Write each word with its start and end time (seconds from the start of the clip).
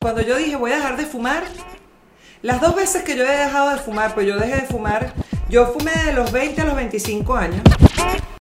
Cuando 0.00 0.22
yo 0.22 0.36
dije 0.36 0.54
voy 0.54 0.70
a 0.70 0.76
dejar 0.76 0.96
de 0.96 1.06
fumar, 1.06 1.42
las 2.42 2.60
dos 2.60 2.76
veces 2.76 3.02
que 3.02 3.16
yo 3.16 3.24
he 3.24 3.36
dejado 3.36 3.70
de 3.70 3.78
fumar, 3.78 4.14
pues 4.14 4.28
yo 4.28 4.38
dejé 4.38 4.60
de 4.60 4.66
fumar, 4.68 5.12
yo 5.48 5.66
fumé 5.66 5.90
de 6.04 6.12
los 6.12 6.30
20 6.30 6.60
a 6.60 6.64
los 6.66 6.76
25 6.76 7.34
años. 7.34 7.62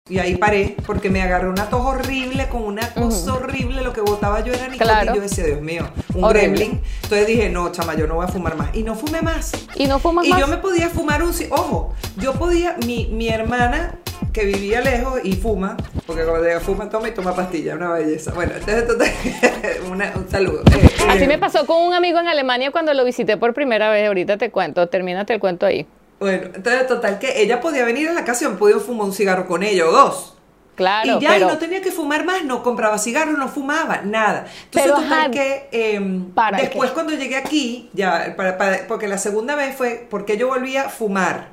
Y 0.07 0.19
ahí 0.19 0.35
paré 0.35 0.75
porque 0.85 1.09
me 1.09 1.19
agarré 1.23 1.49
una 1.49 1.67
tos 1.67 1.83
horrible 1.83 2.47
con 2.47 2.61
una 2.61 2.93
cosa 2.93 3.33
horrible. 3.33 3.81
Lo 3.81 3.91
que 3.91 4.01
botaba 4.01 4.41
yo 4.41 4.53
era 4.53 4.65
nicotina. 4.67 4.85
Claro. 5.01 5.11
Y 5.13 5.15
yo 5.15 5.21
decía, 5.23 5.45
Dios 5.45 5.61
mío, 5.61 5.87
un 6.13 6.23
Horrible. 6.23 6.49
gremlin. 6.49 6.81
Entonces 7.01 7.25
dije, 7.25 7.49
no, 7.49 7.71
chama, 7.71 7.95
yo 7.95 8.05
no 8.05 8.13
voy 8.13 8.25
a 8.25 8.27
fumar 8.27 8.55
más. 8.55 8.69
Y 8.75 8.83
no 8.83 8.93
fumé 8.93 9.23
más. 9.23 9.51
Y 9.73 9.87
no 9.87 9.97
fumas 9.97 10.27
Y 10.27 10.29
más. 10.29 10.39
yo 10.39 10.45
me 10.45 10.57
podía 10.57 10.89
fumar 10.89 11.23
un... 11.23 11.31
Ojo, 11.49 11.95
yo 12.17 12.33
podía... 12.33 12.75
Mi, 12.85 13.07
mi 13.07 13.29
hermana, 13.29 13.95
que 14.31 14.45
vivía 14.45 14.79
lejos 14.81 15.21
y 15.23 15.33
fuma, 15.33 15.75
porque 16.05 16.23
cuando 16.23 16.43
llega 16.43 16.59
fuma, 16.59 16.87
toma 16.87 17.07
y 17.07 17.11
toma 17.11 17.33
pastilla, 17.35 17.73
una 17.73 17.91
belleza. 17.93 18.31
Bueno, 18.31 18.51
entonces, 18.59 18.85
total, 18.85 19.09
una- 19.91 20.13
un 20.15 20.29
saludo. 20.29 20.61
Eh, 20.71 20.87
Así 21.09 21.23
eh, 21.23 21.27
me 21.27 21.39
pasó 21.39 21.65
con 21.65 21.81
un 21.81 21.95
amigo 21.95 22.19
en 22.19 22.27
Alemania 22.27 22.69
cuando 22.69 22.93
lo 22.93 23.03
visité 23.05 23.37
por 23.37 23.55
primera 23.55 23.89
vez. 23.89 24.07
Ahorita 24.07 24.37
te 24.37 24.51
cuento, 24.51 24.87
termínate 24.87 25.33
el 25.33 25.39
cuento 25.39 25.65
ahí. 25.65 25.87
Bueno, 26.19 26.49
entonces, 26.55 26.87
total, 26.87 27.19
que 27.19 27.41
ella 27.41 27.59
podía 27.59 27.83
venir 27.85 28.09
a 28.09 28.13
la 28.13 28.23
casa 28.23 28.45
y 28.45 28.47
yo 28.47 28.57
podía 28.57 28.79
fumar 28.79 29.07
un 29.07 29.13
cigarro 29.13 29.47
con 29.47 29.63
ella 29.63 29.85
o 29.87 29.91
dos. 29.91 30.31
Claro, 30.75 31.17
y 31.17 31.21
ya 31.21 31.37
y 31.37 31.41
no 31.41 31.57
tenía 31.57 31.81
que 31.81 31.91
fumar 31.91 32.25
más, 32.25 32.43
no 32.43 32.61
compraba 32.61 32.97
cigarros, 32.97 33.37
no 33.37 33.47
fumaba, 33.47 34.01
nada. 34.03 34.45
Entonces, 34.65 34.91
Pero, 34.91 34.95
total 34.95 35.19
ajá, 35.19 35.31
que 35.31 35.69
em, 35.71 36.31
¿para 36.31 36.57
después 36.57 36.91
cuando 36.91 37.13
llegué 37.13 37.37
aquí, 37.37 37.89
ya, 37.93 38.33
para- 38.35 38.57
para- 38.57 38.85
porque 38.87 39.07
la 39.07 39.17
segunda 39.17 39.55
vez 39.55 39.75
fue 39.75 40.05
porque 40.09 40.37
yo 40.37 40.47
volví 40.49 40.75
a 40.75 40.89
fumar. 40.89 41.49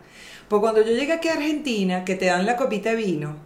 Porque 0.48 0.62
cuando 0.62 0.82
yo 0.82 0.92
llegué 0.92 1.12
aquí 1.12 1.28
a 1.28 1.34
Argentina, 1.34 2.04
que 2.04 2.16
te 2.16 2.26
dan 2.26 2.46
la 2.46 2.56
copita 2.56 2.90
de 2.90 2.96
vino, 2.96 3.36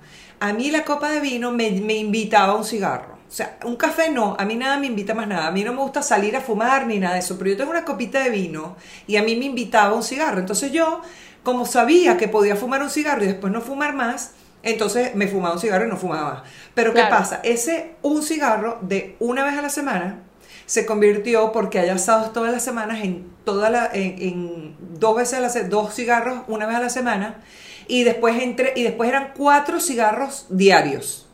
a 0.41 0.53
mí 0.55 0.71
la 0.71 0.85
copa 0.85 1.11
de 1.11 1.21
vino 1.21 1.53
me, 1.53 1.71
me 1.73 1.95
invitaba 1.95 2.55
a 2.55 2.57
un 2.57 2.65
cigarro. 2.65 3.16
O 3.29 3.33
sea, 3.33 3.59
un 3.65 3.77
café 3.77 4.11
no, 4.11 4.37
a 4.39 4.45
mí 4.45 4.55
nada 4.57 4.79
me 4.79 4.87
invita 4.87 5.15
más 5.15 5.27
nada. 5.27 5.49
A 5.49 5.51
mí 5.51 5.65
no 5.65 5.73
me 5.73 5.81
gusta 5.81 6.03
salir 6.03 6.37
a 6.37 6.41
fumar 6.41 6.87
ni 6.87 6.99
nada 6.99 7.15
de 7.15 7.21
eso, 7.21 7.37
pero 7.39 7.51
yo 7.51 7.57
tengo 7.57 7.71
una 7.71 7.85
copita 7.85 8.23
de 8.23 8.31
vino 8.31 8.77
y 9.07 9.17
a 9.17 9.23
mí 9.23 9.37
me 9.37 9.47
invitaba 9.47 9.91
a 9.91 9.95
un 9.95 10.03
cigarro. 10.03 10.39
Entonces 10.39 10.71
yo, 10.73 11.01
como 11.43 11.67
sabía 11.67 12.17
que 12.17 12.29
podía 12.29 12.57
fumar 12.57 12.83
un 12.83 12.91
cigarro 12.91 13.25
y 13.25 13.27
después 13.27 13.53
no 13.53 13.61
fumar 13.61 13.95
más, 13.95 14.33
entonces 14.63 15.15
me 15.15 15.29
fumaba 15.29 15.55
un 15.55 15.61
cigarro 15.61 15.87
y 15.87 15.89
no 15.89 15.97
fumaba 15.97 16.35
más. 16.35 16.43
Pero 16.75 16.95
¿qué 16.95 17.03
pasa? 17.09 17.41
Ese 17.43 17.95
un 18.03 18.23
cigarro 18.23 18.79
de 18.83 19.17
una 19.21 19.45
vez 19.45 19.59
a 19.59 19.63
la 19.63 19.71
semana 19.71 20.23
se 20.67 20.85
convirtió 20.85 21.53
porque 21.53 21.79
hay 21.79 21.89
asados 21.89 22.33
todas 22.33 22.53
las 22.53 22.65
semanas 22.65 22.99
en 23.03 23.31
toda 23.45 23.71
la 23.71 23.89
en, 23.93 24.21
en 24.21 24.77
dos 24.99 25.17
veces 25.17 25.35
a 25.35 25.41
la 25.41 25.69
dos 25.69 25.95
cigarros 25.95 26.41
una 26.49 26.67
vez 26.67 26.77
a 26.77 26.81
la 26.81 26.91
semana 26.91 27.43
y 27.87 28.03
después 28.03 28.43
entre 28.43 28.73
y 28.75 28.83
después 28.83 29.09
eran 29.09 29.33
cuatro 29.37 29.81
cigarros 29.81 30.47
diarios. 30.51 31.26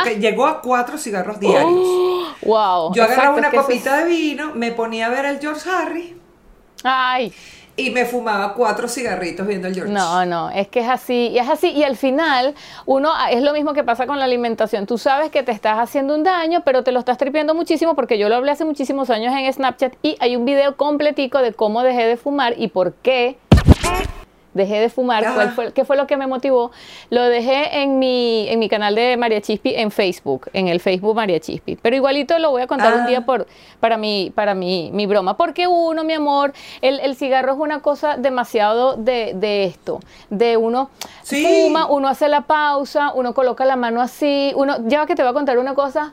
Ok, 0.00 0.18
Llegó 0.18 0.46
a 0.46 0.60
cuatro 0.60 0.98
cigarros 0.98 1.38
diarios. 1.40 1.70
wow. 2.42 2.92
Yo 2.94 3.04
agarraba 3.04 3.38
exacto, 3.38 3.38
una 3.38 3.50
copita 3.62 3.98
es- 3.98 4.04
de 4.04 4.10
vino, 4.10 4.52
me 4.54 4.72
ponía 4.72 5.06
a 5.06 5.10
ver 5.10 5.26
al 5.26 5.38
George 5.40 5.68
Harry 5.70 6.16
Ay, 6.82 7.32
y 7.76 7.90
me 7.90 8.04
fumaba 8.04 8.54
cuatro 8.54 8.86
cigarritos 8.88 9.46
viendo 9.46 9.66
al 9.66 9.74
George. 9.74 9.92
no, 9.92 10.24
no, 10.26 10.50
es 10.50 10.68
que 10.68 10.80
es 10.80 10.88
así, 10.88 11.28
y 11.28 11.38
es 11.38 11.48
así, 11.48 11.70
y 11.70 11.82
al 11.82 11.96
final 11.96 12.54
uno 12.86 13.10
ah, 13.12 13.30
es 13.32 13.42
lo 13.42 13.52
mismo 13.52 13.72
que 13.72 13.82
pasa 13.82 14.06
con 14.06 14.18
la 14.18 14.26
alimentación. 14.26 14.86
Tú 14.86 14.96
sabes 14.98 15.30
que 15.30 15.42
te 15.42 15.50
estás 15.50 15.78
haciendo 15.78 16.14
un 16.14 16.22
daño, 16.22 16.62
pero 16.64 16.84
te 16.84 16.92
lo 16.92 16.98
estás 17.00 17.18
tripiendo 17.18 17.54
muchísimo 17.54 17.94
porque 17.96 18.16
yo 18.18 18.28
lo 18.28 18.36
hablé 18.36 18.52
hace 18.52 18.64
muchísimos 18.64 19.10
años 19.10 19.34
en 19.36 19.52
Snapchat 19.52 19.94
y 20.02 20.16
hay 20.20 20.36
un 20.36 20.44
video 20.44 20.76
completico 20.76 21.38
de 21.38 21.52
cómo 21.52 21.82
dejé 21.82 22.06
de 22.06 22.16
fumar 22.16 22.54
y 22.56 22.68
por 22.68 22.92
qué 22.94 23.38
dejé 24.54 24.80
de 24.80 24.88
fumar, 24.88 25.34
cuál 25.34 25.50
fue, 25.50 25.72
qué 25.72 25.84
fue 25.84 25.96
lo 25.96 26.06
que 26.06 26.16
me 26.16 26.26
motivó. 26.26 26.70
Lo 27.10 27.22
dejé 27.24 27.82
en 27.82 27.98
mi, 27.98 28.46
en 28.48 28.58
mi 28.58 28.68
canal 28.68 28.94
de 28.94 29.16
María 29.16 29.40
Chispi 29.40 29.74
en 29.74 29.90
Facebook, 29.90 30.48
en 30.52 30.68
el 30.68 30.80
Facebook 30.80 31.14
María 31.14 31.40
Chispi. 31.40 31.76
Pero 31.76 31.96
igualito 31.96 32.38
lo 32.38 32.50
voy 32.50 32.62
a 32.62 32.66
contar 32.66 32.94
un 32.94 33.00
Ah. 33.00 33.06
día 33.06 33.20
por, 33.26 33.46
para, 33.80 33.96
mi, 33.96 34.32
para 34.34 34.54
mi, 34.54 34.90
mi 34.92 35.06
broma. 35.06 35.36
Porque 35.36 35.66
uno, 35.66 36.04
mi 36.04 36.14
amor, 36.14 36.52
el, 36.80 37.00
el 37.00 37.16
cigarro 37.16 37.52
es 37.52 37.58
una 37.58 37.80
cosa 37.82 38.16
demasiado 38.16 38.96
de, 38.96 39.32
de 39.34 39.64
esto. 39.64 40.00
De 40.30 40.56
uno 40.56 40.90
Sí. 41.22 41.44
fuma, 41.66 41.86
uno 41.90 42.08
hace 42.08 42.28
la 42.28 42.42
pausa, 42.42 43.12
uno 43.14 43.34
coloca 43.34 43.64
la 43.64 43.76
mano 43.76 44.00
así, 44.00 44.52
uno, 44.56 44.76
ya 44.86 45.00
va 45.00 45.06
que 45.06 45.14
te 45.14 45.22
voy 45.22 45.30
a 45.30 45.34
contar 45.34 45.58
una 45.58 45.74
cosa. 45.74 46.12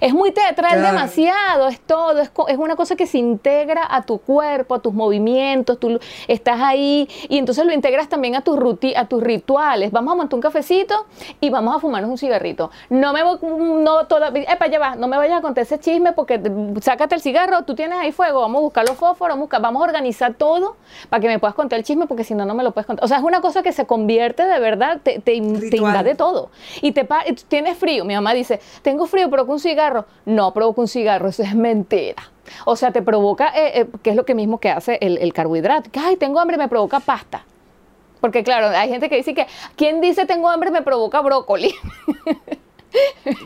Es 0.00 0.12
muy 0.14 0.32
teatral, 0.32 0.78
Claro. 0.78 0.86
demasiado, 0.96 1.68
es 1.68 1.80
todo, 1.80 2.18
es, 2.20 2.30
una 2.58 2.76
cosa 2.76 2.96
que 2.96 3.06
se 3.06 3.18
integra 3.18 3.86
a 3.88 4.02
tu 4.02 4.18
cuerpo, 4.18 4.74
a 4.74 4.78
tus 4.80 4.92
movimientos, 4.94 5.78
tú 5.78 5.98
estás 6.28 6.60
ahí 6.60 7.08
y 7.28 7.38
entonces 7.38 7.64
lo 7.66 7.72
integras 7.72 8.08
también 8.08 8.34
a 8.34 8.40
tus, 8.42 8.56
ruti- 8.58 8.94
a 8.96 9.06
tus 9.06 9.22
rituales. 9.22 9.90
Vamos 9.92 10.12
a 10.12 10.16
montar 10.16 10.36
un 10.36 10.40
cafecito 10.42 11.06
y 11.40 11.50
vamos 11.50 11.76
a 11.76 11.80
fumarnos 11.80 12.10
un 12.10 12.18
cigarrito. 12.18 12.70
No 12.88 13.12
me 13.12 13.22
voy, 13.22 13.38
no 13.42 14.06
todavía, 14.06 14.44
epa, 14.50 14.66
ya 14.68 14.78
va, 14.78 14.96
no 14.96 15.06
me 15.08 15.16
vayas 15.16 15.38
a 15.38 15.42
contar 15.42 15.62
ese 15.62 15.78
chisme 15.78 16.12
porque 16.12 16.40
sácate 16.80 17.14
el 17.14 17.20
cigarro, 17.20 17.62
tú 17.64 17.74
tienes 17.74 17.98
ahí 17.98 18.12
fuego, 18.12 18.40
vamos 18.40 18.58
a 18.60 18.62
buscar 18.62 18.88
los 18.88 18.96
fósforos, 18.96 19.34
vamos 19.34 19.42
a 19.42 19.46
buscar- 19.46 19.60
vamos 19.62 19.82
a 19.82 19.84
organizar 19.84 20.34
todo 20.34 20.76
para 21.08 21.20
que 21.20 21.28
me 21.28 21.38
puedas 21.38 21.54
contar 21.54 21.78
el 21.78 21.84
chisme 21.84 22.06
porque 22.06 22.24
si 22.24 22.34
no, 22.34 22.44
no 22.46 22.54
me 22.54 22.62
lo 22.64 22.72
puedes 22.72 22.86
contar. 22.86 23.04
O 23.04 23.08
sea, 23.08 23.18
es 23.18 23.22
una 23.22 23.40
cosa 23.40 23.62
que 23.62 23.72
se 23.72 23.86
convierte 23.86 24.44
de 24.46 24.58
verdad, 24.60 25.00
te, 25.02 25.18
te, 25.20 25.40
te 25.40 25.40
Ritual. 25.40 25.90
invade 25.92 26.14
todo. 26.14 26.50
Y 26.80 26.92
te 26.92 27.06
tienes 27.48 27.76
frío. 27.76 28.04
Mi 28.04 28.14
mamá 28.14 28.32
dice, 28.32 28.60
tengo 28.82 29.06
frío, 29.06 29.28
provoca 29.28 29.52
un 29.52 29.60
cigarro. 29.60 29.89
No 30.24 30.52
provoca 30.52 30.80
un 30.80 30.88
cigarro, 30.88 31.28
eso 31.28 31.42
es 31.42 31.54
mentira. 31.54 32.22
O 32.64 32.76
sea, 32.76 32.90
te 32.92 33.02
provoca, 33.02 33.48
eh, 33.48 33.80
eh, 33.80 33.86
que 34.02 34.10
es 34.10 34.16
lo 34.16 34.24
que 34.24 34.34
mismo 34.34 34.58
que 34.58 34.70
hace 34.70 34.98
el, 35.00 35.18
el 35.18 35.32
carbohidrato. 35.32 35.90
Ay, 36.00 36.16
tengo 36.16 36.40
hambre, 36.40 36.56
me 36.56 36.68
provoca 36.68 37.00
pasta. 37.00 37.44
Porque 38.20 38.44
claro, 38.44 38.68
hay 38.76 38.88
gente 38.90 39.08
que 39.08 39.16
dice 39.16 39.34
que, 39.34 39.46
¿quién 39.76 40.00
dice 40.00 40.26
tengo 40.26 40.48
hambre 40.48 40.70
me 40.70 40.82
provoca 40.82 41.20
brócoli? 41.20 41.74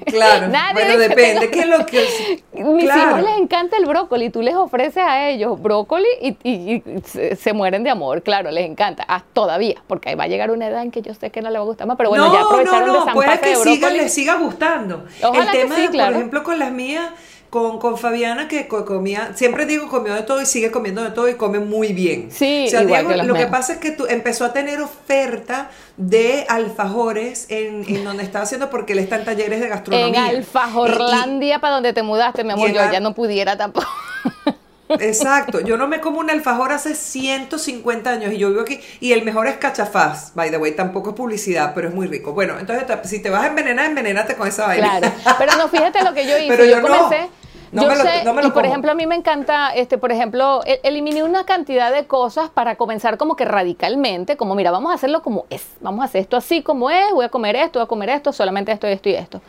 Claro. 0.06 0.49
Nadie 0.49 0.72
bueno, 0.84 0.99
depende. 0.99 1.50
¿Qué 1.50 1.60
es 1.60 1.66
lo 1.66 1.84
que.? 1.87 2.43
Mis 2.53 2.84
Claro. 2.84 3.10
hijos 3.19 3.22
les 3.31 3.38
encanta 3.41 3.77
el 3.77 3.87
brócoli, 3.87 4.31
tú 4.31 4.41
les 4.43 4.55
ofreces 4.55 4.99
a 5.05 5.28
ellos 5.28 5.60
brócoli 5.60 6.06
y, 6.21 6.37
y- 6.43 6.75
y 6.75 6.82
se, 7.05 7.37
se 7.37 7.53
mueren 7.53 7.82
de 7.82 7.91
amor, 7.91 8.22
claro, 8.22 8.50
les 8.50 8.66
encanta, 8.69 9.05
ah, 9.09 9.22
todavía, 9.32 9.75
porque 9.87 10.10
ahí 10.10 10.15
va 10.15 10.25
a 10.25 10.28
llegar 10.28 10.50
una 10.50 10.69
edad 10.69 10.82
en 10.82 10.91
que 10.91 11.03
yo 11.03 11.12
sé 11.15 11.31
que 11.31 11.43
no 11.43 11.50
le 11.50 11.59
va 11.59 11.65
a 11.65 11.66
gustar 11.66 11.87
más, 11.87 11.97
pero 11.97 12.10
bueno, 12.10 12.28
no, 12.28 12.32
ya 12.32 12.41
aprovecharon 12.43 12.87
no, 12.87 12.93
de 12.94 12.99
no, 13.00 13.05
San 13.05 13.15
puede 13.15 13.41
que 13.41 13.49
de 13.50 13.56
siga, 13.56 13.78
brócoli. 13.88 14.00
le 14.03 14.09
siga 14.09 14.34
gustando. 14.37 15.05
Ojalá 15.22 15.44
el 15.44 15.50
que 15.50 15.59
tema, 15.65 15.75
sí, 15.76 15.82
de, 15.82 15.88
claro. 15.88 16.11
por 16.12 16.16
ejemplo, 16.16 16.43
con 16.44 16.59
las 16.59 16.71
mías, 16.72 17.11
con, 17.54 17.78
con 17.78 17.97
Fabiana, 17.97 18.48
que 18.48 18.66
co- 18.66 18.84
comía, 18.84 19.31
siempre 19.37 19.65
digo 19.65 19.87
comió 19.88 20.12
de 20.12 20.22
todo 20.25 20.42
y 20.42 20.47
sigue 20.47 20.72
comiendo 20.72 21.04
de 21.04 21.12
todo 21.12 21.28
y 21.28 21.34
come 21.34 21.60
muy 21.60 21.92
bien. 21.92 22.32
Sí, 22.32 22.65
o 22.66 22.70
sea, 22.70 22.82
igual 22.82 23.06
Diego, 23.06 23.20
que 23.22 23.26
lo 23.28 23.34
que 23.34 23.47
pasa 23.47 23.75
es 23.75 23.78
que 23.78 23.92
tú, 23.92 24.06
empezó 24.06 24.44
a 24.44 24.53
tener 24.53 24.81
oferta 24.81 25.70
de 25.97 26.47
alfajores 26.48 27.47
en, 27.50 27.84
en 27.87 28.03
donde 28.03 28.25
estaba 28.25 28.43
haciendo 28.43 28.70
porque 28.70 28.94
él 28.94 28.98
está 28.98 29.14
en 29.14 29.25
talleres 29.25 29.60
de 29.60 29.66
En 29.66 29.70
gastronomía. 29.70 30.25
Alfajorlandia, 30.26 31.60
para 31.60 31.75
donde 31.75 31.93
te 31.93 32.03
mudaste, 32.03 32.43
mi 32.43 32.50
amor, 32.50 32.70
en 32.70 32.75
yo 32.75 32.81
ya 32.91 32.98
no 32.98 33.14
pudiera 33.14 33.56
tampoco. 33.56 33.87
Exacto, 34.88 35.60
yo 35.60 35.76
no 35.76 35.87
me 35.87 36.00
como 36.00 36.19
un 36.19 36.31
alfajor 36.31 36.72
hace 36.72 36.94
150 36.94 38.10
años 38.10 38.32
y 38.32 38.38
yo 38.38 38.50
vivo 38.50 38.62
aquí 38.62 38.81
y 39.00 39.12
el 39.12 39.25
mejor 39.25 39.47
es 39.47 39.56
cachafaz, 39.59 40.34
by 40.34 40.50
the 40.50 40.59
way, 40.59 40.72
tampoco 40.72 41.10
es 41.10 41.16
publicidad, 41.16 41.72
pero 41.75 41.88
es 41.88 41.94
muy 41.94 42.06
rico. 42.09 42.32
Bueno, 42.32 42.59
entonces 42.59 42.84
si 43.04 43.22
te 43.22 43.31
vas 43.31 43.44
a 43.44 43.47
envenenar, 43.47 43.87
envenénate 43.87 44.34
con 44.34 44.48
esa 44.48 44.66
vaina. 44.66 44.98
Claro, 44.98 45.14
pero 45.38 45.56
no, 45.56 45.69
fíjate 45.69 46.03
lo 46.03 46.12
que 46.12 46.26
yo 46.26 46.37
hice. 46.38 46.48
Pero 46.48 46.64
yo 46.64 46.81
no. 46.81 46.88
comencé. 46.88 47.20
No 47.22 47.44
yo 47.82 47.88
me 47.88 47.96
lo- 47.96 48.02
sé, 48.02 48.24
no 48.24 48.32
me 48.34 48.42
lo 48.42 48.48
y 48.48 48.50
por 48.50 48.62
como. 48.62 48.66
ejemplo, 48.72 48.92
a 48.92 48.94
mí 48.94 49.06
me 49.06 49.14
encanta, 49.14 49.74
este, 49.74 49.98
por 49.98 50.12
ejemplo, 50.12 50.60
eliminé 50.82 51.22
una 51.24 51.44
cantidad 51.44 51.92
de 51.92 52.06
cosas 52.06 52.50
para 52.50 52.76
comenzar 52.76 53.16
como 53.18 53.36
que 53.36 53.44
radicalmente, 53.44 54.36
como 54.36 54.54
mira, 54.54 54.70
vamos 54.70 54.92
a 54.92 54.94
hacerlo 54.94 55.22
como 55.22 55.46
es, 55.50 55.66
vamos 55.80 56.02
a 56.02 56.04
hacer 56.04 56.20
esto 56.22 56.36
así 56.36 56.62
como 56.62 56.90
es, 56.90 57.10
voy 57.12 57.24
a 57.24 57.28
comer 57.28 57.56
esto, 57.56 57.78
voy 57.78 57.84
a 57.84 57.88
comer 57.88 58.08
esto, 58.10 58.32
solamente 58.32 58.72
esto, 58.72 58.86
esto 58.86 59.08
y 59.08 59.14
esto. 59.14 59.40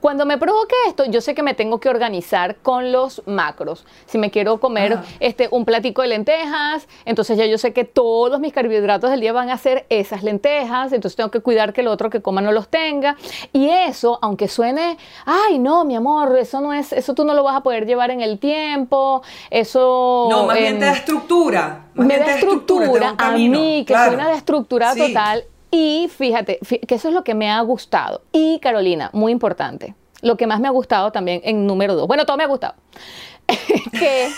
Cuando 0.00 0.26
me 0.26 0.38
provoque 0.38 0.74
esto, 0.86 1.04
yo 1.06 1.20
sé 1.20 1.34
que 1.34 1.42
me 1.42 1.54
tengo 1.54 1.80
que 1.80 1.88
organizar 1.88 2.56
con 2.62 2.92
los 2.92 3.22
macros. 3.26 3.84
Si 4.06 4.16
me 4.16 4.30
quiero 4.30 4.58
comer 4.58 4.92
Ajá. 4.94 5.04
este, 5.18 5.48
un 5.50 5.64
platico 5.64 6.02
de 6.02 6.08
lentejas, 6.08 6.86
entonces 7.04 7.36
ya 7.36 7.46
yo 7.46 7.58
sé 7.58 7.72
que 7.72 7.84
todos 7.84 8.38
mis 8.38 8.52
carbohidratos 8.52 9.10
del 9.10 9.20
día 9.20 9.32
van 9.32 9.50
a 9.50 9.58
ser 9.58 9.86
esas 9.88 10.22
lentejas, 10.22 10.92
entonces 10.92 11.16
tengo 11.16 11.30
que 11.30 11.40
cuidar 11.40 11.72
que 11.72 11.80
el 11.80 11.88
otro 11.88 12.10
que 12.10 12.22
coma 12.22 12.40
no 12.40 12.52
los 12.52 12.68
tenga. 12.68 13.16
Y 13.52 13.68
eso, 13.70 14.18
aunque 14.22 14.46
suene, 14.46 14.98
ay, 15.26 15.58
no, 15.58 15.84
mi 15.84 15.96
amor, 15.96 16.36
eso 16.38 16.60
no 16.60 16.72
es, 16.72 16.92
eso 16.92 17.14
tú 17.14 17.24
no 17.24 17.34
lo 17.34 17.42
vas 17.42 17.56
a 17.56 17.62
poder 17.62 17.84
llevar 17.86 18.10
en 18.12 18.20
el 18.20 18.38
tiempo, 18.38 19.22
eso... 19.50 20.28
No, 20.30 20.46
más 20.46 20.56
bien 20.58 20.74
em, 20.74 20.78
te 20.78 20.84
da 20.86 20.92
estructura. 20.92 21.86
Más 21.94 22.06
me 22.06 22.14
bien 22.14 22.26
da 22.26 22.34
estructura 22.34 23.14
a 23.18 23.30
mí, 23.32 23.84
que 23.86 23.92
claro. 23.92 24.12
soy 24.12 24.14
una 24.20 24.28
destructurada 24.30 24.94
Sí. 24.94 25.00
total. 25.12 25.44
Y 25.70 26.08
fíjate, 26.08 26.58
fí- 26.60 26.80
que 26.86 26.94
eso 26.94 27.08
es 27.08 27.14
lo 27.14 27.24
que 27.24 27.34
me 27.34 27.50
ha 27.50 27.60
gustado. 27.60 28.22
Y 28.32 28.58
Carolina, 28.60 29.10
muy 29.12 29.32
importante, 29.32 29.94
lo 30.22 30.36
que 30.36 30.46
más 30.46 30.60
me 30.60 30.68
ha 30.68 30.72
gustado 30.72 31.12
también 31.12 31.40
en 31.44 31.66
número 31.66 31.94
dos, 31.94 32.06
bueno, 32.08 32.24
todo 32.26 32.36
me 32.36 32.44
ha 32.44 32.48
gustado, 32.48 32.74
que 33.98 34.28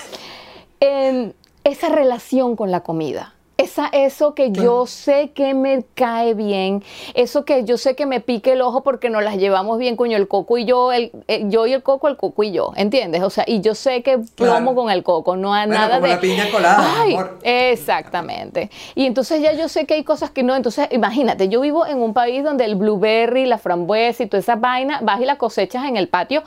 em, 0.81 1.33
esa 1.65 1.89
relación 1.89 2.57
con 2.57 2.71
la 2.71 2.81
comida. 2.81 3.35
Esa, 3.63 3.89
eso 3.93 4.35
que 4.35 4.51
yo 4.53 4.87
sé 4.87 5.31
que 5.31 5.55
me 5.55 5.85
cae 5.95 6.35
bien, 6.35 6.83
eso 7.15 7.45
que 7.45 7.65
yo 7.65 7.77
sé 7.77 7.95
que 7.95 8.07
me 8.07 8.21
pique 8.21 8.53
el 8.53 8.63
ojo 8.63 8.83
porque 8.83 9.11
nos 9.11 9.23
las 9.23 9.37
llevamos 9.37 9.79
bien, 9.79 9.97
coño, 9.97 10.17
el 10.17 10.29
coco 10.29 10.57
y 10.59 10.65
yo, 10.65 10.93
el, 10.93 11.13
eh, 11.29 11.45
yo 11.49 11.67
y 11.67 11.73
el 11.73 11.83
coco, 11.83 12.09
el 12.09 12.17
coco 12.17 12.43
y 12.43 12.53
yo, 12.53 12.73
¿entiendes? 12.77 13.23
O 13.23 13.31
sea, 13.31 13.45
y 13.47 13.61
yo 13.61 13.75
sé 13.75 14.03
que 14.03 14.19
plomo 14.19 14.59
Claro. 14.71 14.75
con 14.75 14.91
el 14.91 15.03
coco, 15.03 15.37
no 15.37 15.53
hay 15.55 15.67
Bueno, 15.67 15.81
nada 15.81 15.95
como 15.97 16.07
de... 16.07 16.15
la 16.15 16.21
piña 16.21 16.51
colada, 16.51 16.95
Ay, 17.03 17.15
amor. 17.15 17.39
Exactamente. 17.43 18.71
Y 18.95 19.07
entonces 19.07 19.43
ya 19.43 19.53
yo 19.53 19.69
sé 19.69 19.87
que 19.87 19.95
hay 19.95 20.05
cosas 20.05 20.31
que 20.31 20.43
no. 20.43 20.55
Entonces, 20.57 20.89
imagínate, 20.91 21.49
yo 21.49 21.61
vivo 21.61 21.87
en 21.87 21.99
un 21.99 22.15
país 22.15 22.43
donde 22.45 22.65
el 22.65 22.75
blueberry, 22.77 23.47
la 23.47 23.59
frambuesa 23.59 24.23
y 24.23 24.27
toda 24.27 24.41
esa 24.41 24.57
vaina, 24.57 25.01
vas 25.03 25.21
y 25.21 25.25
la 25.25 25.37
cosechas 25.39 25.85
en 25.85 25.97
el 25.97 26.09
patio 26.09 26.43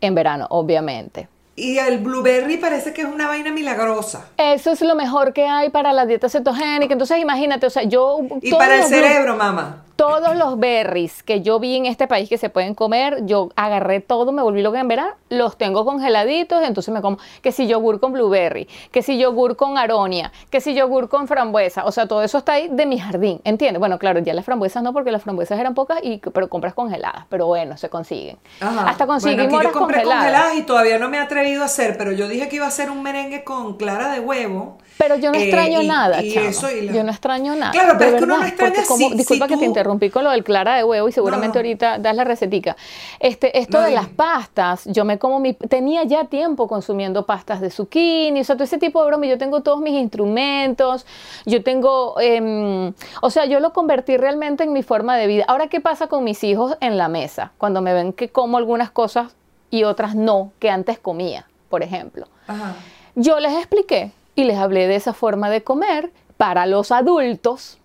En 0.00 0.14
verano, 0.14 0.46
obviamente. 0.50 1.28
Y 1.56 1.78
el 1.78 1.98
blueberry 1.98 2.56
parece 2.56 2.92
que 2.92 3.02
es 3.02 3.08
una 3.08 3.28
vaina 3.28 3.52
milagrosa. 3.52 4.26
Eso 4.36 4.72
es 4.72 4.80
lo 4.80 4.96
mejor 4.96 5.32
que 5.32 5.46
hay 5.46 5.70
para 5.70 5.92
la 5.92 6.04
dieta 6.04 6.28
cetogénica. 6.28 6.92
Entonces, 6.92 7.18
imagínate, 7.18 7.66
o 7.66 7.70
sea, 7.70 7.84
yo... 7.84 8.18
Y 8.42 8.52
para 8.52 8.82
el 8.82 8.84
cerebro, 8.84 9.36
mamá. 9.36 9.84
Todos 9.96 10.34
los 10.36 10.58
berries 10.58 11.22
que 11.22 11.40
yo 11.40 11.60
vi 11.60 11.76
en 11.76 11.86
este 11.86 12.08
país 12.08 12.28
que 12.28 12.36
se 12.36 12.50
pueden 12.50 12.74
comer, 12.74 13.24
yo 13.26 13.50
agarré 13.54 14.00
todo, 14.00 14.32
me 14.32 14.42
volví 14.42 14.60
loca 14.60 14.80
en 14.80 14.88
verano, 14.88 15.12
los 15.30 15.56
tengo 15.56 15.84
congeladitos, 15.84 16.64
entonces 16.64 16.92
me 16.92 17.00
como 17.00 17.18
que 17.42 17.52
si 17.52 17.68
yogur 17.68 18.00
con 18.00 18.12
blueberry, 18.12 18.66
que 18.90 19.02
si 19.02 19.18
yogur 19.18 19.54
con 19.54 19.78
aronia, 19.78 20.32
que 20.50 20.60
si 20.60 20.74
yogur 20.74 21.08
con 21.08 21.28
frambuesa, 21.28 21.84
o 21.84 21.92
sea, 21.92 22.08
todo 22.08 22.24
eso 22.24 22.38
está 22.38 22.54
ahí 22.54 22.66
de 22.72 22.86
mi 22.86 22.98
jardín, 22.98 23.40
¿entiendes? 23.44 23.78
Bueno, 23.78 24.00
claro, 24.00 24.18
ya 24.18 24.34
las 24.34 24.44
frambuesas 24.44 24.82
no, 24.82 24.92
porque 24.92 25.12
las 25.12 25.22
frambuesas 25.22 25.60
eran 25.60 25.74
pocas, 25.74 26.00
y, 26.02 26.18
pero 26.18 26.48
compras 26.48 26.74
congeladas, 26.74 27.26
pero 27.28 27.46
bueno, 27.46 27.76
se 27.76 27.88
consiguen. 27.88 28.36
Ajá. 28.60 28.88
Hasta 28.88 29.06
conseguí 29.06 29.36
bueno, 29.36 29.62
yo 29.62 29.70
compré 29.70 30.02
congeladas. 30.02 30.24
congeladas 30.24 30.56
y 30.56 30.62
todavía 30.64 30.98
no 30.98 31.08
me 31.08 31.18
he 31.18 31.20
atrevido 31.20 31.62
a 31.62 31.66
hacer, 31.66 31.96
pero 31.96 32.10
yo 32.10 32.26
dije 32.26 32.48
que 32.48 32.56
iba 32.56 32.64
a 32.64 32.68
hacer 32.68 32.90
un 32.90 33.00
merengue 33.04 33.44
con 33.44 33.76
clara 33.76 34.10
de 34.12 34.18
huevo. 34.18 34.78
Pero 34.98 35.16
yo 35.16 35.30
no 35.32 35.38
Eh, 35.38 35.44
extraño 35.44 35.82
y- 35.82 35.86
nada, 35.88 36.22
y 36.22 36.32
chama. 36.34 36.46
eso 36.48 36.70
y 36.70 36.80
la- 36.82 36.92
Yo 36.92 37.02
no 37.04 37.10
extraño 37.10 37.54
nada. 37.56 37.72
Claro, 37.72 37.94
pero 37.98 38.10
es 38.10 38.16
que 38.16 38.24
uno 38.24 38.38
no 38.38 38.44
extraña 38.46 38.82
como- 38.88 39.08
si- 39.08 39.14
Disculpa 39.16 39.46
si 39.46 39.54
que 39.54 39.58
te 39.60 39.66
tú- 39.66 39.72
interrumpí 39.84 40.08
con 40.10 40.24
lo 40.24 40.30
del 40.30 40.42
clara 40.44 40.76
de 40.76 40.84
huevo 40.84 41.08
y 41.08 41.12
seguramente 41.12 41.58
No. 41.58 41.60
ahorita 41.60 41.98
das 41.98 42.16
la 42.16 42.24
recetica. 42.24 42.76
Este, 43.20 43.58
esto 43.58 43.78
No, 43.80 43.84
de 43.84 43.90
las 43.92 44.08
pastas, 44.08 44.84
yo 44.86 45.04
me 45.04 45.18
como 45.18 45.40
mi... 45.40 45.52
Tenía 45.52 46.04
ya 46.04 46.24
tiempo 46.24 46.66
consumiendo 46.68 47.26
pastas 47.26 47.60
de 47.60 47.68
zucchini, 47.70 48.40
o 48.40 48.44
sea, 48.44 48.56
todo 48.56 48.64
ese 48.64 48.78
tipo 48.78 49.00
de 49.02 49.08
broma. 49.08 49.26
Yo 49.26 49.36
tengo 49.36 49.62
todos 49.62 49.80
mis 49.80 49.94
instrumentos, 49.94 51.04
yo 51.44 51.62
tengo... 51.62 52.18
em, 52.20 52.94
o 53.20 53.30
sea, 53.30 53.44
yo 53.44 53.60
lo 53.60 53.72
convertí 53.74 54.16
realmente 54.16 54.64
en 54.64 54.72
mi 54.72 54.82
forma 54.82 55.16
de 55.16 55.26
vida. 55.26 55.44
Ahora, 55.48 55.68
¿qué 55.68 55.80
pasa 55.80 56.06
con 56.06 56.24
mis 56.24 56.42
hijos 56.44 56.76
en 56.80 56.96
la 56.96 57.08
mesa? 57.08 57.52
Cuando 57.58 57.82
me 57.82 57.92
ven 57.92 58.12
que 58.14 58.30
como 58.30 58.56
algunas 58.56 58.90
cosas 58.90 59.36
y 59.70 59.84
otras 59.84 60.14
no, 60.14 60.52
que 60.60 60.70
antes 60.70 60.98
comía, 60.98 61.46
por 61.68 61.82
ejemplo. 61.82 62.26
Ajá. 62.46 62.74
Yo 63.16 63.38
les 63.38 63.52
expliqué 63.52 64.12
y 64.34 64.44
les 64.44 64.56
hablé 64.56 64.88
de 64.88 64.96
esa 64.96 65.12
forma 65.12 65.50
de 65.50 65.62
comer 65.62 66.10
para 66.36 66.66
los 66.66 66.90
adultos. 66.90 67.78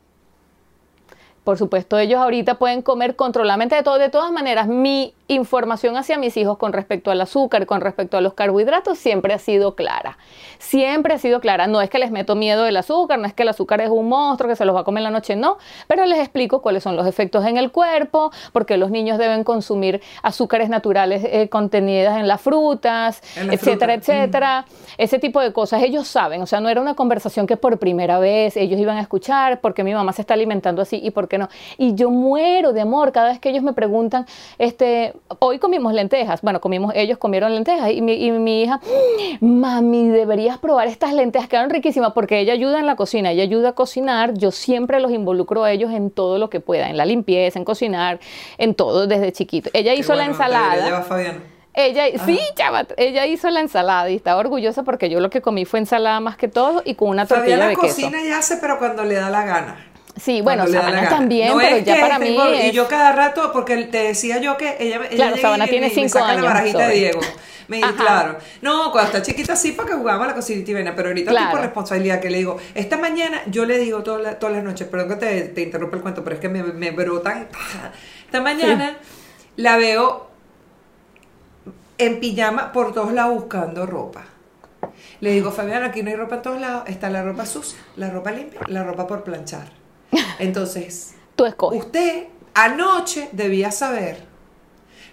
Por 1.44 1.58
supuesto, 1.58 1.98
ellos 1.98 2.20
ahorita 2.20 2.60
pueden 2.60 2.82
comer 2.82 3.16
controladamente 3.16 3.76
de 3.76 3.84
todo. 3.84 3.98
De 3.98 4.10
todas 4.10 4.32
maneras, 4.32 4.68
mi 4.68 5.14
información 5.30 5.96
hacia 5.96 6.18
mis 6.18 6.36
hijos 6.38 6.58
con 6.58 6.74
respecto 6.74 7.12
al 7.12 7.22
azúcar, 7.22 7.66
con 7.66 7.82
respecto 7.82 8.18
a 8.18 8.22
los 8.22 8.34
carbohidratos, 8.34 8.98
siempre 8.98 9.34
ha 9.34 9.40
sido 9.40 9.76
clara. 9.76 10.18
Siempre 10.58 11.14
ha 11.14 11.18
sido 11.20 11.40
clara. 11.40 11.68
No 11.68 11.82
es 11.82 11.90
que 11.90 12.00
les 12.00 12.12
meto 12.12 12.36
miedo 12.36 12.64
del 12.64 12.76
azúcar, 12.78 13.20
no 13.20 13.28
es 13.28 13.34
que 13.34 13.44
el 13.44 13.50
azúcar 13.50 13.80
es 13.82 13.90
un 13.90 14.10
monstruo 14.10 14.50
que 14.50 14.56
se 14.56 14.66
los 14.66 14.76
va 14.76 14.82
a 14.82 14.84
comer 14.84 15.02
en 15.02 15.06
la 15.06 15.12
noche, 15.12 15.36
no. 15.36 15.58
Pero 15.88 16.06
les 16.06 16.20
explico 16.20 16.62
cuáles 16.62 16.84
son 16.84 16.96
los 16.96 17.08
efectos 17.08 17.46
en 17.46 17.58
el 17.58 17.72
cuerpo, 17.72 18.32
porque 18.52 18.76
los 18.78 18.92
niños 18.92 19.18
deben 19.18 19.44
consumir 19.44 20.02
azúcares 20.24 20.68
naturales 20.70 21.24
eh, 21.24 21.48
contenidas 21.50 22.18
en 22.18 22.28
las 22.28 22.42
frutas, 22.42 23.22
En 23.38 23.48
la 23.48 23.54
etcétera, 23.54 23.94
fruta. 23.94 24.14
etcétera, 24.14 24.66
ese 24.98 25.20
tipo 25.20 25.40
de 25.42 25.54
cosas. 25.54 25.84
Ellos 25.84 26.08
saben, 26.08 26.42
o 26.42 26.48
sea, 26.48 26.60
no 26.60 26.70
era 26.70 26.82
una 26.82 26.96
conversación 26.96 27.46
que 27.48 27.56
por 27.56 27.78
primera 27.78 28.20
vez 28.20 28.58
ellos 28.58 28.80
iban 28.80 28.98
a 28.98 29.02
escuchar, 29.02 29.62
porque 29.62 29.84
mi 29.84 29.94
mamá 29.94 30.12
se 30.12 30.22
está 30.22 30.34
alimentando 30.34 30.82
así 30.82 31.00
y 31.02 31.12
por 31.12 31.28
qué 31.28 31.38
no. 31.38 31.50
Y 31.78 31.94
yo 31.96 32.10
muero 32.10 32.74
de 32.74 32.82
amor 32.82 33.12
cada 33.12 33.30
vez 33.30 33.40
que 33.40 33.50
ellos 33.50 33.64
me 33.64 33.74
preguntan, 33.74 34.26
este, 34.58 35.14
hoy 35.40 35.60
comimos 35.60 35.94
lentejas, 35.94 36.42
bueno, 36.42 36.62
comimos, 36.62 36.94
ellos 36.96 37.18
comieron 37.18 37.54
lentejas 37.54 37.92
y 37.92 38.02
mi, 38.02 38.14
y 38.14 38.32
mi 38.32 38.64
hija, 38.64 38.80
mami, 39.42 40.10
deberías 40.10 40.58
probar 40.58 40.88
estas 40.88 41.14
lentejas, 41.14 41.50
quedaron 41.50 41.70
riquísimas 41.70 42.14
porque 42.14 42.40
ella 42.40 42.54
ayuda 42.54 42.80
en 42.80 42.86
la 42.86 42.96
cocina, 42.96 43.32
ella 43.32 43.44
ayuda 43.44 43.70
a 43.70 43.74
cocinar, 43.74 44.34
yo 44.34 44.52
siempre 44.52 45.00
los 45.00 45.12
involucro 45.12 45.64
a 45.64 45.72
ellos 45.72 45.92
en 45.92 46.12
todo 46.12 46.38
lo 46.38 46.50
que 46.50 46.60
pueda, 46.60 46.90
en 46.90 46.98
la 46.98 47.06
limpieza, 47.06 47.60
en 47.60 47.66
cocinar, 47.66 48.20
en 48.58 48.76
todo 48.76 49.08
desde 49.08 49.32
chiquito. 49.32 49.70
Ella 49.74 49.94
Qué 49.94 50.00
hizo 50.00 50.14
la 50.14 50.24
bueno, 50.26 50.32
ensalada. 50.34 51.02
Fabián. 51.04 51.60
Ella, 51.74 52.06
sí, 52.26 52.40
chava, 52.56 52.86
ella 52.98 53.26
hizo 53.26 53.50
la 53.50 53.62
ensalada 53.62 54.10
y 54.10 54.16
estaba 54.16 54.40
orgullosa 54.40 54.84
porque 54.84 55.10
yo 55.10 55.20
lo 55.20 55.30
que 55.30 55.42
comí 55.42 55.66
fue 55.66 55.80
ensalada 55.80 56.20
más 56.20 56.36
que 56.36 56.48
todo 56.48 56.82
y 56.84 56.96
con 56.96 57.10
una 57.10 57.26
tortilla 57.26 57.58
Fabiana 57.58 57.70
de 57.70 57.76
queso. 57.76 58.02
cocina 58.02 58.22
y 58.22 58.32
hace, 58.32 58.58
pero 58.58 58.80
cuando 58.80 59.06
le 59.06 59.16
da 59.16 59.30
la 59.30 59.46
gana. 59.46 59.89
Sí, 60.22 60.42
bueno, 60.42 60.66
la 60.68 60.82
Sabana 60.82 61.10
también, 61.10 61.50
No 61.50 61.58
pero 61.58 61.76
es 61.78 61.86
ya 61.86 61.96
que 61.96 62.02
para 62.02 62.16
este 62.16 62.30
mí 62.30 62.36
por- 62.36 62.48
es... 62.54 62.66
Y 62.66 62.72
yo 62.72 62.88
cada 62.88 63.12
rato, 63.14 63.52
porque 63.54 63.78
te 63.86 64.04
decía 64.04 64.40
yo 64.40 64.58
que 64.58 64.76
ella, 64.80 64.98
ella 64.98 65.10
Claro, 65.16 65.38
Sabana 65.38 65.66
tiene 65.68 65.88
me 65.88 65.94
cinco 65.94 66.10
saca 66.20 66.30
años, 66.30 66.44
la 66.44 66.50
barajita 66.50 66.88
de. 66.88 66.94
Diego. 66.96 67.20
Me 67.70 67.78
dice, 67.78 67.94
claro. 67.96 68.38
No, 68.64 68.92
cuando 68.92 69.12
está 69.12 69.22
chiquita 69.22 69.56
sí, 69.56 69.74
porque 69.74 69.94
jugábamos 69.94 70.26
a 70.26 70.30
la 70.32 70.36
cocinita 70.36 70.72
y 70.72 70.74
vaina, 70.74 70.96
pero 70.96 71.10
ahorita 71.10 71.30
Claro. 71.30 71.50
tipo 71.52 71.62
responsabilidad 71.62 72.20
que 72.20 72.32
le 72.32 72.40
digo, 72.40 72.58
esta 72.74 72.98
mañana 72.98 73.42
yo 73.46 73.66
le 73.66 73.78
digo 73.78 74.02
toda 74.02 74.18
la- 74.20 74.40
todas 74.40 74.56
las 74.56 74.64
noches, 74.64 74.88
perdón 74.88 75.10
que 75.10 75.16
te, 75.18 75.42
te 75.50 75.62
interrumpa 75.62 75.98
el 75.98 76.02
cuento, 76.02 76.24
pero 76.24 76.36
es 76.36 76.42
que 76.42 76.50
me, 76.50 76.64
me 76.64 76.90
brotan. 76.92 77.48
Esta 78.26 78.42
mañana 78.42 78.98
la 79.56 79.78
veo 79.78 80.30
en 81.98 82.20
pijama 82.20 82.72
por 82.72 82.94
todos 82.94 83.12
lados 83.14 83.36
buscando 83.36 83.86
ropa. 83.86 84.24
Le 85.22 85.32
digo, 85.32 85.52
Fabián, 85.52 85.84
aquí 85.84 86.02
no 86.02 86.10
hay 86.10 86.16
ropa 86.16 86.36
en 86.38 86.42
todos 86.42 86.60
lados, 86.62 86.84
está 86.88 87.10
la 87.10 87.22
ropa 87.24 87.46
sucia, 87.46 87.78
la 87.98 88.10
ropa 88.10 88.32
limpia, 88.32 88.62
la 88.68 88.84
ropa 88.84 89.06
por 89.06 89.24
planchar. 89.24 89.68
Entonces, 90.40 91.14
Tú 91.36 91.46
escoges. 91.46 91.80
usted 91.80 92.28
anoche 92.54 93.30
debía 93.32 93.72
saber 93.72 94.24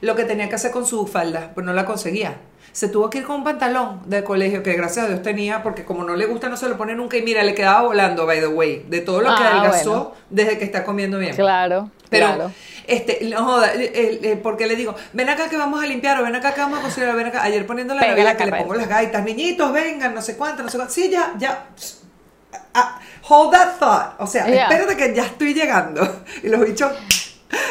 lo 0.01 0.15
que 0.17 0.25
tenía 0.25 0.49
que 0.49 0.55
hacer 0.57 0.71
con 0.71 0.87
su 0.87 1.07
falda, 1.07 1.53
pero 1.55 1.67
no 1.67 1.73
la 1.73 1.85
conseguía. 1.85 2.37
Se 2.73 2.89
tuvo 2.89 3.09
que 3.09 3.19
ir 3.19 3.25
con 3.25 3.37
un 3.37 3.45
pantalón 3.45 4.03
del 4.05 4.23
colegio 4.23 4.63
que 4.63 4.75
gracias 4.75 5.07
a 5.07 5.09
Dios 5.09 5.23
tenía, 5.23 5.63
porque 5.63 5.85
como 5.87 6.05
no 6.05 6.15
le 6.15 6.27
gusta 6.27 6.51
no 6.51 6.59
se 6.59 6.69
lo 6.69 6.77
pone 6.77 6.95
nunca 6.95 7.17
y 7.17 7.23
mira, 7.23 7.43
le 7.43 7.55
quedaba 7.55 7.81
volando, 7.83 8.27
by 8.27 8.41
the 8.41 8.49
way, 8.49 8.85
de 8.89 9.01
todo 9.01 9.23
lo 9.23 9.35
que 9.35 9.43
Ah, 9.43 9.53
adelgazó 9.61 9.91
bueno. 9.91 10.13
desde 10.29 10.59
que 10.59 10.65
está 10.67 10.85
comiendo 10.85 11.19
bien. 11.19 11.35
Claro, 11.35 11.91
Pero, 12.11 12.27
claro. 12.27 12.53
este, 12.87 13.21
no 13.31 13.43
joda, 13.47 13.73
el- 13.73 13.81
el- 13.95 14.25
el- 14.27 14.39
porque 14.41 14.67
le 14.67 14.77
digo, 14.77 14.95
ven 15.15 15.31
acá 15.31 15.49
que 15.49 15.57
vamos 15.57 15.83
a 15.83 15.87
limpiar, 15.87 16.21
o 16.21 16.25
ven 16.25 16.35
acá 16.35 16.53
que 16.53 16.61
vamos 16.61 16.81
a 16.81 16.83
cocinar, 16.83 17.17
ven 17.17 17.29
acá. 17.29 17.43
Ayer 17.45 17.67
poniendo 17.67 17.95
la 17.95 18.03
novela 18.07 18.25
la 18.33 18.37
que 18.37 18.45
le 18.45 18.53
pongo 18.59 18.75
las 18.75 18.89
gaitas, 18.89 19.25
niñitos, 19.25 19.73
vengan, 19.73 20.15
no 20.15 20.21
sé 20.21 20.37
cuánto, 20.37 20.63
no 20.63 20.69
sé 20.69 20.77
cuánto. 20.77 20.93
Sí, 20.93 21.09
ya, 21.09 21.33
ya. 21.39 21.69
Ah, 22.77 22.99
hold 23.29 23.53
that 23.53 23.79
thought. 23.79 24.21
O 24.21 24.27
sea, 24.27 24.47
Ya. 24.49 24.65
espérate 24.65 24.97
que 24.97 25.15
ya 25.15 25.25
estoy 25.25 25.55
llegando. 25.55 26.07
Y 26.43 26.49
los 26.49 26.61
bichos. 26.61 26.93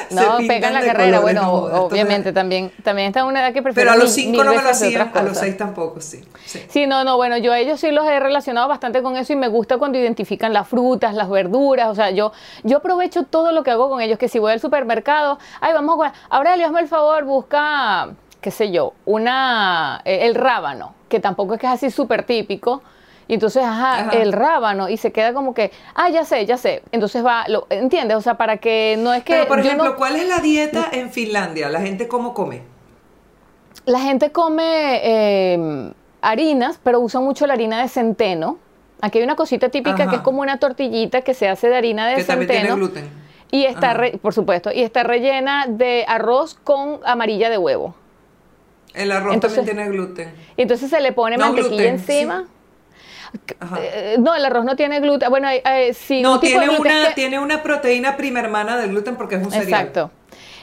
No, 0.10 0.38
pegan 0.48 0.74
la 0.74 0.80
carrera. 0.82 1.18
colores, 1.18 1.22
Bueno, 1.22 1.42
no 1.42 1.84
obviamente 1.84 2.32
también, 2.32 2.72
también 2.82 3.08
está 3.10 3.20
en 3.20 3.26
una 3.26 3.42
edad 3.42 3.54
que 3.54 3.62
prefiero 3.62 3.92
Pero 3.92 4.02
a 4.02 4.04
los 4.04 4.16
mil- 4.16 4.26
cinco 4.26 4.38
mil 4.38 4.46
no 4.46 4.54
me 4.56 4.64
lo 4.64 4.70
hacían, 4.70 5.12
a 5.14 5.22
los 5.22 5.38
seis 5.38 5.58
tampoco, 5.58 6.00
sí. 6.00 6.24
sí. 6.46 6.66
Sí, 6.70 6.88
no, 6.88 7.04
no, 7.04 7.18
bueno, 7.18 7.38
yo 7.38 7.52
a 7.52 7.60
ellos 7.60 7.80
sí 7.82 7.92
los 7.92 8.08
he 8.08 8.20
relacionado 8.20 8.70
bastante 8.70 9.02
con 9.04 9.18
eso 9.18 9.34
y 9.34 9.36
me 9.36 9.50
gusta 9.50 9.78
cuando 9.78 9.98
identifican 10.00 10.54
las 10.54 10.68
frutas, 10.70 11.14
las 11.14 11.30
verduras, 11.30 11.90
o 11.90 11.96
sea, 11.96 12.10
yo, 12.12 12.32
yo 12.64 12.78
aprovecho 12.78 13.24
todo 13.24 13.52
lo 13.52 13.64
que 13.64 13.72
hago 13.72 13.90
con 13.90 14.00
ellos, 14.02 14.18
que 14.18 14.30
si 14.30 14.40
voy 14.40 14.54
al 14.54 14.62
supermercado, 14.62 15.40
ay, 15.60 15.74
vamos 15.74 16.00
a 16.06 16.14
Aurelio, 16.36 16.66
hazme 16.68 16.80
el 16.80 16.88
favor, 16.88 17.26
busca, 17.26 18.10
qué 18.40 18.52
sé 18.52 18.72
yo, 18.72 18.94
una, 19.06 20.02
eh, 20.06 20.20
el 20.26 20.36
rábano, 20.36 20.96
que 21.10 21.20
tampoco 21.20 21.56
es 21.56 21.60
que 21.60 21.68
es 21.68 21.74
así 21.74 21.92
súper 21.92 22.24
típico, 22.24 22.82
y 23.28 23.34
entonces, 23.36 23.64
ajá, 23.64 24.00
Ajá. 24.02 24.12
el 24.18 24.32
rábano, 24.34 24.88
y 24.90 24.98
se 24.98 25.12
queda 25.12 25.34
como 25.34 25.54
que, 25.54 25.72
ah, 25.96 26.10
ya 26.10 26.26
sé, 26.26 26.46
ya 26.46 26.58
sé, 26.58 26.84
entonces 26.92 27.26
va, 27.26 27.46
lo, 27.48 27.66
¿entiendes? 27.70 28.18
O 28.18 28.22
sea, 28.22 28.36
para 28.36 28.58
que 28.58 28.98
no 29.00 29.14
es 29.14 29.24
que... 29.24 29.34
Pero, 29.34 29.48
por 29.48 29.60
ejemplo, 29.60 29.86
no- 29.86 29.96
¿cuál 29.96 30.16
es 30.16 30.28
la 30.28 30.40
dieta 30.40 30.88
en 30.92 31.10
Finlandia? 31.12 31.70
¿La 31.70 31.82
gente 31.82 32.08
cómo 32.08 32.34
come? 32.34 32.62
La 33.86 34.00
gente 34.00 34.32
come 34.32 35.00
eh, 35.04 35.92
harinas, 36.22 36.80
pero 36.84 37.00
usa 37.00 37.20
mucho 37.20 37.46
la 37.48 37.54
harina 37.54 37.82
de 37.82 37.88
centeno. 37.88 38.58
Aquí 39.02 39.20
hay 39.20 39.24
una 39.24 39.36
cosita 39.36 39.70
típica 39.70 40.04
Ajá. 40.04 40.10
que 40.10 40.16
es 40.18 40.22
como 40.22 40.42
una 40.42 40.58
tortillita 40.58 41.22
que 41.22 41.34
se 41.34 41.48
hace 41.48 41.68
de 41.70 41.76
harina 41.78 42.08
de 42.08 42.16
Que 42.16 42.24
también 42.24 42.48
tiene 42.50 42.68
centeno. 42.68 42.78
gluten. 42.88 43.10
Y 43.52 43.66
está, 43.66 43.94
re- 43.94 44.18
por 44.22 44.34
supuesto, 44.34 44.72
y 44.72 44.82
está 44.82 45.04
rellena 45.04 45.66
de 45.68 46.04
arroz 46.08 46.56
con 46.64 47.00
amarilla 47.06 47.50
de 47.50 47.58
huevo. 47.58 47.94
El 48.94 49.12
arroz 49.12 49.34
Entonces- 49.36 49.58
también 49.58 49.78
tiene 49.78 49.92
gluten. 49.92 50.34
Y 50.58 50.62
entonces 50.64 50.90
se 50.90 51.00
le 51.02 51.12
pone 51.12 51.38
No 51.38 51.48
mantequilla 51.48 51.70
gluten, 51.76 51.94
encima. 51.96 52.46
Ajá. 53.60 53.78
Eh, 53.82 54.16
no, 54.20 54.36
el 54.36 54.44
arroz 54.46 54.66
no 54.66 54.76
tiene 54.76 55.00
gluten. 55.00 55.30
Bueno, 55.30 55.50
eh, 55.50 55.62
eh, 55.66 55.94
sí, 55.94 56.22
No, 56.22 56.34
un 56.36 56.40
tiene 56.40 56.70
una, 56.70 57.08
que- 57.10 57.14
tiene 57.16 57.40
una 57.40 57.64
proteína 57.64 58.18
prima 58.18 58.40
hermana 58.40 58.78
del 58.78 58.90
gluten 58.92 59.16
porque 59.16 59.36
es 59.36 59.44
un 59.46 59.52
cereal. 59.52 59.70
Exacto. 59.70 60.12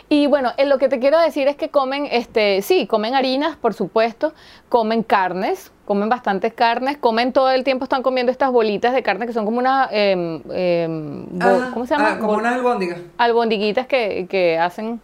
Y 0.08 0.26
bueno, 0.26 0.52
eh, 0.58 0.66
lo 0.66 0.76
que 0.76 0.88
te 0.90 0.98
quiero 0.98 1.18
decir 1.18 1.48
es 1.48 1.56
que 1.56 1.70
comen, 1.70 2.06
este, 2.10 2.60
sí, 2.60 2.86
comen 2.86 3.14
harinas, 3.14 3.56
por 3.56 3.72
supuesto, 3.72 4.34
comen 4.68 5.02
carnes, 5.02 5.72
comen 5.86 6.10
bastantes 6.10 6.52
carnes, 6.52 6.98
comen 6.98 7.32
todo 7.32 7.50
el 7.50 7.64
tiempo, 7.64 7.84
están 7.84 8.02
comiendo 8.02 8.30
estas 8.30 8.50
bolitas 8.52 8.92
de 8.92 9.02
carne 9.02 9.26
que 9.26 9.32
son 9.32 9.46
como 9.46 9.58
una, 9.58 9.88
em, 9.90 10.42
em, 10.52 11.26
Ajá. 11.40 11.70
¿cómo 11.72 11.86
se 11.86 11.94
llama? 11.94 12.10
Ah, 12.12 12.18
como 12.18 12.32
Bol- 12.34 12.40
unas 12.40 12.54
albóndigas. 12.56 12.98
albondiguitas 13.16 13.86
que, 13.86 14.26
que 14.28 14.58
hacen, 14.58 15.00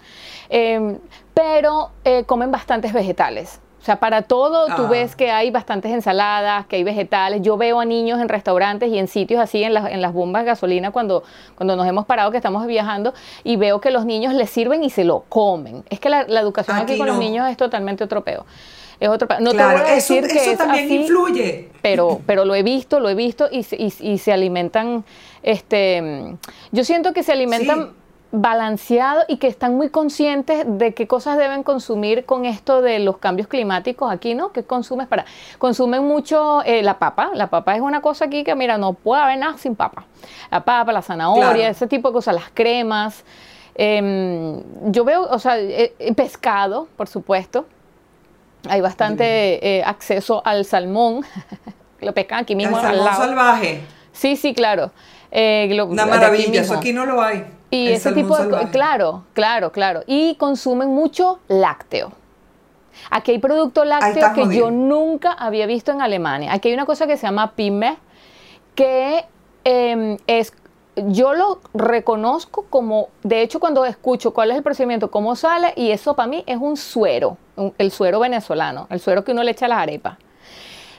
em, 0.51 0.99
pero 1.33 1.91
eh, 2.05 2.25
comen 2.25 2.51
bastantes 2.51 2.93
vegetales. 2.93 3.61
O 3.81 3.85
sea, 3.85 3.97
para 4.01 4.23
todo 4.23 4.67
tú 4.77 4.83
Ah. 4.87 4.89
ves 4.91 5.15
que 5.17 5.31
hay 5.31 5.51
bastantes 5.51 5.93
ensaladas, 5.93 6.67
que 6.67 6.77
hay 6.77 6.85
vegetales. 6.85 7.41
Yo 7.43 7.57
veo 7.57 7.79
a 7.81 7.85
niños 7.85 8.21
en 8.21 8.29
restaurantes 8.29 8.91
y 8.91 8.99
en 8.99 9.07
sitios 9.09 9.41
así, 9.41 9.63
en, 9.63 9.73
las- 9.73 9.91
en 9.91 10.03
las 10.03 10.13
bombas 10.13 10.43
de 10.43 10.47
gasolina, 10.51 10.91
cuando, 10.91 11.23
cuando 11.55 11.77
nos 11.77 11.87
hemos 11.87 12.05
parado, 12.05 12.31
que 12.31 12.37
estamos 12.37 12.67
viajando, 12.67 13.15
y 13.45 13.57
veo 13.57 13.81
que 13.81 13.91
los 13.91 14.05
niños 14.05 14.35
les 14.35 14.51
sirven 14.51 14.83
y 14.85 14.91
se 14.91 15.05
lo 15.05 15.21
comen. 15.29 15.85
Es 15.91 16.01
que 16.01 16.09
la, 16.11 16.25
la 16.29 16.41
educación 16.41 16.77
aquí, 16.77 16.93
Aquí 16.93 16.99
con 16.99 17.07
los 17.07 17.19
niños 17.19 17.49
es 17.49 17.57
totalmente 17.57 18.03
otro 18.05 18.25
peo. 18.25 18.45
Es 19.01 19.09
otro 19.09 19.29
peo. 19.29 19.39
No 19.39 19.53
claro, 19.53 19.79
te 19.79 19.83
voy 19.85 19.91
a 19.93 19.97
eso, 19.97 20.15
decir 20.15 20.29
que 20.31 20.39
eso 20.43 20.51
es 20.51 20.59
también 20.59 20.85
así, 20.87 20.97
influye. 20.97 21.69
pero, 21.81 22.21
pero 22.27 22.45
lo 22.45 22.57
he 22.57 22.65
visto, 22.65 22.99
lo 22.99 23.09
he 23.09 23.15
visto 23.15 23.49
y, 23.51 23.63
se- 23.63 23.77
y- 23.77 23.93
y 24.01 24.19
se 24.19 24.33
alimentan, 24.33 25.05
este, 25.45 26.35
yo 26.73 26.85
siento 26.85 27.13
que 27.13 27.23
se 27.23 27.33
alimentan 27.33 27.91
balanceado 28.31 29.25
y 29.27 29.39
que 29.39 29.47
están 29.47 29.75
muy 29.77 29.89
conscientes 29.89 30.65
de 30.67 30.93
qué 30.93 31.07
cosas 31.07 31.39
deben 31.39 31.63
consumir 31.63 32.27
con 32.27 32.45
esto 32.45 32.83
de 32.83 32.99
los 32.99 33.17
cambios 33.19 33.49
climáticos 33.49 34.13
aquí, 34.13 34.35
¿no? 34.35 34.53
¿Qué 34.53 34.65
consumes 34.65 35.09
para? 35.09 35.25
Consumen 35.57 36.05
mucho 36.05 36.63
eh, 36.65 36.83
la 36.83 36.99
papa. 36.99 37.31
La 37.35 37.49
papa 37.49 37.75
es 37.75 37.81
una 37.81 38.03
cosa 38.03 38.27
aquí 38.27 38.45
que, 38.45 38.55
mira, 38.55 38.77
no 38.77 38.93
puede 38.93 39.23
haber 39.23 39.39
nada 39.39 39.57
sin 39.57 39.75
papa. 39.75 40.05
La 40.51 40.63
papa, 40.63 40.93
la 40.93 41.01
zanahoria, 41.01 41.71
ese 41.71 41.87
tipo 41.87 42.09
de 42.09 42.13
cosas, 42.13 42.35
las 42.35 42.51
cremas. 42.53 43.25
Em, 43.75 44.63
yo 44.91 45.05
veo, 45.05 45.23
o 45.23 45.39
sea, 45.39 45.59
eh, 45.59 45.95
eh, 45.99 46.15
pescado, 46.15 46.89
por 46.97 47.09
supuesto. 47.09 47.65
Hay 48.69 48.81
bastante 48.83 49.83
acceso 49.87 50.43
al 50.45 50.65
salmón. 50.67 51.25
Lo 52.01 52.13
pescan 52.13 52.41
aquí 52.41 52.55
mismo. 52.55 52.77
El 52.77 52.83
salmón 52.83 53.15
salvaje. 53.15 53.83
Sí, 54.13 54.37
sí, 54.37 54.53
claro. 54.53 54.91
Una 55.31 56.07
maravilla, 56.07 56.63
eso 56.63 56.75
aquí 56.75 56.93
no 56.93 57.07
lo 57.07 57.21
hay. 57.21 57.47
Y 57.71 57.89
ese 57.89 58.13
tipo 58.13 58.37
de 58.37 58.69
claro, 58.71 59.25
claro, 59.35 59.73
claro. 59.73 60.03
Y 60.07 60.37
consumen 60.37 60.89
mucho 60.89 61.41
lácteo. 61.49 62.13
Aquí 63.11 63.33
hay 63.33 63.39
producto 63.39 63.85
lácteo 63.85 64.33
que 64.33 64.57
yo 64.57 64.71
nunca 64.71 65.33
había 65.33 65.67
visto 65.67 65.93
en 65.93 66.01
Alemania. 66.01 66.53
Aquí 66.53 66.69
hay 66.69 66.75
una 66.75 66.87
cosa 66.87 67.07
que 67.07 67.17
se 67.17 67.27
llama 67.27 67.53
pyme, 67.53 67.97
que 68.75 69.25
em, 69.65 70.17
es, 70.27 70.53
yo 70.97 71.35
lo 71.35 71.61
reconozco 71.75 72.67
como, 72.69 73.09
de 73.23 73.43
hecho 73.43 73.61
cuando 73.61 73.85
escucho 73.85 74.33
cuál 74.33 74.51
es 74.51 74.57
el 74.57 74.63
procedimiento, 74.63 75.11
cómo 75.11 75.37
sale, 75.37 75.73
y 75.77 75.91
eso 75.91 76.15
para 76.15 76.29
mí 76.29 76.43
es 76.47 76.59
un 76.59 76.77
suero, 76.77 77.37
el 77.79 77.91
suero 77.91 78.21
venezolano, 78.21 78.87
el 78.91 79.01
suero 79.01 79.25
que 79.25 79.33
uno 79.33 79.43
le 79.43 79.53
echa 79.53 79.67
a 79.67 79.69
las 79.69 79.79
arepas. 79.79 80.19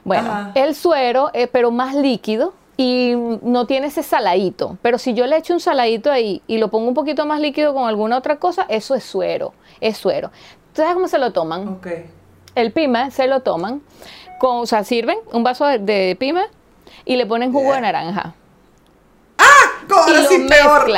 Bueno, 0.06 0.52
el 0.56 0.76
suero, 0.76 1.30
eh, 1.34 1.48
pero 1.48 1.72
más 1.72 1.94
líquido, 1.94 2.54
y 2.80 3.14
no 3.42 3.68
tiene 3.68 3.88
ese 3.88 4.04
saladito. 4.04 4.78
Pero 4.82 4.98
si 5.00 5.14
yo 5.14 5.28
le 5.28 5.36
echo 5.36 5.54
un 5.54 5.60
saladito 5.60 6.10
ahí 6.10 6.42
y 6.48 6.60
lo 6.60 6.70
pongo 6.70 6.88
un 6.88 6.94
poquito 6.94 7.26
más 7.26 7.42
líquido 7.42 7.74
con 7.74 7.90
alguna 7.90 8.18
otra 8.18 8.38
cosa, 8.38 8.66
eso 8.70 8.96
es 8.96 9.04
suero, 9.04 9.52
es 9.82 9.98
suero. 9.98 10.32
¿Sabes 10.74 10.94
cómo 10.94 11.10
se 11.10 11.18
lo 11.18 11.34
toman? 11.34 11.68
Okay. 11.68 12.10
El 12.56 12.72
pima 12.72 13.12
se 13.12 13.28
lo 13.28 13.42
toman, 13.42 13.82
con, 14.40 14.60
o 14.60 14.66
sea, 14.66 14.86
sirven 14.86 15.18
un 15.34 15.44
vaso 15.44 15.66
de, 15.66 16.16
pima 16.18 16.46
y 17.04 17.18
le 17.18 17.26
ponen 17.26 17.52
jugo 17.52 17.74
de 17.74 17.82
naranja. 17.82 18.34
¡Ah! 19.38 19.44
Ahora 19.90 20.24
sí 20.24 20.46
peor. 20.48 20.90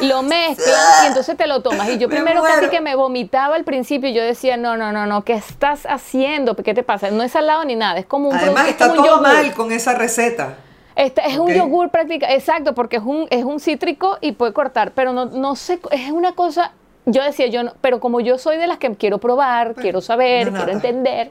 Lo 0.00 0.22
mezclan 0.22 1.04
y 1.04 1.06
entonces 1.08 1.36
te 1.36 1.46
lo 1.46 1.60
tomas. 1.60 1.90
Y 1.90 1.98
yo 1.98 2.08
primero 2.08 2.42
casi 2.42 2.68
que 2.70 2.80
me 2.80 2.94
vomitaba 2.94 3.54
al 3.54 3.64
principio 3.64 4.08
y 4.08 4.14
yo 4.14 4.22
decía, 4.22 4.56
no, 4.56 4.78
no, 4.78 4.92
no, 4.92 5.04
no, 5.04 5.24
¿qué 5.24 5.34
estás 5.34 5.84
haciendo? 5.84 6.56
¿Qué 6.56 6.72
te 6.72 6.82
pasa? 6.82 7.10
No 7.10 7.22
es 7.22 7.32
salado 7.32 7.66
ni 7.66 7.76
nada, 7.76 7.98
es 7.98 8.06
como 8.06 8.30
un 8.30 8.34
Además 8.34 8.68
está 8.68 8.94
todo 8.94 9.20
mal 9.20 9.52
con 9.52 9.72
esa 9.72 9.92
receta. 9.92 10.56
Este, 10.98 11.22
es 11.28 11.38
un 11.38 11.54
yogur 11.54 11.90
prácticamente, 11.90 12.34
exacto, 12.34 12.74
porque 12.74 12.96
es 12.96 13.04
un, 13.04 13.28
es 13.30 13.44
un 13.44 13.60
cítrico 13.60 14.18
y 14.20 14.32
puede 14.32 14.52
cortar, 14.52 14.90
pero 14.96 15.12
no, 15.12 15.26
no 15.26 15.54
sé, 15.54 15.78
es 15.92 16.10
una 16.10 16.32
cosa, 16.32 16.72
yo 17.06 17.22
decía, 17.22 17.46
yo 17.46 17.62
no, 17.62 17.72
pero 17.80 18.00
como 18.00 18.18
yo 18.18 18.36
soy 18.36 18.56
de 18.56 18.66
las 18.66 18.78
que 18.78 18.92
quiero 18.96 19.18
probar, 19.18 19.74
pues, 19.74 19.84
quiero 19.84 20.00
saber, 20.00 20.50
quiero 20.50 20.72
entender. 20.72 21.30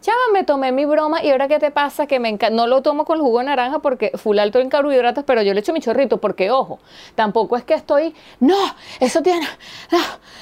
Chava, 0.00 0.18
me 0.32 0.42
tomé 0.42 0.72
mi 0.72 0.86
broma 0.86 1.22
y 1.22 1.30
ahora 1.30 1.46
qué 1.46 1.60
te 1.60 1.70
pasa 1.70 2.08
que 2.08 2.18
me 2.18 2.28
encanta, 2.28 2.56
no 2.56 2.66
lo 2.66 2.82
tomo 2.82 3.04
con 3.04 3.18
el 3.18 3.22
jugo 3.22 3.38
de 3.38 3.44
naranja 3.44 3.78
porque 3.78 4.10
full 4.16 4.40
alto 4.40 4.58
en 4.58 4.68
carbohidratos, 4.68 5.22
pero 5.22 5.40
yo 5.40 5.54
le 5.54 5.60
echo 5.60 5.72
mi 5.72 5.80
chorrito 5.80 6.16
porque 6.16 6.50
ojo, 6.50 6.80
tampoco 7.14 7.56
es 7.56 7.62
que 7.62 7.74
estoy, 7.74 8.12
no, 8.40 8.56
eso 8.98 9.22
tiene, 9.22 9.46
no, 9.92 9.98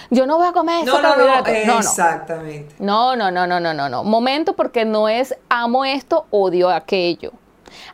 yo 0.08 0.26
no 0.26 0.38
voy 0.38 0.46
a 0.46 0.52
comer 0.52 0.84
eso 0.84 1.02
no, 1.02 1.16
no, 1.16 1.66
no, 1.66 1.78
exactamente. 1.78 2.76
No, 2.78 3.14
no, 3.14 3.30
no, 3.30 3.46
no, 3.46 3.60
no, 3.60 3.74
no, 3.74 3.90
no, 3.90 4.04
momento 4.04 4.54
porque 4.54 4.86
no 4.86 5.10
es 5.10 5.36
amo 5.50 5.84
esto, 5.84 6.24
odio 6.30 6.70
aquello 6.70 7.32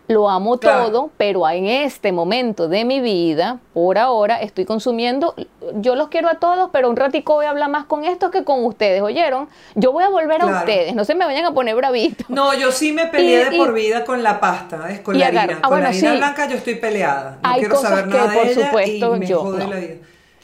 lo 0.08 0.28
amo 0.28 0.58
todo, 0.58 1.10
pero 1.16 1.48
en 1.48 1.66
este 1.66 2.12
momento 2.12 2.68
de 2.68 2.84
mi 2.84 3.00
vida, 3.00 3.58
por 3.72 3.98
ahora, 3.98 4.40
estoy 4.40 4.64
consumiendo, 4.64 5.34
yo 5.74 5.94
los 5.94 6.08
quiero 6.08 6.28
a 6.28 6.34
todos, 6.34 6.70
pero 6.72 6.90
un 6.90 6.96
ratico 6.96 7.34
voy 7.34 7.46
a 7.46 7.50
hablar 7.50 7.70
más 7.70 7.84
con 7.84 8.04
estos 8.04 8.30
que 8.30 8.44
con 8.44 8.64
ustedes, 8.64 9.02
¿oyeron? 9.02 9.48
Yo 9.74 9.92
voy 9.92 10.04
a 10.04 10.08
volver 10.08 10.42
a 10.42 10.46
ustedes, 10.46 10.94
no 10.94 11.04
se 11.04 11.14
me 11.14 11.24
vayan 11.24 11.44
a 11.44 11.52
poner 11.52 11.76
bravitos. 11.76 12.28
No, 12.28 12.54
yo 12.54 12.72
sí 12.72 12.92
me 12.92 13.06
peleé 13.06 13.50
de 13.50 13.56
por 13.56 13.72
vida 13.72 14.04
con 14.04 14.22
la 14.22 14.40
pasta, 14.40 14.90
es 14.90 15.00
con 15.00 15.18
la 15.18 15.26
harina. 15.26 15.58
Ah, 15.62 15.68
con 15.68 15.82
la 15.82 15.88
harina 15.88 16.14
blanca 16.14 16.48
yo 16.48 16.56
estoy 16.56 16.74
peleada. 16.76 17.38
No 17.42 17.54
quiero 17.54 17.76
saber 17.76 18.06
nada 18.08 18.32
de 18.32 18.52
ella 18.52 18.66
supuesto, 18.66 19.16
y 19.16 19.18
me 19.20 19.26
yo, 19.26 19.40
jode 19.40 19.66
la 19.66 19.76
vida. 19.76 19.94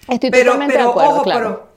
Estoy 0.08 0.30
pero, 0.30 0.52
totalmente 0.52 0.78
de 0.78 0.88
acuerdo, 0.88 1.22
claro. 1.22 1.75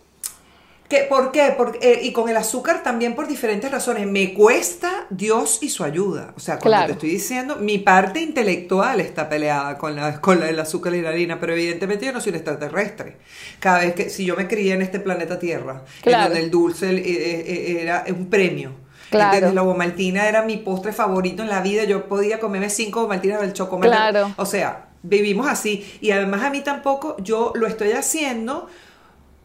¿Por 1.07 1.31
qué? 1.31 1.53
Porque, 1.55 1.79
eh, 1.81 1.99
y 2.03 2.11
con 2.11 2.29
el 2.29 2.37
azúcar 2.37 2.81
también 2.81 3.13
por 3.13 3.27
diferentes 3.27 3.69
razones. 3.71 4.07
Me 4.07 4.33
cuesta 4.33 5.05
Dios 5.11 5.59
y 5.61 5.69
su 5.69 5.83
ayuda. 5.83 6.33
O 6.35 6.39
sea, 6.39 6.57
cuando 6.57 6.87
te 6.87 6.91
estoy 6.93 7.09
diciendo, 7.11 7.57
mi 7.57 7.77
parte 7.77 8.21
intelectual 8.21 8.99
está 8.99 9.29
peleada 9.29 9.77
con, 9.77 9.95
la, 9.95 10.19
con 10.19 10.41
el 10.41 10.59
azúcar 10.59 10.95
y 10.95 11.01
la 11.01 11.09
harina, 11.09 11.39
pero 11.39 11.53
evidentemente 11.53 12.07
yo 12.07 12.11
no 12.11 12.19
soy 12.21 12.31
un 12.31 12.37
extraterrestre. 12.37 13.17
Cada 13.59 13.79
vez 13.79 13.93
que, 13.93 14.09
si 14.09 14.25
yo 14.25 14.35
me 14.35 14.47
crié 14.47 14.73
en 14.73 14.81
este 14.81 14.99
planeta 14.99 15.37
Tierra, 15.37 15.83
en 16.03 16.11
donde 16.11 16.39
el 16.39 16.49
dulce 16.49 16.89
eh, 16.89 17.01
eh, 17.05 17.81
era 17.81 18.05
un 18.09 18.27
premio. 18.27 18.71
Claro. 19.11 19.51
La 19.53 19.61
bomaltina 19.61 20.27
era 20.27 20.43
mi 20.43 20.57
postre 20.57 20.91
favorito 20.91 21.43
en 21.43 21.49
la 21.49 21.61
vida. 21.61 21.83
Yo 21.83 22.07
podía 22.07 22.39
comerme 22.39 22.69
cinco 22.69 23.01
bomaltinas 23.01 23.41
del 23.41 23.53
chocolate. 23.53 23.89
Claro. 23.89 24.33
O 24.37 24.45
sea, 24.45 24.89
vivimos 25.03 25.47
así. 25.47 25.97
Y 26.01 26.11
además 26.11 26.43
a 26.43 26.49
mí 26.49 26.61
tampoco, 26.61 27.15
yo 27.19 27.51
lo 27.55 27.67
estoy 27.67 27.91
haciendo 27.91 28.67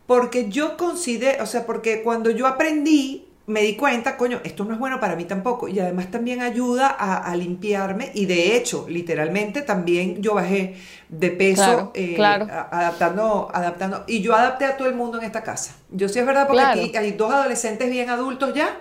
porque 0.06 0.48
yo 0.50 0.76
considero, 0.76 1.42
o 1.42 1.46
sea, 1.46 1.64
porque 1.64 2.02
cuando 2.02 2.30
yo 2.30 2.46
aprendí, 2.46 3.26
me 3.46 3.60
di 3.60 3.76
cuenta, 3.76 4.16
coño, 4.16 4.40
esto 4.42 4.64
no 4.64 4.72
es 4.72 4.78
bueno 4.78 5.00
para 5.00 5.16
mí 5.16 5.24
tampoco. 5.24 5.68
Y 5.68 5.78
además 5.78 6.10
también 6.10 6.40
ayuda 6.40 6.88
a, 6.88 7.34
limpiarme. 7.36 8.10
Y 8.14 8.26
de 8.26 8.56
hecho, 8.56 8.86
literalmente 8.88 9.62
también 9.62 10.22
yo 10.22 10.34
bajé 10.34 10.76
de 11.10 11.30
peso 11.30 11.92
eh, 11.94 12.16
adaptando, 12.18 13.50
adaptando. 13.52 14.04
Y 14.06 14.22
yo 14.22 14.34
adapté 14.34 14.64
a 14.64 14.76
todo 14.76 14.88
el 14.88 14.94
mundo 14.94 15.18
en 15.18 15.24
esta 15.24 15.42
casa. 15.42 15.76
Yo 15.90 16.08
sí 16.08 16.18
es 16.18 16.26
verdad, 16.26 16.46
porque 16.46 16.62
aquí 16.62 16.96
hay 16.96 17.12
dos 17.12 17.32
adolescentes 17.32 17.90
bien 17.90 18.08
adultos 18.08 18.54
ya. 18.54 18.80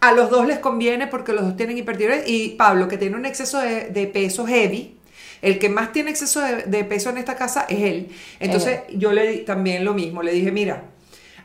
A 0.00 0.12
los 0.12 0.30
dos 0.30 0.46
les 0.46 0.58
conviene 0.58 1.06
porque 1.06 1.32
los 1.32 1.44
dos 1.44 1.56
tienen 1.56 1.78
hipertiroidez. 1.78 2.24
Y 2.26 2.50
Pablo, 2.50 2.88
que 2.88 2.98
tiene 2.98 3.16
un 3.16 3.26
exceso 3.26 3.60
de, 3.60 3.90
de 3.90 4.06
peso 4.08 4.44
heavy, 4.44 4.96
el 5.42 5.58
que 5.58 5.68
más 5.68 5.92
tiene 5.92 6.10
exceso 6.10 6.40
de, 6.40 6.84
peso 6.84 7.10
en 7.10 7.18
esta 7.18 7.36
casa 7.36 7.66
es 7.68 7.80
él. 7.80 8.08
Entonces 8.38 8.80
yo 8.90 9.12
le 9.12 9.26
di 9.30 9.38
también 9.38 9.84
lo 9.84 9.94
mismo, 9.94 10.22
le 10.22 10.32
dije, 10.32 10.52
mira, 10.52 10.82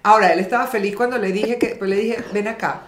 ahora 0.03 0.33
él 0.33 0.39
estaba 0.39 0.67
feliz 0.67 0.95
cuando 0.95 1.17
le 1.17 1.31
dije 1.31 1.57
que, 1.57 1.75
pues 1.75 1.89
le 1.89 1.95
dije, 1.97 2.17
ven 2.33 2.47
acá. 2.47 2.83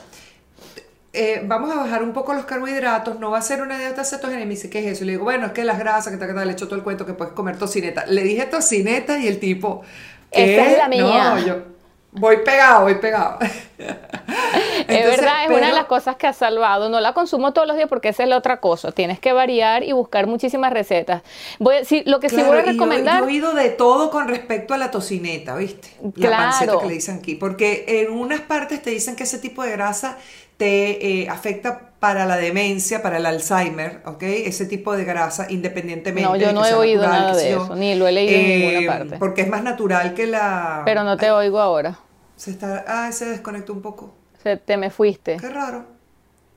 Eh, 1.13 1.41
vamos 1.45 1.71
a 1.71 1.75
bajar 1.75 2.03
un 2.03 2.13
poco 2.13 2.33
los 2.33 2.45
carbohidratos, 2.45 3.19
no 3.19 3.31
va 3.31 3.39
a 3.39 3.41
ser 3.41 3.61
una 3.61 3.79
dieta 3.79 4.03
cetogénica. 4.03 4.43
Y 4.43 4.47
me 4.47 4.53
dice, 4.53 4.69
¿qué 4.69 4.79
es 4.79 4.85
eso? 4.85 5.03
Y 5.03 5.07
le 5.07 5.13
digo, 5.13 5.23
bueno, 5.23 5.47
es 5.47 5.51
que 5.53 5.63
las 5.63 5.79
grasas, 5.79 6.13
que 6.13 6.19
tal, 6.19 6.27
que 6.27 6.33
tal, 6.35 6.45
le 6.45 6.53
echo 6.53 6.67
todo 6.67 6.75
el 6.75 6.83
cuento 6.83 7.05
que 7.05 7.13
puedes 7.13 7.33
comer 7.33 7.57
tocineta. 7.57 8.05
Le 8.05 8.23
dije 8.23 8.45
tocineta 8.45 9.17
y 9.17 9.27
el 9.27 9.39
tipo, 9.39 9.83
Esta 10.29 10.71
es 10.71 10.77
la 10.77 10.87
mía. 10.87 11.01
No, 11.01 11.39
yo, 11.39 11.77
Voy 12.11 12.37
pegado, 12.37 12.83
voy 12.83 12.95
pegado. 12.95 13.37
es 14.95 15.05
verdad, 15.05 15.45
es 15.45 15.49
una 15.49 15.67
de 15.67 15.73
las 15.73 15.85
cosas 15.85 16.15
que 16.15 16.27
ha 16.27 16.33
salvado. 16.33 16.89
No 16.89 16.99
la 16.99 17.13
consumo 17.13 17.53
todos 17.53 17.67
los 17.67 17.77
días 17.77 17.89
porque 17.89 18.09
esa 18.09 18.23
es 18.23 18.29
la 18.29 18.37
otra 18.37 18.59
cosa. 18.59 18.91
Tienes 18.91 19.19
que 19.19 19.33
variar 19.33 19.83
y 19.83 19.91
buscar 19.91 20.27
muchísimas 20.27 20.71
recetas. 20.71 21.21
Voy, 21.59 21.75
lo 22.05 22.19
que 22.19 22.29
sí 22.29 22.41
voy 22.41 22.57
a 22.57 22.61
recomendar. 22.61 23.19
Yo, 23.19 23.25
he 23.25 23.27
oído 23.27 23.53
de 23.53 23.69
todo 23.69 24.09
con 24.09 24.27
respecto 24.27 24.73
a 24.73 24.77
la 24.77 24.91
tocineta, 24.91 25.55
¿viste? 25.55 25.89
La 26.15 26.31
panceta 26.31 26.79
que 26.79 26.87
le 26.87 26.93
dicen 26.93 27.17
aquí. 27.17 27.35
Porque 27.35 27.85
en 27.87 28.11
unas 28.11 28.41
partes 28.41 28.81
te 28.81 28.89
dicen 28.89 29.15
que 29.15 29.23
ese 29.23 29.39
tipo 29.39 29.63
de 29.63 29.71
grasa 29.71 30.17
te 30.57 31.21
eh, 31.21 31.29
afecta 31.29 31.91
para 31.99 32.25
la 32.25 32.35
demencia, 32.35 33.01
para 33.01 33.17
el 33.17 33.25
Alzheimer, 33.25 34.01
¿ok? 34.05 34.23
Ese 34.23 34.65
tipo 34.65 34.95
de 34.95 35.03
grasa, 35.03 35.47
independientemente. 35.49 36.27
No, 36.27 36.35
yo 36.35 36.51
no 36.51 36.65
he 36.65 36.73
oído 36.73 37.03
nada 37.03 37.35
de 37.35 37.53
eso, 37.53 37.75
ni 37.75 37.95
lo 37.95 38.07
he 38.07 38.11
leído 38.11 38.35
en 38.35 38.47
ninguna 38.47 38.79
eh, 38.79 38.87
parte. 38.87 39.17
Porque 39.17 39.41
es 39.41 39.47
más 39.47 39.63
natural 39.63 40.13
que 40.13 40.27
la... 40.27 40.81
Pero 40.85 41.03
no 41.03 41.17
te 41.17 41.31
oigo 41.31 41.59
ahora. 41.59 41.99
Se 42.35 42.51
está, 42.51 42.85
ah, 42.87 43.11
se 43.11 43.25
desconectó 43.25 43.73
un 43.73 43.81
poco. 43.81 44.13
Se, 44.43 44.57
te 44.57 44.77
me 44.77 44.89
fuiste. 44.89 45.37
Qué 45.37 45.49
raro. 45.49 45.85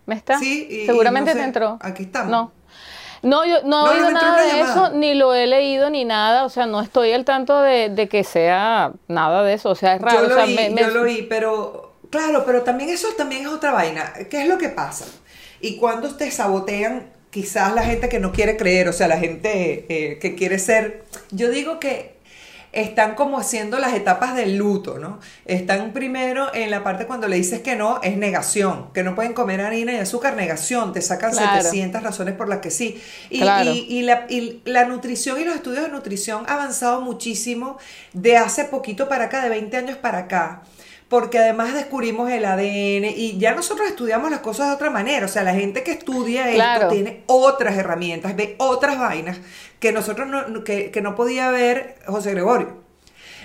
¿Me 0.06 0.14
está? 0.14 0.38
Sí, 0.38 0.84
Seguramente 0.86 1.34
te 1.34 1.42
entró. 1.42 1.78
Aquí 1.80 2.04
estamos. 2.04 2.30
No. 2.30 2.52
No, 3.22 3.44
yo 3.44 3.62
no, 3.64 3.86
he 3.86 3.96
oído 3.96 4.10
nada 4.12 4.42
de 4.42 4.60
eso, 4.62 4.90
ni 4.90 5.12
lo 5.12 5.34
he 5.34 5.46
leído 5.46 5.90
ni 5.90 6.06
nada, 6.06 6.46
o 6.46 6.48
sea, 6.48 6.64
no 6.64 6.80
estoy 6.80 7.12
al 7.12 7.26
tanto 7.26 7.60
de, 7.60 8.08
que 8.10 8.24
sea 8.24 8.92
nada 9.08 9.42
de 9.42 9.52
eso, 9.52 9.70
o 9.70 9.74
sea, 9.74 9.96
es 9.96 10.00
raro. 10.00 10.22
Yo 10.22 10.34
lo, 10.34 10.42
o 10.42 10.46
yo 10.46 10.88
lo 10.88 11.02
oí, 11.02 11.26
pero 11.28 11.92
claro, 12.08 12.44
pero 12.46 12.62
también 12.62 12.88
eso 12.88 13.08
también 13.18 13.42
es 13.42 13.48
otra 13.48 13.72
vaina. 13.72 14.12
¿Qué 14.30 14.42
es 14.42 14.48
lo 14.48 14.56
que 14.56 14.70
pasa? 14.70 15.04
Y 15.60 15.76
cuando 15.76 16.14
te 16.16 16.30
sabotean, 16.30 17.10
quizás 17.30 17.74
la 17.74 17.84
gente 17.84 18.08
que 18.08 18.20
no 18.20 18.32
quiere 18.32 18.56
creer, 18.56 18.88
o 18.88 18.92
sea, 18.92 19.06
la 19.06 19.18
gente 19.18 19.84
eh, 19.88 20.18
que 20.18 20.34
quiere 20.34 20.58
ser, 20.58 21.04
yo 21.30 21.50
digo 21.50 21.78
que 21.78 22.19
están 22.72 23.14
como 23.14 23.38
haciendo 23.38 23.78
las 23.78 23.94
etapas 23.94 24.34
del 24.34 24.56
luto, 24.56 24.98
¿no? 24.98 25.18
Están 25.44 25.92
primero 25.92 26.54
en 26.54 26.70
la 26.70 26.84
parte 26.84 27.06
cuando 27.06 27.26
le 27.28 27.36
dices 27.36 27.60
que 27.60 27.76
no, 27.76 28.00
es 28.02 28.16
negación, 28.16 28.92
que 28.92 29.02
no 29.02 29.14
pueden 29.14 29.32
comer 29.32 29.60
harina 29.60 29.92
y 29.92 29.96
azúcar, 29.96 30.36
negación, 30.36 30.92
te 30.92 31.02
sacan 31.02 31.34
700 31.34 32.02
razones 32.02 32.34
por 32.34 32.48
las 32.48 32.60
que 32.60 32.70
sí. 32.70 33.00
Y, 33.28 33.38
y, 33.38 34.02
la, 34.02 34.26
y, 34.28 34.62
la, 34.64 34.84
nutrición 34.84 35.40
y 35.40 35.44
los 35.44 35.56
estudios 35.56 35.82
de 35.82 35.88
nutrición 35.90 36.44
han 36.46 36.60
avanzado 36.60 37.00
muchísimo 37.00 37.78
de 38.12 38.36
hace 38.36 38.64
poquito 38.64 39.08
para 39.08 39.24
acá, 39.24 39.42
de 39.42 39.48
20 39.48 39.76
años 39.76 39.96
para 39.96 40.18
acá 40.18 40.62
porque 41.10 41.40
además 41.40 41.74
descubrimos 41.74 42.30
el 42.30 42.44
ADN 42.44 43.04
y 43.16 43.36
ya 43.36 43.52
nosotros 43.52 43.88
estudiamos 43.88 44.30
las 44.30 44.40
cosas 44.40 44.68
de 44.68 44.74
otra 44.74 44.90
manera. 44.90 45.26
O 45.26 45.28
sea, 45.28 45.42
la 45.42 45.52
gente 45.52 45.82
que 45.82 45.90
estudia 45.90 46.48
esto 46.50 46.86
tiene 46.86 47.24
otras 47.26 47.76
herramientas, 47.76 48.36
ve 48.36 48.54
otras 48.58 48.96
vainas 48.96 49.38
que 49.80 49.90
nosotros 49.90 50.28
no, 50.28 50.62
que, 50.62 51.00
no 51.02 51.16
podía 51.16 51.50
ver 51.50 51.96
José 52.06 52.30
Gregorio. 52.30 52.76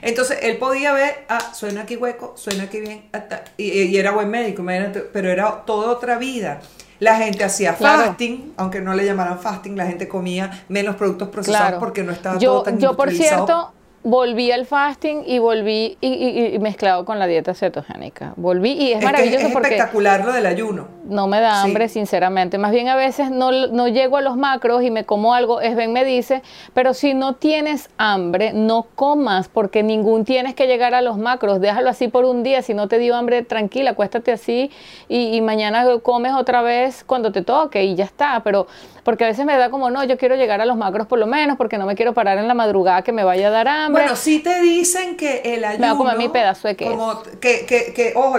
Entonces 0.03 0.37
él 0.43 0.57
podía 0.57 0.93
ver, 0.93 1.25
ah, 1.27 1.53
suena 1.55 1.81
aquí 1.81 1.95
hueco, 1.95 2.33
suena 2.37 2.65
aquí 2.65 2.81
bien, 2.81 3.09
y, 3.57 3.71
y, 3.71 3.97
era 3.97 4.11
buen 4.11 4.29
médico, 4.29 4.63
pero 5.11 5.29
era 5.29 5.63
toda 5.65 5.89
otra 5.89 6.19
vida. 6.19 6.61
La 6.99 7.17
gente 7.17 7.43
hacía 7.43 7.73
fasting, 7.73 8.53
aunque 8.57 8.79
no 8.79 8.93
le 8.93 9.05
llamaran 9.05 9.39
fasting, 9.39 9.75
la 9.75 9.87
gente 9.87 10.07
comía 10.07 10.65
menos 10.69 10.97
productos 10.97 11.29
procesados 11.29 11.79
porque 11.79 12.03
no 12.03 12.11
estaba 12.11 12.37
yo, 12.37 12.51
todo 12.51 12.63
tan 12.63 12.77
Yo, 12.77 12.95
por 12.95 13.11
cierto, 13.11 13.73
volví 14.05 14.51
al 14.51 14.67
fasting 14.67 15.23
y 15.25 15.39
volví 15.39 15.97
y, 15.99 16.57
mezclado 16.59 17.05
con 17.05 17.17
la 17.17 17.25
dieta 17.25 17.55
cetogénica. 17.55 18.33
Volví 18.35 18.71
y 18.71 18.93
es, 18.93 19.03
maravilloso 19.03 19.47
es 19.47 19.53
porque 19.53 19.69
espectacular 19.69 20.23
lo 20.23 20.31
del 20.31 20.45
ayuno. 20.45 20.87
No 21.05 21.27
me 21.27 21.41
da 21.41 21.63
hambre, 21.63 21.89
sinceramente. 21.89 22.59
Más 22.59 22.71
bien 22.71 22.87
a 22.87 22.95
veces 22.95 23.31
no, 23.31 23.51
no 23.51 23.87
llego 23.87 24.17
a 24.17 24.21
los 24.21 24.37
macros 24.37 24.83
y 24.83 24.91
me 24.91 25.05
como 25.05 25.33
algo. 25.33 25.59
Es 25.59 25.75
Ben 25.75 25.91
me 25.91 26.05
dice, 26.05 26.43
pero 26.75 26.93
si 26.93 27.15
no 27.15 27.33
tienes 27.33 27.89
hambre, 27.97 28.53
no 28.53 28.85
comas 28.95 29.49
porque 29.49 29.81
ningún 29.81 30.23
tienes 30.23 30.53
que 30.53 30.67
llegar 30.67 30.93
a 30.93 31.01
los 31.01 31.17
macros. 31.17 31.59
Déjalo 31.59 31.89
así 31.89 32.07
por 32.07 32.25
un 32.25 32.43
día. 32.43 32.61
Si 32.61 32.75
no 32.75 32.87
te 32.87 32.99
dio 32.99 33.15
hambre, 33.15 33.41
tranquila, 33.41 33.91
acuéstate 33.91 34.31
así 34.31 34.69
y, 35.09 35.35
y 35.35 35.41
mañana 35.41 35.83
comes 36.03 36.33
otra 36.33 36.61
vez 36.61 37.03
cuando 37.03 37.31
te 37.31 37.41
toque 37.41 37.83
y 37.83 37.95
ya 37.95 38.05
está. 38.05 38.41
Pero 38.43 38.67
porque 39.03 39.23
a 39.23 39.27
veces 39.27 39.45
me 39.45 39.57
da 39.57 39.71
como, 39.71 39.89
no, 39.89 40.03
yo 40.03 40.17
quiero 40.17 40.35
llegar 40.35 40.61
a 40.61 40.65
los 40.65 40.77
macros 40.77 41.07
por 41.07 41.17
lo 41.17 41.25
menos 41.25 41.57
porque 41.57 41.79
no 41.79 41.87
me 41.87 41.95
quiero 41.95 42.13
parar 42.13 42.37
en 42.37 42.47
la 42.47 42.53
madrugada 42.53 43.01
que 43.01 43.11
me 43.11 43.23
vaya 43.23 43.47
a 43.47 43.51
dar 43.51 43.67
hambre 43.67 43.94
bueno, 43.95 44.15
sí 44.15 44.39
te 44.39 44.61
dicen 44.61 45.17
que 45.17 45.41
el 45.43 45.63
ayuno... 45.63 45.87
Me 45.87 45.93
voy 45.93 45.95
a 45.95 45.97
comer 45.97 46.17
mi 46.17 46.29
pedazo 46.29 46.67
de 46.67 46.75
queso. 46.75 47.23
Que, 47.39 47.65
que, 47.65 47.93
que, 47.93 48.13
ojo, 48.15 48.37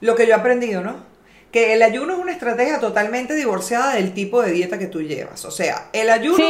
lo 0.00 0.14
que 0.14 0.26
yo 0.26 0.32
he 0.32 0.34
aprendido, 0.34 0.82
¿no? 0.82 0.96
Que 1.50 1.74
el 1.74 1.82
ayuno 1.82 2.14
es 2.14 2.18
una 2.18 2.32
estrategia 2.32 2.80
totalmente 2.80 3.34
divorciada 3.34 3.94
del 3.94 4.14
tipo 4.14 4.42
de 4.42 4.52
dieta 4.52 4.78
que 4.78 4.86
tú 4.86 5.02
llevas. 5.02 5.44
O 5.44 5.50
sea, 5.50 5.88
el 5.92 6.10
ayuno 6.10 6.44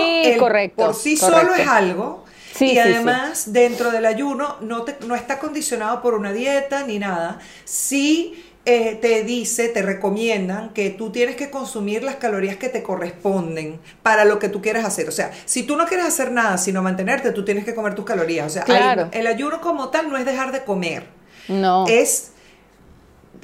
por 0.77 0.95
sí 0.95 1.17
solo 1.17 1.55
es 1.55 1.67
algo... 1.67 2.25
y 2.61 2.79
además, 2.79 3.53
dentro 3.53 3.91
del 3.91 4.07
ayuno 4.07 4.57
no, 4.61 4.83
te, 4.83 4.97
no 5.07 5.15
está 5.17 5.39
condicionado 5.39 6.03
por 6.03 6.15
una 6.15 6.33
dieta 6.33 6.85
ni 6.85 6.99
nada. 6.99 7.41
Sí 7.65 8.52
eh, 8.65 8.97
te 9.03 9.25
dice, 9.25 9.69
te 9.71 9.83
recomiendan 9.83 10.73
que 10.73 10.91
tú 10.91 11.11
tienes 11.11 11.35
que 11.35 11.51
consumir 11.51 12.05
las 12.05 12.17
calorías 12.17 12.57
que 12.57 12.69
te 12.69 12.85
corresponden 12.85 13.81
para 14.05 14.25
lo 14.25 14.39
que 14.39 14.49
tú 14.49 14.63
quieres 14.63 14.85
hacer. 14.85 15.09
O 15.09 15.13
sea, 15.13 15.33
si 15.47 15.65
tú 15.65 15.77
no 15.77 15.87
quieres 15.87 16.07
hacer 16.07 16.31
nada 16.31 16.57
sino 16.59 16.81
mantenerte, 16.81 17.33
tú 17.33 17.45
tienes 17.45 17.65
que 17.65 17.75
comer 17.75 17.97
tus 17.97 18.05
calorías. 18.05 18.47
O 18.47 18.51
sea, 18.51 18.63
claro. 18.63 19.09
el 19.11 19.27
ayuno 19.27 19.61
como 19.61 19.89
tal 19.89 20.11
no 20.11 20.17
es 20.17 20.25
dejar 20.25 20.53
de 20.53 20.63
comer. 20.63 21.07
No. 21.49 21.87
Es, 21.89 22.31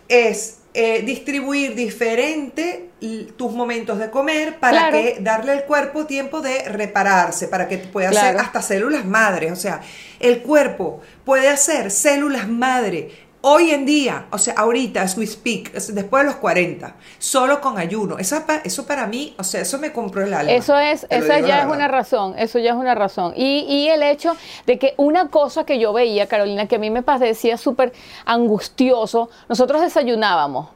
es 0.07 0.59
eh, 0.75 1.03
distribuir 1.03 1.75
diferente 1.75 2.91
tus 3.37 3.53
momentos 3.53 3.99
de 3.99 4.11
comer 4.11 4.59
para 4.59 4.91
que 4.91 5.19
darle 5.21 5.53
al 5.53 5.65
cuerpo 5.65 6.07
tiempo 6.07 6.41
de 6.41 6.69
repararse, 6.69 7.49
para 7.49 7.67
que 7.67 7.79
pueda 7.79 8.11
hacer 8.11 8.37
hasta 8.37 8.63
células 8.63 9.05
madre. 9.05 9.51
O 9.51 9.57
sea, 9.57 9.81
el 10.21 10.43
cuerpo 10.43 11.01
puede 11.25 11.49
hacer 11.49 11.91
células 11.91 12.49
madre 12.49 13.28
Hoy 13.41 13.71
en 13.71 13.87
día, 13.87 14.27
o 14.33 14.39
sea, 14.39 14.55
ahorita, 14.55 15.03
as 15.03 15.17
we 15.17 15.25
speak, 15.25 15.73
después 15.73 16.25
de 16.25 16.31
los 16.31 16.37
40, 16.37 16.97
solo 17.19 17.61
con 17.61 17.79
ayuno. 17.79 18.19
Eso, 18.19 18.43
eso 18.65 18.85
para 18.85 19.07
mí, 19.07 19.35
o 19.39 19.45
sea, 19.45 19.61
eso 19.61 19.79
me 19.79 19.93
compró 19.93 20.25
el 20.25 20.35
alma. 20.35 20.51
Eso 20.51 20.77
es, 20.77 21.07
esa 21.09 21.39
ya 21.39 21.61
es 21.61 21.67
una 21.67 21.87
razón, 21.87 22.35
eso 22.37 22.59
ya 22.59 22.71
es 22.71 22.77
una 22.77 22.97
razón. 22.97 23.33
Y, 23.37 23.61
y, 23.69 23.89
el 23.91 24.03
hecho 24.03 24.37
de 24.67 24.79
que 24.79 24.95
una 24.97 25.29
cosa 25.29 25.65
que 25.65 25.79
yo 25.79 25.93
veía, 25.93 26.27
Carolina, 26.27 26.67
que 26.67 26.77
a 26.77 26.79
mí 26.81 26.91
me 26.91 27.05
parecía 27.05 27.57
súper 27.57 27.93
angustioso, 28.25 29.31
nosotros 29.49 29.83
desayunábamos 29.83 30.71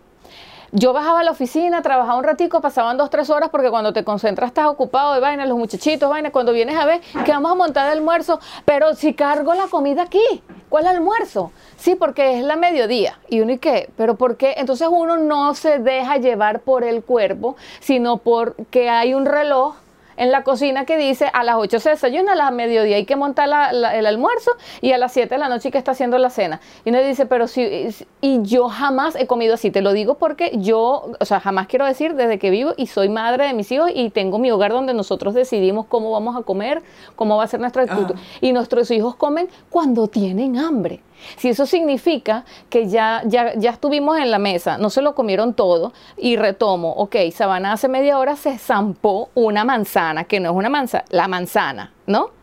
yo 0.73 0.95
bajaba 0.95 1.21
a 1.21 1.23
la 1.23 1.33
oficina, 1.33 1.83
trabajaba 1.83 2.19
un 2.19 2.25
ratico, 2.25 2.63
pasaban 2.63 2.97
dos, 2.97 3.11
tres 3.11 3.29
horas, 3.29 3.51
porque 3.51 3.69
cuando 3.69 3.93
te 3.93 4.05
concentras 4.05 4.49
estás 4.49 4.67
ocupado 4.67 5.13
de 5.13 5.21
vaina, 5.21 5.45
los 5.45 5.59
muchachitos, 5.59 6.09
vaina, 6.09 6.33
cuando 6.33 6.53
vienes 6.53 6.77
a 6.77 6.87
ver 6.87 7.03
que 7.27 7.31
vamos 7.31 7.53
a 7.53 7.55
montar 7.55 7.93
el 7.93 7.99
almuerzo, 7.99 8.41
pero 8.65 8.95
si 8.95 9.13
cargo 9.13 9.53
la 9.53 9.67
comida 9.67 10.03
aquí, 10.03 10.43
¿cuál 10.73 10.87
almuerzo? 10.87 11.53
Sí, 11.77 11.97
porque 11.97 12.39
es 12.39 12.45
la 12.45 12.57
mediodía. 12.57 13.19
Y 13.29 13.43
uno 13.43 13.53
y 13.53 13.59
qué, 13.59 13.91
pero 13.95 14.15
¿por 14.15 14.39
qué? 14.39 14.55
Entonces 14.57 14.89
uno 14.91 15.19
no 15.19 15.55
se 15.55 15.79
deja 15.79 16.17
llevar 16.17 16.61
por 16.61 16.83
el 16.83 17.05
cuerpo, 17.05 17.57
sino 17.81 18.17
porque 18.17 18.89
hay 18.89 19.13
un 19.13 19.27
reloj 19.27 19.75
en 20.17 20.31
la 20.31 20.43
cocina 20.43 20.85
que 20.85 20.97
dice 20.97 21.31
a 21.33 21.45
las 21.45 21.57
8 21.57 21.81
se 21.81 21.91
desayuna, 21.91 22.33
a 22.33 22.37
las 22.37 22.53
mediodía 22.53 22.97
hay 22.97 23.05
que 23.05 23.17
montar 23.17 23.49
el 23.73 24.07
almuerzo 24.07 24.53
y 24.81 24.93
a 24.93 24.99
las 24.99 25.13
7 25.13 25.35
de 25.35 25.39
la 25.39 25.49
noche 25.49 25.71
que 25.71 25.79
está 25.79 25.93
haciendo 25.93 26.19
la 26.19 26.31
cena. 26.31 26.61
Y 26.85 26.91
uno 26.91 27.01
dice, 27.01 27.27
pero 27.27 27.47
si, 27.47 27.89
y 28.21 28.43
yo 28.43 28.69
jamás 28.69 29.17
he 29.17 29.27
comido 29.27 29.55
así, 29.55 29.71
te 29.71 29.83
lo 29.83 29.93
digo 29.93 30.15
porque 30.15 30.53
yo, 30.55 31.13
o 31.19 31.25
sea, 31.25 31.41
jamás 31.41 31.67
quiero 31.67 31.87
decir 31.87 32.15
desde 32.15 32.39
que 32.39 32.51
vivo 32.51 32.75
y 32.77 32.87
soy 32.87 33.09
madre 33.09 33.47
de 33.47 33.55
mis 33.55 33.71
hijos 33.73 33.91
y 33.95 34.11
tengo 34.11 34.39
mi 34.39 34.51
hogar 34.51 34.73
donde 34.73 34.95
nosotros 34.95 35.35
decidimos 35.35 35.87
cómo 35.87 36.11
vamos 36.13 36.37
a 36.37 36.43
comer, 36.43 36.83
cómo 37.17 37.37
va 37.37 37.45
a 37.45 37.47
ser 37.47 37.61
nuestra 37.61 37.83
actitud. 37.83 38.15
Y 38.41 38.53
nuestros 38.53 38.91
hijos 38.91 39.17
comen 39.17 39.49
cuando 39.71 40.09
tienen 40.09 40.57
hambre. 40.59 41.01
Si 41.37 41.49
eso 41.49 41.67
significa 41.67 42.45
que 42.69 42.89
ya, 42.89 43.23
ya, 43.25 43.55
ya 43.55 43.71
estuvimos 43.71 44.19
en 44.19 44.31
la 44.31 44.39
mesa, 44.39 44.79
no 44.79 44.91
se 44.91 45.03
lo 45.03 45.15
comieron 45.15 45.55
todo 45.55 45.93
y 46.17 46.37
retomo, 46.37 46.93
ok, 46.93 47.17
Sabana 47.33 47.73
hace 47.73 47.89
media 47.89 48.19
hora 48.19 48.37
se 48.37 48.59
zampó 48.59 49.31
una 49.35 49.65
manzana, 49.65 50.25
que 50.25 50.41
no 50.41 50.51
es 50.51 50.57
una 50.57 50.69
manzana, 50.69 51.05
la 51.11 51.29
manzana, 51.29 51.93
¿no? 52.07 52.42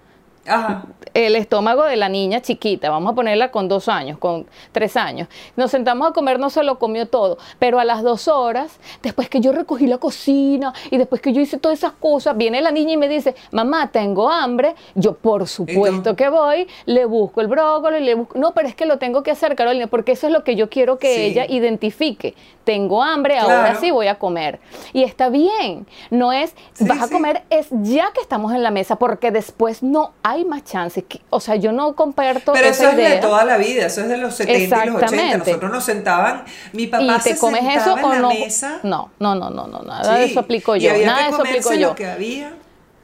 El 1.14 1.36
estómago 1.36 1.84
de 1.84 1.96
la 1.96 2.10
niña 2.10 2.42
chiquita, 2.42 2.90
vamos 2.90 3.14
a 3.14 3.16
ponerla 3.16 3.52
con 3.52 3.68
dos 3.68 3.88
años, 3.88 4.18
con 4.18 4.46
tres 4.72 4.96
años. 4.96 5.28
Nos 5.56 5.72
sentamos 5.72 6.10
a 6.10 6.14
comer, 6.14 6.40
no 6.40 6.50
se 6.50 6.64
lo 6.64 6.80
comió 6.80 7.08
todo, 7.08 7.38
pero 7.58 7.80
a 7.80 7.86
las 7.86 8.04
dos 8.04 8.28
horas, 8.28 8.80
después 9.02 9.30
que 9.30 9.40
yo 9.40 9.52
recogí 9.52 9.88
la 9.88 9.98
cocina 9.98 10.74
y 10.92 10.98
después 10.98 11.22
que 11.22 11.34
yo 11.34 11.42
hice 11.42 11.58
todas 11.58 11.78
esas 11.78 11.94
cosas, 11.94 12.38
viene 12.38 12.62
la 12.62 12.72
niña 12.72 12.94
y 12.94 12.98
me 12.98 13.08
dice, 13.08 13.36
mamá, 13.52 13.92
tengo 13.92 14.30
hambre, 14.30 14.76
yo 14.96 15.14
por 15.14 15.48
supuesto 15.48 16.16
que 16.16 16.30
voy, 16.30 16.68
le 16.86 17.06
busco 17.06 17.42
el 17.42 17.48
brócoli, 17.48 18.00
le 18.02 18.16
busco, 18.16 18.38
no, 18.38 18.54
pero 18.54 18.68
es 18.68 18.76
que 18.76 18.86
lo 18.86 18.98
tengo 18.98 19.24
que 19.24 19.32
hacer, 19.32 19.56
Carolina, 19.56 19.88
porque 19.88 20.14
eso 20.14 20.28
es 20.28 20.34
lo 20.34 20.44
que 20.44 20.56
yo 20.56 20.70
quiero 20.70 21.00
que 21.00 21.26
ella 21.26 21.46
identifique. 21.48 22.36
Tengo 22.64 23.02
hambre, 23.02 23.40
ahora 23.40 23.76
sí 23.76 23.90
voy 23.90 24.08
a 24.08 24.20
comer. 24.20 24.60
Y 24.94 25.04
está 25.04 25.30
bien, 25.30 25.88
no 26.12 26.32
es, 26.32 26.54
vas 26.82 27.02
a 27.02 27.10
comer, 27.10 27.42
es 27.50 27.68
ya 27.72 28.12
que 28.14 28.22
estamos 28.22 28.54
en 28.54 28.62
la 28.62 28.70
mesa, 28.70 28.98
porque 28.98 29.32
después 29.32 29.82
no 29.82 30.12
hay 30.22 30.39
más 30.46 30.64
chances. 30.64 31.04
O 31.30 31.40
sea, 31.40 31.56
yo 31.56 31.72
no 31.72 31.96
comparto. 31.96 32.54
Pero 32.54 32.68
eso 32.68 32.90
es 32.90 32.98
de 32.98 33.18
toda 33.18 33.46
la 33.46 33.58
vida, 33.58 33.86
eso 33.88 34.02
es 34.02 34.10
de 34.10 34.18
los 34.18 34.36
70 34.36 34.86
y 34.86 34.90
los 34.90 35.04
80. 35.04 35.38
Nosotros 35.38 35.72
nos 35.72 35.84
sentaban, 35.84 36.44
mi 36.74 36.88
papá 36.88 37.04
¿Y 37.04 37.20
te 37.22 37.36
se 37.36 37.40
comes 37.40 37.62
eso 37.76 37.98
en 37.98 38.06
o 38.06 38.14
la 38.14 38.20
no? 38.20 38.30
mesa. 38.30 38.80
No, 38.84 39.12
no, 39.20 39.36
no, 39.36 39.50
no, 39.50 39.68
no 39.68 39.82
nada 39.82 40.18
de 40.18 40.26
eso 40.26 40.40
aplico 40.40 40.76
yo. 40.76 40.92
nada 41.06 41.24
de 41.24 41.30
eso 41.30 41.42
aplico 41.42 41.74
yo. 41.74 41.96
que 41.96 42.06
había. 42.06 42.54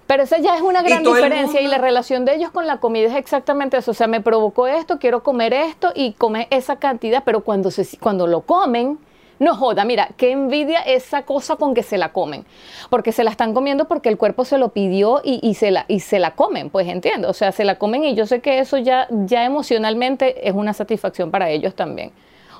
Pero 0.07 0.23
esa 0.23 0.37
ya 0.37 0.55
es 0.55 0.61
una 0.61 0.83
gran 0.83 1.03
diferencia 1.03 1.61
y 1.61 1.67
la 1.67 1.79
relación 1.79 2.25
de 2.25 2.35
ellos 2.35 2.51
con 2.51 2.67
la 2.67 2.77
comida 2.77 3.07
es 3.07 3.15
exactamente 3.15 3.77
eso. 3.77 3.91
O 3.91 3.93
sea, 3.95 4.07
me 4.07 4.21
provocó 4.21 4.67
esto, 4.67 4.99
quiero 4.99 5.23
comer 5.23 5.53
esto 5.53 5.91
y 5.95 6.13
comer 6.13 6.47
esa 6.51 6.75
cantidad, 6.75 7.23
pero 7.25 7.41
cuando, 7.43 7.71
se, 7.71 7.97
cuando 7.97 8.27
lo 8.27 8.41
comen, 8.41 8.99
no 9.39 9.55
joda, 9.55 9.85
mira, 9.85 10.09
qué 10.17 10.31
envidia 10.31 10.79
esa 10.81 11.23
cosa 11.23 11.55
con 11.55 11.73
que 11.73 11.83
se 11.83 11.97
la 11.97 12.13
comen. 12.13 12.45
Porque 12.89 13.11
se 13.11 13.23
la 13.23 13.31
están 13.31 13.53
comiendo 13.53 13.85
porque 13.87 14.09
el 14.09 14.17
cuerpo 14.17 14.45
se 14.45 14.57
lo 14.57 14.69
pidió 14.69 15.21
y, 15.23 15.53
se, 15.55 15.71
la, 15.71 15.85
y 15.87 15.99
se 15.99 16.19
la 16.19 16.31
comen, 16.31 16.69
pues 16.69 16.87
entiendo. 16.87 17.29
O 17.29 17.33
sea, 17.33 17.51
se 17.51 17.63
la 17.65 17.77
comen 17.77 18.03
y 18.03 18.15
yo 18.15 18.25
sé 18.25 18.39
que 18.39 18.59
eso 18.59 18.77
ya, 18.77 19.07
ya 19.09 19.45
emocionalmente 19.45 20.47
es 20.47 20.53
una 20.53 20.73
satisfacción 20.73 21.31
para 21.31 21.49
ellos 21.49 21.75
también. 21.75 22.11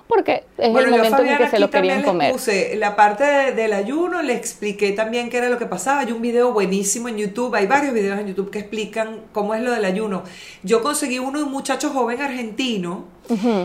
Porque 0.08 0.44
es 0.60 0.68
el 0.68 0.88
momento 0.92 1.24
en 1.24 1.38
que 1.38 1.50
se 1.50 1.58
lo 1.58 1.72
querían 1.72 2.04
comer. 2.04 2.32
Puse 2.32 2.76
la 2.76 2.96
parte 2.96 3.54
del 3.54 3.74
ayuno, 3.74 4.22
le 4.22 4.34
expliqué 4.34 4.92
también 4.92 5.30
qué 5.30 5.38
era 5.38 5.50
lo 5.50 5.58
que 5.58 5.66
pasaba. 5.66 6.02
Hay 6.02 6.12
un 6.12 6.22
video 6.22 6.54
buenísimo 6.54 7.08
en 7.08 7.18
YouTube, 7.18 7.56
hay 7.56 7.66
varios 7.66 7.92
videos 7.92 8.20
en 8.20 8.28
YouTube 8.28 8.52
que 8.52 8.60
explican 8.60 9.22
cómo 9.32 9.56
es 9.56 9.64
lo 9.64 9.72
del 9.72 9.84
ayuno. 9.84 10.24
Yo 10.62 10.84
conseguí 10.84 11.18
uno 11.18 11.40
de 11.40 11.46
un 11.46 11.52
muchacho 11.52 11.90
joven 11.90 12.22
argentino 12.22 13.06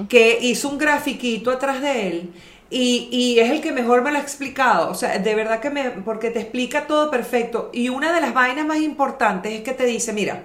que 0.09 0.39
hizo 0.41 0.71
un 0.71 0.79
grafiquito 0.79 1.51
atrás 1.51 1.83
de 1.83 2.09
él 2.09 2.31
y, 2.71 3.09
y, 3.11 3.41
es 3.41 3.51
el 3.51 3.61
que 3.61 3.73
mejor 3.73 4.03
me 4.03 4.13
lo 4.13 4.19
ha 4.19 4.21
explicado. 4.21 4.91
O 4.91 4.95
sea, 4.95 5.19
de 5.19 5.35
verdad 5.35 5.61
que 5.61 5.71
me. 5.71 5.91
Porque 5.91 6.31
te 6.31 6.41
explica 6.41 6.87
todo 6.87 7.11
perfecto. 7.11 7.71
Y 7.73 7.89
una 7.89 8.13
de 8.13 8.21
las 8.21 8.33
vainas 8.33 8.65
más 8.65 8.79
importantes 8.79 9.53
es 9.53 9.61
que 9.63 9.73
te 9.73 9.85
dice: 9.85 10.13
mira, 10.13 10.45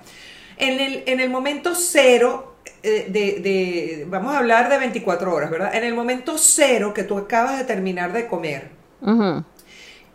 en 0.58 0.80
el, 0.80 1.04
en 1.06 1.20
el 1.20 1.30
momento 1.30 1.76
cero. 1.76 2.54
Eh, 2.82 3.08
de, 3.10 3.40
de, 3.42 4.06
vamos 4.08 4.34
a 4.34 4.40
hablar 4.40 4.70
de 4.70 4.78
24 4.78 5.34
horas, 5.34 5.50
¿verdad? 5.50 5.74
En 5.74 5.84
el 5.84 5.96
momento 5.96 6.38
cero 6.38 6.94
que 6.94 7.04
tú 7.04 7.18
acabas 7.18 7.58
de 7.58 7.64
terminar 7.64 8.14
de 8.14 8.28
comer, 8.28 8.70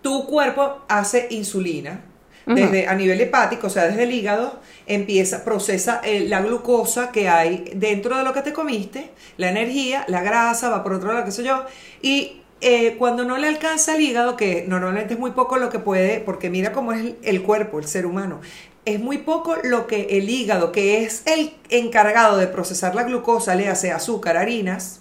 tu 0.02 0.26
cuerpo 0.26 0.84
hace 0.88 1.26
insulina, 1.30 2.04
desde 2.46 2.88
a 2.88 2.94
nivel 2.94 3.20
hepático, 3.20 3.66
o 3.68 3.70
sea, 3.70 3.86
desde 3.86 4.04
el 4.04 4.12
hígado, 4.12 4.60
empieza, 4.86 5.44
procesa 5.44 6.00
la 6.04 6.40
glucosa 6.40 7.12
que 7.12 7.28
hay 7.28 7.70
dentro 7.74 8.16
de 8.16 8.24
lo 8.24 8.32
que 8.32 8.42
te 8.42 8.52
comiste, 8.52 9.10
la 9.36 9.50
energía, 9.50 10.04
la 10.08 10.22
grasa, 10.22 10.68
va 10.68 10.82
por 10.82 10.94
otro 10.94 11.12
lado, 11.12 11.24
qué 11.24 11.32
sé 11.32 11.44
yo, 11.44 11.64
y 12.02 12.40
eh, 12.62 12.96
cuando 12.98 13.24
no 13.24 13.38
le 13.38 13.48
alcanza 13.48 13.94
el 13.94 14.02
hígado, 14.02 14.36
que 14.36 14.64
normalmente 14.68 15.14
es 15.14 15.20
muy 15.20 15.30
poco 15.30 15.56
lo 15.56 15.70
que 15.70 15.78
puede, 15.78 16.20
porque 16.20 16.50
mira 16.50 16.72
cómo 16.72 16.92
es 16.92 17.14
el, 17.22 17.42
cuerpo, 17.42 17.78
el 17.78 17.86
ser 17.86 18.04
humano, 18.04 18.40
es 18.84 19.00
muy 19.00 19.18
poco 19.18 19.56
lo 19.62 19.86
que 19.86 20.18
el 20.18 20.28
hígado, 20.28 20.70
que 20.70 21.02
es 21.02 21.22
el 21.26 21.54
encargado 21.70 22.36
de 22.36 22.46
procesar 22.46 22.94
la 22.94 23.04
glucosa, 23.04 23.54
le 23.54 23.68
hace 23.68 23.92
azúcar, 23.92 24.36
harinas, 24.36 25.00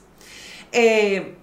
eh, 0.72 1.36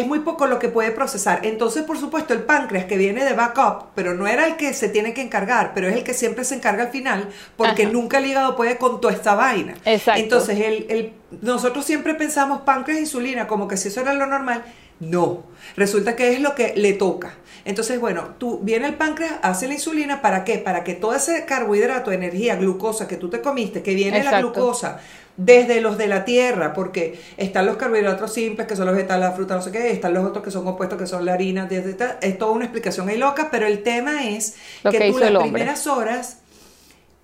es 0.00 0.06
muy 0.06 0.20
poco 0.20 0.46
lo 0.46 0.58
que 0.58 0.68
puede 0.68 0.90
procesar. 0.90 1.40
Entonces, 1.46 1.82
por 1.84 1.98
supuesto, 1.98 2.34
el 2.34 2.42
páncreas 2.42 2.84
que 2.86 2.96
viene 2.96 3.24
de 3.24 3.32
backup, 3.34 3.86
pero 3.94 4.14
no 4.14 4.26
era 4.26 4.46
el 4.46 4.56
que 4.56 4.74
se 4.74 4.88
tiene 4.88 5.14
que 5.14 5.22
encargar, 5.22 5.72
pero 5.74 5.88
es 5.88 5.94
el 5.94 6.04
que 6.04 6.14
siempre 6.14 6.44
se 6.44 6.54
encarga 6.54 6.84
al 6.84 6.90
final, 6.90 7.28
porque 7.56 7.84
Ajá. 7.84 7.92
nunca 7.92 8.18
el 8.18 8.26
hígado 8.26 8.56
puede 8.56 8.76
con 8.78 9.00
toda 9.00 9.12
esta 9.14 9.34
vaina. 9.34 9.74
Exacto. 9.84 10.20
Entonces, 10.20 10.58
el, 10.60 10.86
el- 10.88 11.12
nosotros 11.42 11.84
siempre 11.84 12.14
pensamos 12.14 12.60
páncreas 12.62 12.98
e 12.98 13.02
insulina, 13.02 13.46
como 13.46 13.66
que 13.68 13.76
si 13.76 13.88
eso 13.88 14.00
era 14.00 14.12
lo 14.14 14.26
normal. 14.26 14.62
No, 15.00 15.44
resulta 15.76 16.16
que 16.16 16.32
es 16.32 16.40
lo 16.40 16.54
que 16.54 16.74
le 16.76 16.92
toca. 16.92 17.34
Entonces, 17.64 17.98
bueno, 17.98 18.34
tú 18.38 18.60
viene 18.62 18.86
el 18.86 18.94
páncreas, 18.94 19.34
hace 19.42 19.66
la 19.66 19.74
insulina, 19.74 20.20
¿para 20.20 20.44
qué? 20.44 20.58
Para 20.58 20.84
que 20.84 20.94
todo 20.94 21.14
ese 21.14 21.46
carbohidrato, 21.46 22.12
energía, 22.12 22.56
glucosa 22.56 23.08
que 23.08 23.16
tú 23.16 23.30
te 23.30 23.40
comiste, 23.40 23.82
que 23.82 23.94
viene 23.94 24.22
la 24.22 24.40
glucosa 24.40 25.00
desde 25.36 25.80
los 25.80 25.98
de 25.98 26.06
la 26.06 26.24
tierra, 26.24 26.74
porque 26.74 27.18
están 27.36 27.66
los 27.66 27.76
carbohidratos 27.76 28.32
simples, 28.32 28.68
que 28.68 28.76
son 28.76 28.86
los 28.86 28.94
vegetales, 28.94 29.28
la 29.28 29.32
fruta, 29.32 29.54
no 29.56 29.62
sé 29.62 29.72
qué, 29.72 29.90
están 29.90 30.14
los 30.14 30.24
otros 30.24 30.44
que 30.44 30.50
son 30.50 30.64
compuestos, 30.64 30.98
que 30.98 31.06
son 31.06 31.24
la 31.24 31.32
harina, 31.32 31.66
desde 31.66 31.96
es 32.20 32.38
toda 32.38 32.52
una 32.52 32.66
explicación 32.66 33.08
ahí 33.08 33.18
loca, 33.18 33.48
pero 33.50 33.66
el 33.66 33.82
tema 33.82 34.28
es 34.28 34.56
Lo 34.82 34.92
que, 34.92 34.98
que 34.98 35.10
tú 35.10 35.18
las 35.18 35.42
primeras 35.42 35.86
horas 35.86 36.38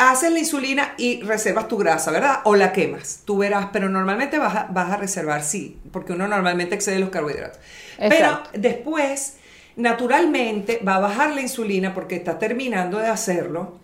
haces 0.01 0.33
la 0.33 0.39
insulina 0.41 0.95
y 0.99 1.23
reservas 1.23 1.69
tu 1.69 1.77
grasa, 1.79 2.11
¿verdad? 2.11 2.41
O 2.45 2.57
la 2.57 2.73
quemas, 2.73 3.23
tú 3.25 3.39
verás, 3.39 3.69
pero 3.73 3.89
normalmente 3.89 4.39
vas 4.39 4.57
a, 4.57 4.65
vas 4.71 4.91
a 4.93 4.97
reservar, 4.97 5.43
sí, 5.45 5.79
porque 5.93 6.13
uno 6.15 6.27
normalmente 6.29 6.75
excede 6.75 6.99
los 6.99 7.11
carbohidratos. 7.11 7.61
Exacto. 7.99 8.51
Pero 8.53 8.63
después, 8.63 9.37
naturalmente, 9.77 10.81
va 10.87 10.97
a 10.97 11.01
bajar 11.01 11.35
la 11.35 11.43
insulina 11.43 11.95
porque 11.95 12.17
está 12.17 12.39
terminando 12.39 12.99
de 12.99 13.09
hacerlo 13.09 13.79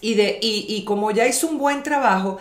y, 0.00 0.14
de, 0.14 0.38
y, 0.42 0.66
y 0.68 0.84
como 0.84 1.10
ya 1.10 1.26
hizo 1.26 1.48
un 1.48 1.58
buen 1.58 1.82
trabajo, 1.82 2.38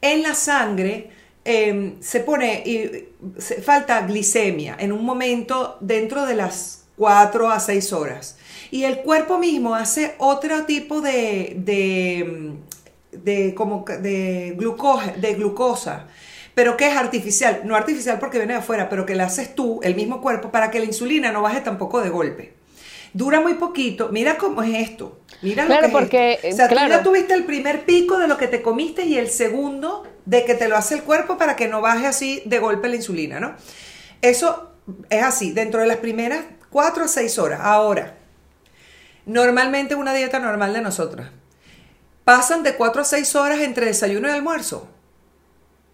en 0.00 0.22
la 0.22 0.34
sangre 0.34 1.10
eh, 1.44 1.94
se 2.00 2.20
pone, 2.20 2.62
y, 2.66 3.08
se- 3.40 3.62
falta 3.62 4.02
glicemia 4.02 4.76
en 4.78 4.92
un 4.92 5.04
momento 5.04 5.78
dentro 5.80 6.26
de 6.26 6.34
las 6.36 6.84
4 6.96 7.50
a 7.50 7.60
6 7.60 7.92
horas. 7.92 8.37
Y 8.70 8.84
el 8.84 8.98
cuerpo 8.98 9.38
mismo 9.38 9.74
hace 9.74 10.14
otro 10.18 10.64
tipo 10.64 11.00
de, 11.00 11.54
de, 11.56 12.52
de, 13.12 13.54
como 13.54 13.84
de, 13.86 14.54
glucosa, 14.56 15.12
de 15.12 15.34
glucosa, 15.34 16.06
pero 16.54 16.76
que 16.76 16.88
es 16.88 16.96
artificial. 16.96 17.62
No 17.64 17.76
artificial 17.76 18.18
porque 18.18 18.38
viene 18.38 18.54
de 18.54 18.58
afuera, 18.60 18.88
pero 18.88 19.06
que 19.06 19.14
la 19.14 19.24
haces 19.24 19.54
tú, 19.54 19.80
el 19.82 19.94
mismo 19.94 20.20
cuerpo, 20.20 20.50
para 20.50 20.70
que 20.70 20.80
la 20.80 20.86
insulina 20.86 21.32
no 21.32 21.42
baje 21.42 21.60
tampoco 21.60 22.00
de 22.00 22.10
golpe. 22.10 22.52
Dura 23.14 23.40
muy 23.40 23.54
poquito. 23.54 24.10
Mira 24.12 24.36
cómo 24.36 24.62
es 24.62 24.90
esto. 24.90 25.20
Mira 25.40 25.64
lo 25.64 25.78
que 25.78 25.86
es 25.86 25.92
porque, 25.92 26.32
esto. 26.34 26.48
O 26.48 26.52
sea, 26.52 26.68
tú 26.68 26.74
claro. 26.74 26.90
ya 26.90 27.02
tuviste 27.02 27.34
el 27.34 27.44
primer 27.44 27.84
pico 27.84 28.18
de 28.18 28.28
lo 28.28 28.36
que 28.36 28.48
te 28.48 28.60
comiste 28.60 29.06
y 29.06 29.16
el 29.16 29.28
segundo 29.28 30.06
de 30.26 30.44
que 30.44 30.54
te 30.54 30.68
lo 30.68 30.76
hace 30.76 30.94
el 30.94 31.02
cuerpo 31.02 31.38
para 31.38 31.56
que 31.56 31.68
no 31.68 31.80
baje 31.80 32.06
así 32.06 32.42
de 32.44 32.58
golpe 32.58 32.88
la 32.88 32.96
insulina, 32.96 33.40
¿no? 33.40 33.54
Eso 34.20 34.72
es 35.08 35.22
así, 35.22 35.52
dentro 35.52 35.80
de 35.80 35.86
las 35.86 35.98
primeras 35.98 36.44
4 36.70 37.04
a 37.04 37.08
6 37.08 37.38
horas. 37.38 37.60
Ahora, 37.62 38.17
normalmente 39.28 39.94
una 39.94 40.12
dieta 40.14 40.40
normal 40.40 40.72
de 40.72 40.80
nosotras, 40.80 41.28
¿pasan 42.24 42.62
de 42.62 42.74
4 42.74 43.02
a 43.02 43.04
6 43.04 43.36
horas 43.36 43.60
entre 43.60 43.86
desayuno 43.86 44.26
y 44.28 44.32
almuerzo? 44.32 44.88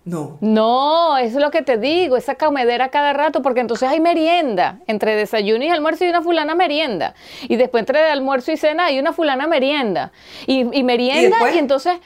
No. 0.04 0.36
No, 0.42 1.16
eso 1.16 1.38
es 1.38 1.42
lo 1.42 1.50
que 1.50 1.62
te 1.62 1.78
digo, 1.78 2.16
esa 2.18 2.34
comedera 2.34 2.90
cada 2.90 3.14
rato, 3.14 3.40
porque 3.40 3.60
entonces 3.60 3.88
hay 3.88 4.00
merienda, 4.00 4.80
entre 4.86 5.16
desayuno 5.16 5.64
y 5.64 5.70
almuerzo 5.70 6.04
y 6.04 6.10
una 6.10 6.20
fulana 6.20 6.54
merienda. 6.54 7.14
Y 7.48 7.56
después 7.56 7.80
entre 7.80 8.10
almuerzo 8.10 8.52
y 8.52 8.58
cena 8.58 8.86
hay 8.86 8.98
una 8.98 9.14
fulana 9.14 9.46
merienda. 9.46 10.12
Y, 10.46 10.60
y 10.76 10.82
merienda, 10.82 11.38
¿Y 11.54 11.58
entonces, 11.58 11.98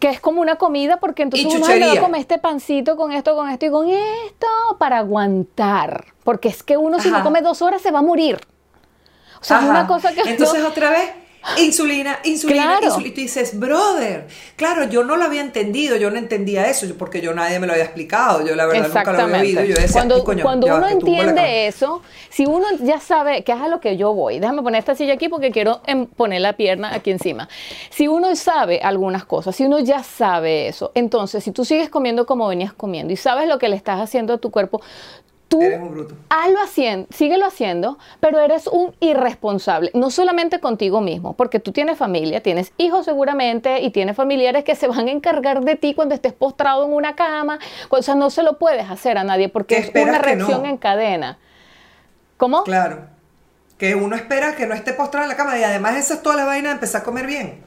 que 0.00 0.10
es 0.10 0.20
como 0.20 0.40
una 0.40 0.56
comida, 0.56 1.00
porque 1.00 1.24
entonces 1.24 1.52
uno 1.52 1.66
"Ay, 1.66 1.80
me 1.80 1.86
va 1.86 1.92
a 1.94 2.00
comer 2.00 2.20
este 2.20 2.38
pancito 2.38 2.96
con 2.96 3.10
esto, 3.10 3.34
con 3.34 3.50
esto 3.50 3.66
y 3.66 3.70
con 3.70 3.88
esto, 3.88 4.46
para 4.78 4.98
aguantar. 4.98 6.06
Porque 6.22 6.48
es 6.48 6.62
que 6.62 6.76
uno 6.76 7.00
si 7.00 7.10
no 7.10 7.24
come 7.24 7.42
dos 7.42 7.62
horas 7.62 7.82
se 7.82 7.90
va 7.90 7.98
a 7.98 8.02
morir. 8.02 8.38
O 9.44 9.46
sea, 9.46 9.58
es 9.58 9.62
Ajá. 9.64 9.70
una 9.70 9.86
cosa 9.86 10.10
que... 10.14 10.22
Entonces 10.22 10.62
no- 10.62 10.68
otra 10.68 10.88
vez, 10.88 11.10
insulina, 11.58 12.18
insulina, 12.24 12.62
Claro. 12.78 12.86
insulina. 12.86 13.08
Y 13.08 13.12
tú 13.14 13.20
dices, 13.20 13.60
brother, 13.60 14.26
claro, 14.56 14.84
yo 14.84 15.04
no 15.04 15.16
lo 15.16 15.24
había 15.24 15.42
entendido, 15.42 15.96
yo 15.96 16.10
no 16.10 16.16
entendía 16.16 16.70
eso, 16.70 16.86
porque 16.98 17.20
yo 17.20 17.34
nadie 17.34 17.58
me 17.58 17.66
lo 17.66 17.74
había 17.74 17.84
explicado, 17.84 18.42
yo 18.46 18.56
la 18.56 18.64
verdad 18.64 18.88
nunca 18.88 19.12
lo 19.12 19.22
había 19.24 19.40
oído. 19.42 19.62
Yo 19.64 19.74
decía, 19.74 19.92
cuando 19.92 20.14
"Ay, 20.14 20.22
coño, 20.24 20.42
cuando 20.42 20.66
uno 20.68 20.86
que 20.86 20.92
tumbo 20.94 21.10
la 21.12 21.18
cama". 21.18 21.30
entiende 21.30 21.66
eso, 21.66 22.00
si 22.30 22.46
uno 22.46 22.66
ya 22.80 22.98
sabe 22.98 23.44
que 23.44 23.52
es 23.52 23.60
a 23.60 23.68
lo 23.68 23.78
que 23.80 23.98
yo 23.98 24.14
voy, 24.14 24.38
déjame 24.38 24.62
poner 24.62 24.78
esta 24.78 24.94
silla 24.94 25.12
aquí 25.12 25.28
porque 25.28 25.50
quiero 25.50 25.82
em, 25.84 26.06
poner 26.06 26.40
la 26.40 26.54
pierna 26.54 26.94
aquí 26.94 27.10
encima. 27.10 27.46
Si 27.90 28.08
uno 28.08 28.34
sabe 28.36 28.80
algunas 28.82 29.26
cosas, 29.26 29.54
si 29.54 29.64
uno 29.66 29.80
ya 29.80 30.02
sabe 30.02 30.68
eso, 30.68 30.92
entonces 30.94 31.44
si 31.44 31.50
tú 31.50 31.66
sigues 31.66 31.90
comiendo 31.90 32.24
como 32.24 32.48
venías 32.48 32.72
comiendo 32.72 33.12
y 33.12 33.16
sabes 33.16 33.46
lo 33.48 33.58
que 33.58 33.68
le 33.68 33.76
estás 33.76 34.00
haciendo 34.00 34.32
a 34.32 34.38
tu 34.38 34.50
cuerpo, 34.50 34.80
tú 35.58 35.62
Eres 35.62 35.80
un 35.80 35.90
bruto. 35.92 36.14
hazlo 36.30 36.58
haciendo, 36.60 37.06
síguelo 37.10 37.46
haciendo, 37.46 37.98
pero 38.20 38.40
eres 38.40 38.66
un 38.66 38.94
irresponsable, 39.00 39.90
no 39.94 40.10
solamente 40.10 40.58
contigo 40.60 41.00
mismo, 41.00 41.34
porque 41.34 41.60
tú 41.60 41.70
tienes 41.72 41.96
familia, 41.98 42.42
tienes 42.42 42.72
hijos 42.76 43.04
seguramente 43.04 43.80
y 43.82 43.90
tienes 43.90 44.16
familiares 44.16 44.64
que 44.64 44.74
se 44.74 44.88
van 44.88 45.08
a 45.08 45.10
encargar 45.12 45.60
de 45.64 45.76
ti 45.76 45.94
cuando 45.94 46.14
estés 46.14 46.32
postrado 46.32 46.84
en 46.84 46.92
una 46.92 47.14
cama, 47.14 47.58
o 47.88 48.02
sea, 48.02 48.14
no 48.14 48.30
se 48.30 48.42
lo 48.42 48.58
puedes 48.58 48.90
hacer 48.90 49.18
a 49.18 49.24
nadie 49.24 49.48
porque 49.48 49.76
¿Qué 49.76 49.80
es 50.00 50.02
una 50.08 50.18
reacción 50.18 50.62
no? 50.62 50.68
en 50.68 50.76
cadena. 50.76 51.38
¿Cómo? 52.36 52.64
Claro. 52.64 53.06
Que 53.78 53.94
uno 53.94 54.16
espera 54.16 54.54
que 54.56 54.66
no 54.66 54.74
esté 54.74 54.92
postrado 54.92 55.24
en 55.24 55.30
la 55.30 55.36
cama 55.36 55.58
y 55.58 55.62
además 55.64 55.96
esa 55.96 56.14
es 56.14 56.22
toda 56.22 56.36
la 56.36 56.44
vaina 56.44 56.68
de 56.70 56.74
empezar 56.74 57.02
a 57.02 57.04
comer 57.04 57.26
bien. 57.26 57.62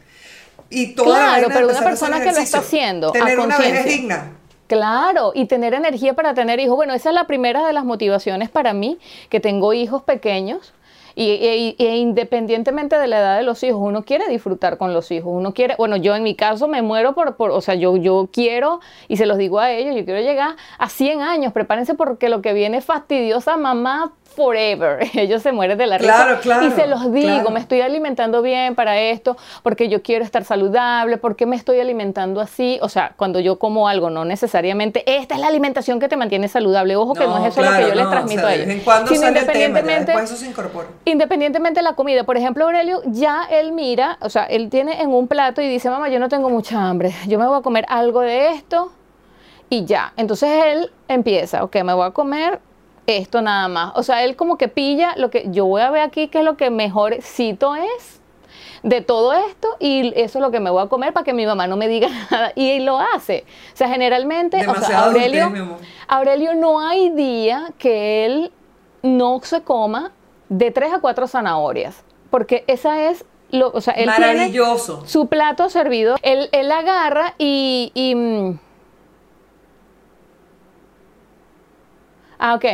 Y 0.69 0.95
toda 0.95 1.09
la 1.09 1.15
Claro, 1.15 1.31
vaina 1.31 1.47
de 1.47 1.53
pero 1.53 1.67
una 1.67 1.79
a 1.79 1.83
persona 1.83 2.19
que 2.21 2.31
lo 2.31 2.37
está 2.39 2.59
haciendo 2.59 3.09
a 3.09 3.11
Tener 3.13 3.39
una 3.39 3.57
vejez 3.57 3.85
digna. 3.85 4.31
Claro, 4.67 5.31
y 5.33 5.45
tener 5.45 5.73
energía 5.73 6.13
para 6.13 6.33
tener 6.33 6.59
hijos. 6.59 6.75
Bueno, 6.75 6.93
esa 6.93 7.09
es 7.09 7.15
la 7.15 7.25
primera 7.25 7.65
de 7.65 7.71
las 7.73 7.85
motivaciones 7.85 8.49
para 8.49 8.73
mí, 8.73 8.97
que 9.29 9.39
tengo 9.39 9.71
hijos 9.73 10.03
pequeños. 10.03 10.73
Y, 11.15 11.29
e- 11.31 11.75
e 11.79 11.97
independientemente 11.97 12.95
de 12.99 13.07
la 13.07 13.17
edad 13.19 13.37
de 13.37 13.43
los 13.43 13.63
hijos, 13.63 13.79
uno 13.81 14.03
quiere 14.03 14.27
disfrutar 14.27 14.77
con 14.77 14.93
los 14.93 15.09
hijos, 15.09 15.31
uno 15.33 15.51
quiere, 15.51 15.73
bueno, 15.75 15.95
yo 15.97 16.15
en 16.15 16.21
mi 16.21 16.35
caso 16.35 16.67
me 16.67 16.83
muero 16.83 17.15
por, 17.15 17.35
por 17.37 17.49
o 17.49 17.59
sea, 17.61 17.73
yo, 17.73 17.97
yo 17.97 18.29
quiero, 18.31 18.81
y 19.07 19.17
se 19.17 19.25
los 19.25 19.39
digo 19.39 19.57
a 19.59 19.71
ellos, 19.71 19.95
yo 19.95 20.05
quiero 20.05 20.19
llegar 20.21 20.55
a 20.77 20.89
100 20.89 21.21
años, 21.21 21.53
prepárense 21.53 21.95
porque 21.95 22.29
lo 22.29 22.43
que 22.43 22.53
viene 22.53 22.77
es 22.77 22.85
fastidiosa 22.85 23.57
mamá 23.57 24.13
forever, 24.27 25.07
ellos 25.13 25.41
se 25.41 25.51
mueren 25.51 25.77
de 25.77 25.87
la 25.87 25.97
risa. 25.97 26.13
Claro, 26.13 26.39
claro, 26.41 26.67
y 26.67 26.71
se 26.71 26.87
los 26.87 27.11
digo, 27.11 27.27
claro. 27.27 27.49
me 27.51 27.59
estoy 27.59 27.81
alimentando 27.81 28.41
bien 28.41 28.75
para 28.75 28.99
esto, 28.99 29.37
porque 29.63 29.89
yo 29.89 30.01
quiero 30.01 30.23
estar 30.23 30.43
saludable, 30.43 31.17
porque 31.17 31.45
me 31.45 31.55
estoy 31.55 31.79
alimentando 31.79 32.41
así. 32.41 32.79
O 32.81 32.89
sea, 32.89 33.13
cuando 33.15 33.39
yo 33.39 33.57
como 33.59 33.87
algo, 33.87 34.09
no 34.09 34.25
necesariamente, 34.25 35.03
esta 35.05 35.35
es 35.35 35.41
la 35.41 35.47
alimentación 35.47 35.99
que 35.99 36.07
te 36.07 36.17
mantiene 36.17 36.47
saludable. 36.47 36.95
Ojo 36.95 37.13
que 37.13 37.25
no, 37.25 37.37
es 37.37 37.53
eso 37.53 37.61
lo 37.61 37.71
que 37.71 37.87
yo 37.89 37.95
les 37.95 38.09
transmito 38.09 38.41
o 38.41 38.43
sea, 38.43 38.49
a 38.49 38.55
ellos. 38.55 38.67
vez 38.67 38.77
en 38.77 38.83
cuando 38.83 39.07
Sino 39.07 39.21
sale 39.21 39.39
el 39.39 39.45
tema, 39.45 39.59
ya 39.59 39.67
independientemente, 39.67 40.11
después 40.11 40.31
eso 40.31 40.39
se 40.39 40.49
incorpora. 40.49 40.87
independientemente 41.05 41.79
de 41.79 41.83
la 41.83 41.93
comida. 41.93 42.23
Por 42.23 42.37
ejemplo, 42.37 42.65
Aurelio, 42.65 43.01
ya 43.05 43.47
él 43.49 43.71
mira, 43.71 44.17
o 44.21 44.29
sea, 44.29 44.43
él 44.43 44.69
tiene 44.69 45.01
en 45.01 45.09
un 45.09 45.27
plato 45.27 45.61
y 45.61 45.67
dice, 45.67 45.89
mamá, 45.89 46.09
yo 46.09 46.19
no 46.19 46.29
tengo 46.29 46.49
mucha 46.49 46.87
hambre, 46.87 47.13
yo 47.27 47.39
me 47.39 47.47
voy 47.47 47.59
a 47.59 47.61
comer 47.61 47.85
algo 47.87 48.21
de 48.21 48.49
esto 48.49 48.91
y 49.69 49.85
ya. 49.85 50.13
Entonces 50.17 50.49
él 50.65 50.91
empieza, 51.07 51.63
ok, 51.63 51.77
me 51.83 51.93
voy 51.93 52.07
a 52.07 52.11
comer 52.11 52.59
esto 53.07 53.41
nada 53.41 53.67
más. 53.67 53.93
O 53.95 54.03
sea, 54.03 54.23
él 54.23 54.35
como 54.35 54.57
que 54.57 54.67
pilla 54.67 55.15
lo 55.17 55.29
que 55.29 55.45
yo 55.49 55.65
voy 55.65 55.81
a 55.81 55.89
ver 55.89 56.01
aquí, 56.01 56.27
que 56.27 56.39
es 56.39 56.45
lo 56.45 56.57
que 56.57 56.69
mejorcito 56.69 57.75
es 57.75 58.21
de 58.83 59.01
todo 59.01 59.33
esto 59.33 59.75
y 59.79 60.13
eso 60.15 60.37
es 60.37 60.41
lo 60.41 60.51
que 60.51 60.59
me 60.59 60.69
voy 60.69 60.83
a 60.83 60.87
comer 60.87 61.11
para 61.11 61.23
que 61.23 61.33
mi 61.33 61.45
mamá 61.45 61.67
no 61.67 61.77
me 61.77 61.87
diga 61.87 62.09
nada. 62.31 62.51
Y 62.55 62.79
lo 62.79 62.99
hace. 62.99 63.45
O 63.73 63.77
sea, 63.77 63.87
generalmente, 63.87 64.67
o 64.67 64.75
sea, 64.75 65.05
Aurelio. 65.05 65.51
Aurelio 66.07 66.53
no 66.53 66.79
hay 66.79 67.09
día 67.09 67.71
que 67.77 68.25
él 68.25 68.51
no 69.01 69.39
se 69.41 69.61
coma 69.61 70.11
de 70.49 70.71
tres 70.71 70.93
a 70.93 70.99
cuatro 70.99 71.27
zanahorias. 71.27 72.03
Porque 72.29 72.65
esa 72.67 73.09
es 73.09 73.25
lo, 73.51 73.71
o 73.71 73.79
sea, 73.79 73.93
él 73.93 74.09
tiene 74.15 74.33
Maravilloso. 74.33 75.05
su 75.05 75.27
plato 75.27 75.69
servido, 75.69 76.17
él, 76.21 76.49
él 76.51 76.69
agarra 76.71 77.33
y, 77.37 77.91
y, 77.93 78.57
Ah, 82.39 82.53
ok. 82.53 82.65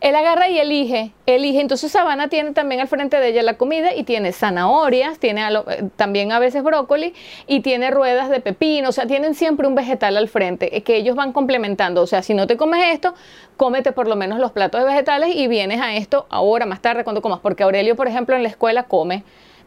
Él 0.00 0.16
agarra 0.16 0.48
y 0.48 0.58
elige, 0.58 1.12
elige. 1.26 1.60
Entonces 1.60 1.92
Sabana 1.92 2.28
tiene 2.28 2.52
también 2.52 2.80
al 2.80 2.88
frente 2.88 3.20
de 3.20 3.28
ella 3.28 3.42
la 3.42 3.54
comida 3.54 3.94
y 3.94 4.02
tiene 4.02 4.32
zanahorias, 4.32 5.18
tiene 5.20 5.46
eh, 5.46 5.84
también 5.94 6.32
a 6.32 6.40
veces 6.40 6.64
brócoli 6.64 7.14
y 7.46 7.60
tiene 7.60 7.90
ruedas 7.92 8.30
de 8.30 8.40
pepino. 8.40 8.88
O 8.88 8.92
sea, 8.92 9.06
tienen 9.06 9.34
siempre 9.34 9.68
un 9.68 9.76
vegetal 9.76 10.16
al 10.16 10.28
frente 10.28 10.76
eh, 10.76 10.82
que 10.82 10.96
ellos 10.96 11.14
van 11.14 11.32
complementando. 11.32 12.02
O 12.02 12.06
sea, 12.06 12.22
si 12.22 12.34
no 12.34 12.48
te 12.48 12.56
comes 12.56 12.84
esto, 12.92 13.14
cómete 13.56 13.92
por 13.92 14.08
lo 14.08 14.16
menos 14.16 14.40
los 14.40 14.50
platos 14.50 14.80
de 14.80 14.86
vegetales 14.88 15.34
y 15.36 15.46
vienes 15.46 15.80
a 15.80 15.94
esto 15.94 16.26
ahora, 16.28 16.66
más 16.66 16.80
tarde, 16.82 17.04
cuando 17.04 17.22
comas. 17.22 17.38
Porque 17.40 17.62
Aurelio, 17.62 17.94
por 17.94 18.08
ejemplo, 18.08 18.34
en 18.34 18.42
la 18.42 18.48
escuela 18.48 18.84
come 18.84 19.22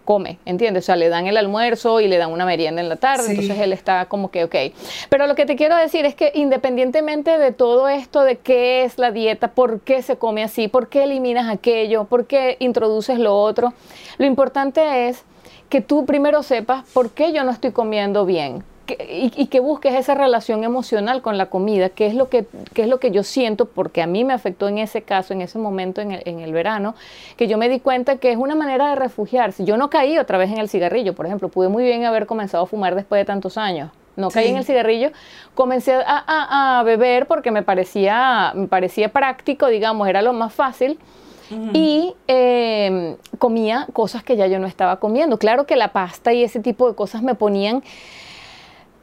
come, 0.06 0.39
¿entiendes? 0.46 0.84
O 0.84 0.88
sea, 0.88 0.96
le 0.96 1.10
dan 1.10 1.28
el 1.28 1.36
almuerzo 1.36 2.00
y 2.00 2.08
le 2.08 2.18
dan 2.18 2.32
una 2.32 2.46
merienda 2.46 2.80
en 2.82 2.88
la 2.88 2.96
tarde, 2.96 3.24
Sí. 3.26 3.32
entonces 3.32 3.58
él 3.60 3.74
está 3.74 4.06
como 4.06 4.32
que, 4.32 4.46
ok. 4.46 4.56
Pero 5.10 5.28
lo 5.28 5.36
que 5.36 5.46
te 5.46 5.56
quiero 5.58 5.76
decir 5.76 6.06
es 6.06 6.15
que 6.15 6.32
independientemente 6.36 7.38
de 7.38 7.52
todo 7.52 7.89
esto, 7.89 8.22
de 8.24 8.38
qué 8.38 8.84
es 8.86 8.98
la 8.98 9.12
dieta, 9.12 9.50
por 9.50 9.82
qué 9.82 10.02
se 10.02 10.15
come 10.18 10.44
así, 10.44 10.68
por 10.68 10.88
qué 10.88 11.04
eliminas 11.04 11.50
aquello, 11.54 12.06
por 12.06 12.26
qué 12.28 12.56
introduces 12.60 13.20
lo 13.20 13.38
otro, 13.38 13.74
lo 14.18 14.26
importante 14.26 15.08
es 15.10 15.24
que 15.70 15.82
tú 15.82 16.06
primero 16.06 16.44
sepas 16.44 16.86
por 16.94 17.10
qué 17.12 17.34
yo 17.34 17.44
no 17.44 17.52
estoy 17.52 17.72
comiendo 17.72 18.26
bien. 18.26 18.63
Y, 18.88 19.48
que 19.48 19.60
busques 19.60 19.93
esa 19.93 20.15
relación 20.15 20.63
emocional 20.63 21.21
con 21.21 21.38
la 21.38 21.48
comida, 21.48 21.89
que 21.89 22.08
es, 22.08 22.13
lo 22.13 22.30
que, 22.30 22.45
es 22.76 22.88
lo 22.88 23.00
que 23.00 23.12
yo 23.12 23.24
siento, 23.24 23.65
porque 23.65 24.02
a 24.02 24.08
mí 24.08 24.24
me 24.24 24.34
afectó 24.34 24.67
en 24.67 24.78
ese 24.78 25.02
caso, 25.02 25.34
en 25.34 25.41
ese 25.41 25.58
momento, 25.58 26.02
en 26.02 26.12
el, 26.12 26.21
en 26.26 26.39
el 26.39 26.54
verano, 26.54 26.95
que 27.38 27.48
yo 27.48 27.58
me 27.58 27.69
di 27.69 27.80
cuenta 27.80 28.17
que 28.17 28.32
es 28.32 28.38
una 28.38 28.56
manera 28.56 28.89
de 28.89 28.95
refugiarse. 28.95 29.65
Yo 29.65 29.78
no 29.78 29.89
caí 29.89 30.17
otra 30.17 30.38
vez 30.38 30.52
en 30.52 30.58
el 30.58 30.69
cigarrillo, 30.69 31.13
por 31.13 31.26
ejemplo, 31.26 31.50
pude 31.50 31.69
muy 31.69 31.84
bien 31.84 32.06
haber 32.06 32.26
comenzado 32.26 32.63
a 32.63 32.67
fumar 32.67 32.95
después 32.95 33.19
de 33.19 33.26
tantos 33.26 33.58
años. 33.58 33.91
No 34.15 34.30
caí 34.30 34.48
en 34.48 34.58
el 34.58 34.63
cigarrillo, 34.63 35.12
comencé 35.56 35.93
a, 35.93 36.80
a, 36.80 36.84
beber 36.84 37.28
porque 37.28 37.52
me 37.52 37.63
parecía, 37.63 38.54
me 38.56 38.67
parecía 38.67 39.10
práctico, 39.10 39.67
digamos, 39.67 40.08
era 40.08 40.21
lo 40.21 40.34
más 40.34 40.54
fácil. 40.54 40.98
Y 41.74 42.15
em, 42.28 43.17
comía 43.38 43.88
cosas 43.93 44.24
que 44.24 44.36
ya 44.36 44.48
yo 44.48 44.58
no 44.58 44.65
estaba 44.65 45.00
comiendo. 45.00 45.38
Claro 45.38 45.65
que 45.65 45.76
la 45.76 45.89
pasta 45.89 46.34
y 46.34 46.43
ese 46.43 46.60
tipo 46.60 46.89
de 46.89 46.95
cosas 46.95 47.21
me 47.21 47.36
ponían 47.36 47.84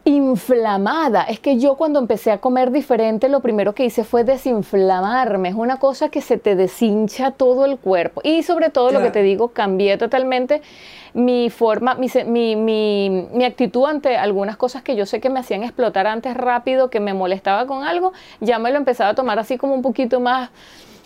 inflamada. 0.05 1.23
Es 1.23 1.39
que 1.39 1.59
yo 1.59 1.77
cuando 1.77 2.01
empecé 2.01 2.33
a 2.33 2.39
comer 2.39 2.73
diferente, 2.73 3.29
lo 3.29 3.41
primero 3.41 3.75
que 3.75 3.85
hice 3.85 4.05
fue 4.05 4.25
desinflamarme. 4.25 5.51
Es 5.51 5.55
una 5.55 5.79
cosa 5.79 6.09
que 6.09 6.21
se 6.21 6.39
te 6.39 6.57
deshincha 6.57 7.31
todo 7.31 7.65
el 7.65 7.79
cuerpo. 7.79 8.21
Y 8.25 8.43
sobre 8.43 8.71
todo 8.71 8.91
lo 8.91 9.01
que 9.01 9.11
te 9.11 9.23
digo, 9.23 9.49
cambié 9.49 9.97
totalmente 9.99 10.63
mi 11.15 11.51
forma, 11.51 11.95
mi, 11.95 12.09
mi, 12.25 12.57
mi, 12.57 13.45
actitud 13.45 13.85
ante 13.85 14.17
algunas 14.17 14.57
cosas 14.57 14.83
que 14.83 14.97
yo 14.97 15.05
sé 15.05 15.21
que 15.21 15.29
me 15.29 15.41
hacían 15.41 15.63
explotar 15.63 16.07
antes 16.07 16.35
rápido, 16.35 16.89
que 16.89 17.01
me 17.01 17.13
molestaba 17.13 17.67
con 17.67 17.85
algo, 17.85 18.13
ya 18.41 18.59
me 18.59 18.71
lo 18.71 18.79
empezaba 18.79 19.11
a 19.11 19.15
tomar 19.15 19.39
así 19.39 19.59
como 19.59 19.75
un 19.75 19.83
poquito 19.83 20.21
más 20.21 20.51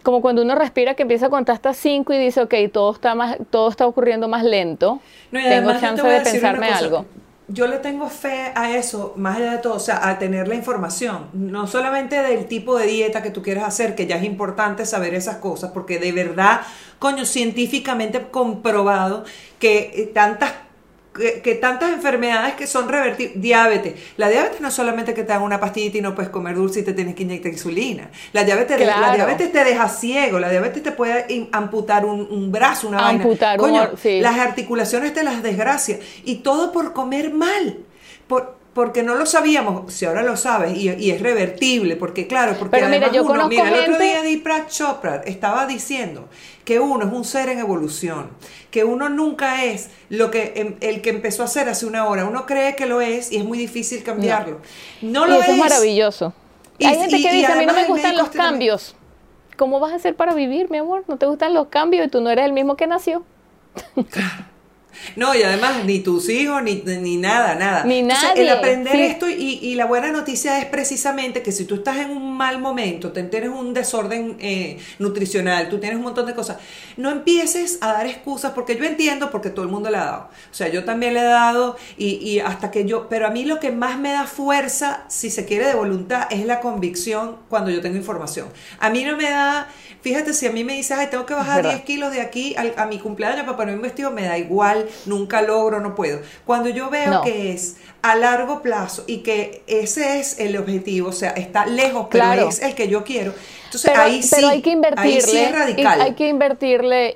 como 0.05 0.21
cuando 0.21 0.43
uno 0.43 0.55
respira 0.55 0.95
que 0.95 1.03
empieza 1.03 1.27
a 1.27 1.31
contar 1.31 1.57
hasta 1.57 1.75
cinco 1.75 2.13
y 2.13 2.19
dice, 2.19 2.41
ok, 2.41 2.55
todo 2.73 2.93
está, 2.93 3.17
más, 3.17 3.39
todo 3.51 3.69
está 3.69 3.89
ocurriendo 3.89 4.29
más 4.29 4.45
lento, 4.45 5.01
tengo 5.33 5.73
chance 5.81 6.07
de 6.07 6.21
pensarme 6.21 6.69
algo 6.69 7.05
yo 7.49 7.69
le 7.69 7.79
tengo 7.79 8.09
fe 8.09 8.53
a 8.55 8.77
eso, 8.77 9.15
más 9.17 9.37
allá 9.37 9.53
de 9.53 9.59
todo, 9.59 9.75
o 9.75 9.81
sea, 9.81 10.09
a 10.09 10.19
tener 10.19 10.49
la 10.49 10.57
información, 10.57 11.29
no 11.33 11.67
solamente 11.67 12.21
del 12.21 12.47
tipo 12.47 12.77
de 12.77 12.87
dieta 12.87 13.23
que 13.23 13.31
tú 13.31 13.41
quieres 13.43 13.63
hacer, 13.63 13.95
que 13.95 14.07
ya 14.07 14.17
es 14.17 14.25
importante 14.25 14.85
saber 14.85 15.15
esas 15.15 15.37
cosas, 15.37 15.71
porque 15.73 15.99
de 15.99 16.11
verdad, 16.11 16.63
coño, 16.99 17.25
científicamente 17.25 18.21
comprobado 18.31 19.25
que 19.61 19.93
eh, 19.95 20.11
tantas 20.13 20.53
que, 21.17 21.55
tantas 21.55 21.93
enfermedades 21.93 22.55
que 22.55 22.67
son 22.67 22.89
revertibles, 22.89 23.41
diabetes. 23.41 23.95
La 24.17 24.29
diabetes 24.29 24.61
no 24.61 24.69
es 24.69 24.75
solamente 24.75 25.15
que 25.15 25.23
te 25.23 25.29
dan 25.29 25.43
una 25.43 25.59
pastillita 25.59 25.99
y 25.99 26.01
no 26.01 26.15
puedes 26.15 26.31
comer 26.31 26.55
dulce 26.55 26.81
y 26.81 26.83
te 26.83 26.93
tienes 26.93 27.15
que 27.15 27.23
inyectar 27.23 27.53
insulina. 27.53 28.11
La 28.33 28.45
diabetes, 28.45 28.79
la 28.85 29.15
diabetes 29.15 29.53
te 29.53 29.65
deja 29.65 29.89
ciego, 29.89 30.39
la 30.39 30.51
diabetes 30.51 30.83
te 30.83 30.93
puede 30.93 31.49
amputar 31.53 32.05
un, 32.05 32.53
brazo, 32.53 32.89
una 32.89 33.09
amputar 33.09 33.59
vaina. 33.61 33.91
Las 34.21 34.39
articulaciones 34.39 35.13
te 35.13 35.23
las 35.23 35.43
desgracia. 35.43 35.99
Y 36.25 36.37
todo 36.37 36.73
por 36.73 36.93
comer 36.93 37.33
mal. 37.33 37.79
Por, 38.27 38.57
porque 38.77 39.03
no 39.03 39.15
lo 39.15 39.25
sabíamos, 39.25 39.91
si 39.91 40.05
ahora 40.05 40.23
lo 40.23 40.37
sabes, 40.37 40.77
y, 40.77 41.11
es 41.11 41.23
revertible, 41.23 41.97
porque 41.97 42.27
claro, 42.27 42.57
porque 42.59 42.73
Pero 42.77 42.91
mira, 42.91 43.11
yo 43.11 43.25
uno, 43.25 43.49
mira, 43.49 43.71
el 43.71 43.81
otro 43.81 43.99
día 43.99 44.21
Deepak 44.21 44.69
Chopra 44.69 45.23
estaba 45.25 45.65
diciendo 45.65 46.29
que 46.63 46.79
uno 46.79 47.07
es 47.07 47.11
un 47.11 47.25
ser 47.25 47.49
en 47.49 47.59
evolución, 47.59 48.29
que 48.71 48.85
uno 48.85 49.09
nunca 49.09 49.65
es 49.65 49.89
lo 50.11 50.31
que 50.31 50.53
em, 50.57 50.77
el 50.83 51.01
que 51.01 51.09
empezó 51.09 51.43
a 51.43 51.49
ser 51.49 51.71
hace 51.71 51.87
una 51.87 52.07
hora, 52.07 52.27
uno 52.27 52.45
cree 52.45 52.77
que 52.77 52.85
lo 52.85 53.01
es 53.01 53.33
y 53.33 53.39
es 53.39 53.47
muy 53.47 53.57
difícil 53.57 54.03
cambiarlo. 54.03 54.61
No, 55.01 55.27
lo 55.27 55.41
eso 55.41 55.53
es. 55.53 55.59
maravilloso. 55.59 56.35
Hay 56.79 56.97
gente 56.97 57.17
que 57.17 57.33
dice, 57.33 57.47
a 57.47 57.57
mí 57.57 57.65
no 57.65 57.73
me 57.73 57.85
gustan 57.85 58.15
los 58.15 58.29
cambios. 58.29 58.95
¿Cómo 59.57 59.81
vas 59.81 59.95
a 59.95 59.97
hacer 59.97 60.17
para 60.17 60.35
vivir, 60.35 60.71
mi 60.71 60.77
amor? 60.77 61.03
¿No 61.09 61.17
te 61.17 61.25
gustan 61.25 61.55
los 61.55 61.69
cambios 61.69 62.09
y 62.09 62.11
tú 62.11 62.21
no 62.21 62.29
eres 62.29 62.45
el 62.45 62.53
mismo 62.53 62.77
que 62.77 62.87
nació? 62.87 63.25
Claro. 64.11 64.56
No, 65.15 65.35
y 65.35 65.43
además 65.43 65.85
ni 65.85 66.01
tus 66.01 66.29
hijos, 66.29 66.63
ni, 66.63 66.83
ni 66.85 67.17
nada, 67.17 67.55
nada. 67.55 67.85
Ni 67.85 68.03
nadie. 68.03 68.43
el 68.43 68.49
aprender 68.49 68.97
esto 68.97 69.29
y, 69.29 69.59
y, 69.63 69.75
la 69.75 69.87
buena 69.87 70.11
noticia 70.11 70.59
es 70.59 70.67
precisamente 70.67 71.43
que 71.43 71.53
si 71.53 71.65
tú 71.65 71.77
estás 71.77 71.99
en 71.99 72.11
un 72.11 72.37
mal 72.37 72.59
momento, 72.59 73.13
te 73.13 73.23
tienes 73.25 73.51
un 73.51 73.73
desorden 73.75 74.37
eh, 74.41 74.79
nutricional, 74.99 75.69
tú 75.69 75.79
tienes 75.79 75.99
un 75.99 76.05
montón 76.05 76.27
de 76.27 76.35
cosas, 76.35 76.59
no 76.97 77.11
empieces 77.11 77.79
a 77.81 77.93
dar 77.93 78.07
excusas 78.07 78.53
porque 78.53 78.77
yo 78.77 78.85
entiendo 78.85 79.31
porque 79.31 79.51
todo 79.51 79.65
el 79.65 79.71
mundo 79.71 79.91
le 79.91 79.99
ha 79.99 80.05
dado. 80.05 80.31
O 80.51 80.55
sea, 80.55 80.69
yo 80.69 80.85
también 80.85 81.15
le 81.15 81.21
he 81.21 81.25
dado 81.25 81.77
y, 81.97 82.17
y 82.17 82.41
hasta 82.41 82.71
que 82.71 82.85
yo, 82.85 83.09
pero 83.09 83.27
a 83.27 83.31
mí 83.31 83.45
lo 83.45 83.61
que 83.61 83.73
más 83.73 83.99
me 83.99 84.13
da 84.13 84.27
fuerza, 84.27 85.05
si 85.09 85.31
se 85.31 85.45
quiere 85.45 85.67
de 85.67 85.75
voluntad, 85.75 86.27
es 86.31 86.45
la 86.45 86.61
convicción 86.61 87.37
cuando 87.49 87.71
yo 87.71 87.81
tengo 87.81 87.97
información. 87.97 88.49
A 88.79 88.91
mí 88.91 89.05
no 89.05 89.17
me 89.17 89.31
da 89.31 89.69
Fíjate, 90.03 90.33
si 90.33 90.47
a 90.47 90.53
mí 90.53 90.65
me 90.65 90.75
dices, 90.75 90.97
ay, 90.97 91.09
tengo 91.09 91.27
que 91.27 91.35
bajar 91.35 91.63
10 91.63 91.83
kilos 91.83 92.13
de 92.13 92.21
aquí 92.21 92.55
a, 92.57 92.87
mi 92.87 92.99
cumpleaños 92.99 93.45
para 93.45 93.57
ponerme 93.57 93.79
un 93.79 93.83
vestido, 93.83 94.11
me 94.11 94.23
da 94.23 94.39
igual, 94.39 94.89
nunca 95.05 95.43
logro, 95.43 95.81
no 95.81 95.95
puedo. 95.95 96.21
Cuando 96.45 96.69
yo 96.69 96.91
veo 96.91 97.23
que 97.23 97.53
es 97.53 97.77
a 98.03 98.15
largo 98.15 98.63
plazo 98.63 99.05
y 99.07 99.19
que 99.19 99.63
ese 99.67 100.21
es 100.21 100.39
el 100.39 100.57
objetivo, 100.57 101.09
o 101.09 101.13
sea, 101.13 101.31
está 101.31 101.67
lejos, 101.67 102.07
pero 102.11 102.49
es 102.49 102.63
el 102.63 102.75
que 102.75 102.89
yo 102.89 103.05
quiero, 103.05 103.35
entonces 103.67 103.97
ahí 103.97 104.23
sí, 104.23 104.45
hay 104.45 104.63
que 104.63 104.71
invertirle, 104.71 105.85
Hay 105.87 106.15
que 106.15 106.29
invertirle 106.29 107.15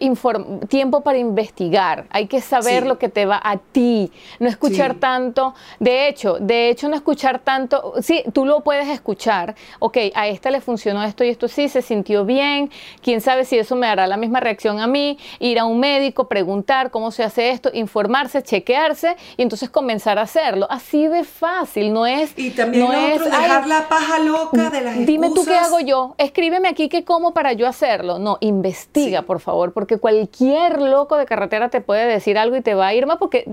tiempo 0.69 1.01
para 1.03 1.19
investigar, 1.19 2.07
hay 2.11 2.27
que 2.27 2.41
saber 2.41 2.87
lo 2.87 2.99
que 2.99 3.09
te 3.09 3.25
va 3.27 3.41
a 3.43 3.57
ti, 3.57 4.11
no 4.39 4.49
escuchar 4.49 4.95
tanto. 4.95 5.55
De 5.79 6.09
hecho, 6.09 6.39
de 6.41 6.69
hecho 6.69 6.89
no 6.89 6.97
escuchar 6.97 7.39
tanto, 7.39 7.95
sí, 8.03 8.25
tú 8.33 8.45
lo 8.45 8.61
puedes 8.61 8.89
escuchar, 8.89 9.55
ok, 9.79 9.97
a 10.15 10.29
esta 10.29 10.51
le 10.51 10.61
funcionó 10.61 11.03
esto 11.05 11.25
y 11.25 11.29
esto 11.29 11.49
sí, 11.49 11.69
se 11.69 11.83
sintió 11.83 12.25
bien, 12.25 12.71
quién 13.03 13.21
sabe 13.21 13.45
si 13.45 13.59
eso 13.59 13.77
me 13.77 13.87
hará 13.87 14.07
la 14.07 14.17
misma 14.17 14.41
reacción 14.41 14.81
a 14.81 14.87
mí, 14.87 15.19
ir 15.39 15.59
a 15.59 15.65
un 15.65 15.79
médico, 15.79 16.29
preguntar 16.29 16.91
cómo 16.91 17.11
se 17.11 17.23
hace 17.23 17.51
esto, 17.51 17.71
informarse, 17.73 18.43
chequearse 18.43 19.17
y 19.37 19.43
entonces 19.43 19.71
comenzar 19.71 20.19
a 20.19 20.23
hacerlo. 20.23 20.67
Así 20.71 21.07
de 21.07 21.25
fácil, 21.25 21.93
no 21.93 22.07
es... 22.07 22.37
Y 22.37 22.51
también 22.51 22.85
no 22.85 22.93
es, 22.93 23.25
dejar 23.25 23.67
la 23.67 23.89
paja 23.89 24.19
loca 24.19 24.71
de 24.71 24.81
las 24.81 25.07
Dime 25.07 25.31
tú 25.35 25.45
qué 25.45 25.57
hago 25.57 25.81
yo, 25.81 26.15
escríbeme 26.41 26.69
aquí 26.69 26.89
qué 26.89 27.05
como 27.05 27.35
para 27.35 27.53
yo 27.53 27.69
hacerlo. 27.69 28.19
No, 28.19 28.39
investiga, 28.41 29.23
por 29.23 29.41
favor, 29.41 29.75
porque 29.75 29.99
cualquier 29.99 30.81
loco 30.81 31.19
de 31.19 31.27
carretera 31.27 31.69
te 31.69 31.83
puede 31.83 32.07
decir 32.07 32.39
algo 32.39 32.57
y 32.57 32.63
te 32.63 32.75
va 32.75 32.87
a 32.87 32.95
ir 32.95 33.07
más 33.07 33.19
porque 33.19 33.45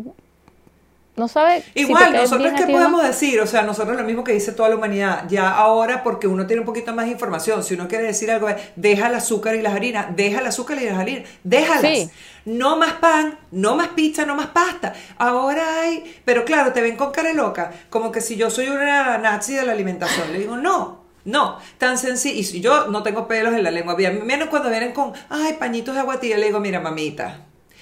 no 1.17 1.27
sabe. 1.27 1.63
Igual, 1.75 2.13
nosotros 2.13 2.53
qué 2.55 2.65
podemos 2.71 3.03
decir, 3.03 3.41
o 3.41 3.45
sea, 3.45 3.63
nosotros 3.63 3.97
lo 3.97 4.03
mismo 4.05 4.23
que 4.23 4.31
dice 4.31 4.53
toda 4.53 4.69
la 4.69 4.77
humanidad, 4.77 5.25
ya 5.27 5.49
ahora 5.49 6.01
porque 6.01 6.27
uno 6.27 6.47
tiene 6.47 6.61
un 6.61 6.65
poquito 6.65 6.93
más 6.93 7.07
de 7.07 7.11
información, 7.11 7.61
si 7.61 7.73
uno 7.73 7.89
quiere 7.89 8.05
decir 8.05 8.31
algo, 8.31 8.47
deja 8.77 9.07
el 9.07 9.15
azúcar 9.15 9.55
y 9.55 9.61
las 9.61 9.73
harinas, 9.73 10.15
deja 10.15 10.39
el 10.39 10.45
azúcar 10.45 10.81
y 10.81 10.85
las 10.85 10.97
harinas, 10.97 11.27
déjalas. 11.43 12.09
No 12.45 12.77
más 12.77 12.93
pan, 12.93 13.37
no 13.51 13.75
más 13.75 13.89
pizza, 13.89 14.25
no 14.25 14.33
más 14.33 14.47
pasta. 14.47 14.93
Ahora 15.17 15.81
hay, 15.81 16.21
pero 16.23 16.45
claro, 16.45 16.71
te 16.71 16.81
ven 16.81 16.95
con 16.95 17.11
cara 17.11 17.33
loca, 17.33 17.73
como 17.89 18.13
que 18.13 18.21
si 18.21 18.37
yo 18.37 18.49
soy 18.49 18.69
una 18.69 19.17
nazi 19.17 19.55
de 19.55 19.65
la 19.65 19.73
alimentación. 19.73 20.31
Le 20.31 20.39
digo, 20.39 20.55
no, 20.55 21.06
no, 21.27 21.59
tan 21.77 21.97
sencillo. 21.97 22.57
Y 22.57 22.61
yo 22.61 22.87
no 22.87 23.03
tengo 23.03 23.27
pelos 23.27 23.53
en 23.53 23.61
la 23.61 23.69
lengua, 23.69 23.95
menos 23.95 24.47
cuando 24.47 24.69
vienen 24.69 24.93
con, 24.93 25.11
ay, 25.29 25.53
pañitos 25.59 25.93
de 25.93 25.99
agua 25.99 26.21
tibia, 26.21 26.37
le 26.37 26.47
digo, 26.47 26.61
mira, 26.61 26.79
mamita, 26.79 27.41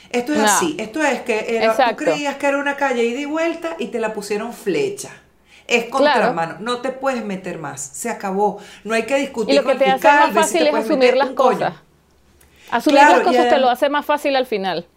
esto 0.09 0.33
es 0.33 0.39
así. 0.39 0.75
Esto 0.79 1.01
es 1.03 1.21
que 1.21 1.69
tú 1.77 1.95
creías 1.95 2.35
que 2.37 2.47
era 2.47 2.57
una 2.57 2.75
calle 2.75 3.03
ida 3.03 3.19
y 3.19 3.25
vuelta 3.25 3.75
y 3.77 3.87
te 3.87 3.99
la 3.99 4.13
pusieron 4.13 4.51
flecha. 4.51 5.11
Es 5.67 5.85
contramano, 5.85 6.57
no 6.59 6.81
te 6.81 6.89
puedes 6.89 7.23
meter 7.23 7.59
más, 7.59 7.81
se 7.81 8.09
acabó. 8.09 8.59
No 8.83 8.95
hay 8.95 9.03
que 9.03 9.17
discutir 9.17 9.53
y 9.53 9.57
lo 9.57 9.63
que 9.63 9.75
te 9.75 9.85
hace 9.85 10.07
más 10.07 10.33
fácil 10.33 10.67
es 10.67 10.73
asumir 10.73 11.15
las 11.15 11.29
cosas. 11.29 11.75
Asumir 12.71 13.01
las 13.01 13.21
cosas 13.21 13.49
te 13.49 13.59
lo 13.59 13.69
hace 13.69 13.89
más 13.89 14.05
fácil 14.05 14.35
al 14.35 14.47
final. 14.47 14.87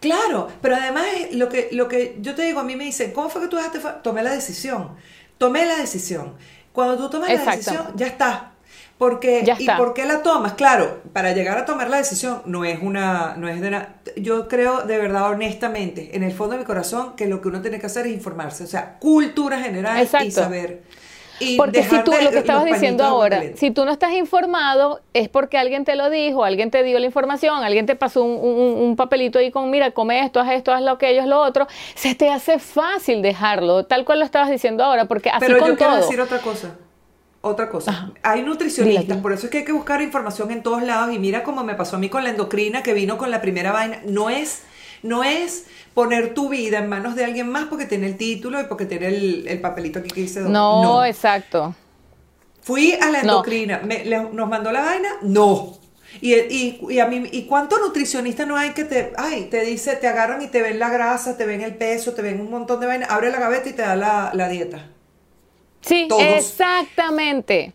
Claro, 0.00 0.48
pero 0.60 0.76
además 0.76 1.06
lo 1.32 1.48
que, 1.48 1.70
lo 1.72 1.88
que 1.88 2.16
yo 2.20 2.34
te 2.34 2.42
digo, 2.42 2.60
a 2.60 2.64
mí 2.64 2.76
me 2.76 2.84
dicen, 2.84 3.12
¿cómo 3.12 3.30
fue 3.30 3.40
que 3.40 3.48
tú 3.48 3.56
dejaste? 3.56 3.80
Tomé 4.02 4.22
la 4.22 4.32
decisión. 4.32 4.90
Tomé 5.38 5.64
la 5.64 5.76
decisión. 5.76 6.34
Cuando 6.76 6.98
tú 6.98 7.08
tomas 7.08 7.32
la 7.32 7.52
decisión, 7.52 7.86
ya 7.94 8.06
está. 8.06 8.52
Porque, 8.98 9.50
¿Y 9.58 9.66
por 9.78 9.94
qué 9.94 10.04
la 10.04 10.22
tomas? 10.22 10.52
Claro, 10.52 11.00
para 11.14 11.32
llegar 11.32 11.56
a 11.56 11.64
tomar 11.64 11.88
la 11.88 11.96
decisión 11.96 12.42
no 12.44 12.66
es 12.66 12.80
una, 12.82 13.34
no 13.38 13.48
es 13.48 13.62
de 13.62 13.86
yo 14.16 14.46
creo 14.46 14.82
de 14.82 14.98
verdad 14.98 15.30
honestamente, 15.30 16.14
en 16.14 16.22
el 16.22 16.32
fondo 16.32 16.52
de 16.52 16.58
mi 16.58 16.66
corazón, 16.66 17.16
que 17.16 17.28
lo 17.28 17.40
que 17.40 17.48
uno 17.48 17.62
tiene 17.62 17.80
que 17.80 17.86
hacer 17.86 18.06
es 18.06 18.12
informarse, 18.12 18.64
o 18.64 18.66
sea, 18.66 18.98
cultura 18.98 19.58
general 19.58 20.06
y 20.22 20.30
saber. 20.30 20.82
Y 21.38 21.56
porque 21.56 21.82
si 21.82 22.02
tú, 22.02 22.12
lo 22.22 22.30
que 22.30 22.38
estabas 22.38 22.64
diciendo 22.64 23.04
ahora, 23.04 23.42
si 23.54 23.70
tú 23.70 23.84
no 23.84 23.90
estás 23.90 24.12
informado, 24.12 25.00
es 25.12 25.28
porque 25.28 25.58
alguien 25.58 25.84
te 25.84 25.96
lo 25.96 26.10
dijo, 26.10 26.44
alguien 26.44 26.70
te 26.70 26.82
dio 26.82 26.98
la 26.98 27.06
información, 27.06 27.62
alguien 27.62 27.86
te 27.86 27.96
pasó 27.96 28.24
un, 28.24 28.96
papelito 28.96 29.38
ahí 29.38 29.50
con, 29.50 29.70
mira, 29.70 29.90
come 29.90 30.24
esto, 30.24 30.40
haz 30.40 30.52
esto, 30.52 30.72
haz 30.72 30.82
lo 30.82 30.96
que 30.96 31.10
ellos, 31.10 31.26
lo 31.26 31.40
otro, 31.40 31.66
se 31.94 32.14
te 32.14 32.30
hace 32.30 32.58
fácil 32.58 33.20
dejarlo, 33.20 33.84
tal 33.84 34.04
cual 34.04 34.20
lo 34.20 34.24
estabas 34.24 34.50
diciendo 34.50 34.82
ahora, 34.84 35.04
porque 35.06 35.28
así 35.28 35.40
Pero 35.40 35.58
con 35.58 35.70
yo 35.70 35.76
quiero 35.76 35.96
decir 35.96 36.20
otra 36.20 36.40
cosa. 36.40 36.76
Otra 37.42 37.68
cosa, 37.68 38.10
hay 38.24 38.42
nutricionistas, 38.42 39.18
por 39.18 39.32
eso 39.32 39.46
es 39.46 39.52
que 39.52 39.58
hay 39.58 39.64
que 39.64 39.70
buscar 39.70 40.02
información 40.02 40.50
en 40.50 40.64
todos 40.64 40.82
lados 40.82 41.14
y 41.14 41.20
mira 41.20 41.44
cómo 41.44 41.62
me 41.62 41.76
pasó 41.76 41.94
a 41.94 41.98
mí 42.00 42.08
con 42.08 42.24
la 42.24 42.30
endocrina 42.30 42.82
que 42.82 42.92
vino 42.92 43.18
con 43.18 43.30
la 43.30 43.40
primera 43.40 43.70
vaina, 43.70 44.00
no 44.04 44.30
es 44.30 44.64
no 45.06 45.24
es 45.24 45.66
poner 45.94 46.34
tu 46.34 46.48
vida 46.48 46.78
en 46.78 46.88
manos 46.88 47.16
de 47.16 47.24
alguien 47.24 47.48
más 47.48 47.66
porque 47.66 47.86
tiene 47.86 48.06
el 48.06 48.16
título 48.16 48.60
y 48.60 48.64
porque 48.64 48.84
tiene 48.84 49.08
el, 49.08 49.60
papelito 49.60 50.00
aquí 50.00 50.10
que 50.10 50.20
dice... 50.22 50.40
No, 50.40 50.82
no, 50.82 51.04
exacto. 51.04 51.74
Fui 52.60 52.92
a 52.92 53.10
la 53.10 53.20
endocrina, 53.20 53.80
nos 54.32 54.48
mandó 54.48 54.72
la 54.72 54.82
vaina, 54.82 55.08
no. 55.22 55.78
Y, 56.20 56.34
y, 56.34 56.80
y 56.90 56.98
a 56.98 57.06
mí, 57.06 57.28
¿y 57.30 57.44
cuántos 57.44 57.80
nutricionistas 57.80 58.46
no 58.46 58.56
hay 58.56 58.70
que 58.70 58.84
te, 58.84 59.12
ay, 59.16 59.44
te 59.50 59.62
dice, 59.62 59.96
te 59.96 60.08
agarran 60.08 60.42
y 60.42 60.48
te 60.48 60.62
ven 60.62 60.78
la 60.78 60.88
grasa, 60.88 61.36
te 61.36 61.46
ven 61.46 61.60
el 61.60 61.76
peso, 61.76 62.12
te 62.12 62.22
ven 62.22 62.40
un 62.40 62.50
montón 62.50 62.80
de 62.80 62.86
vainas, 62.86 63.10
abre 63.10 63.30
la 63.30 63.38
gaveta 63.38 63.68
y 63.68 63.72
te 63.72 63.82
da 63.82 63.96
la, 63.96 64.30
la 64.34 64.48
dieta? 64.48 64.88
Sí, 65.82 66.06
Todos. 66.08 66.22
exactamente. 66.22 67.72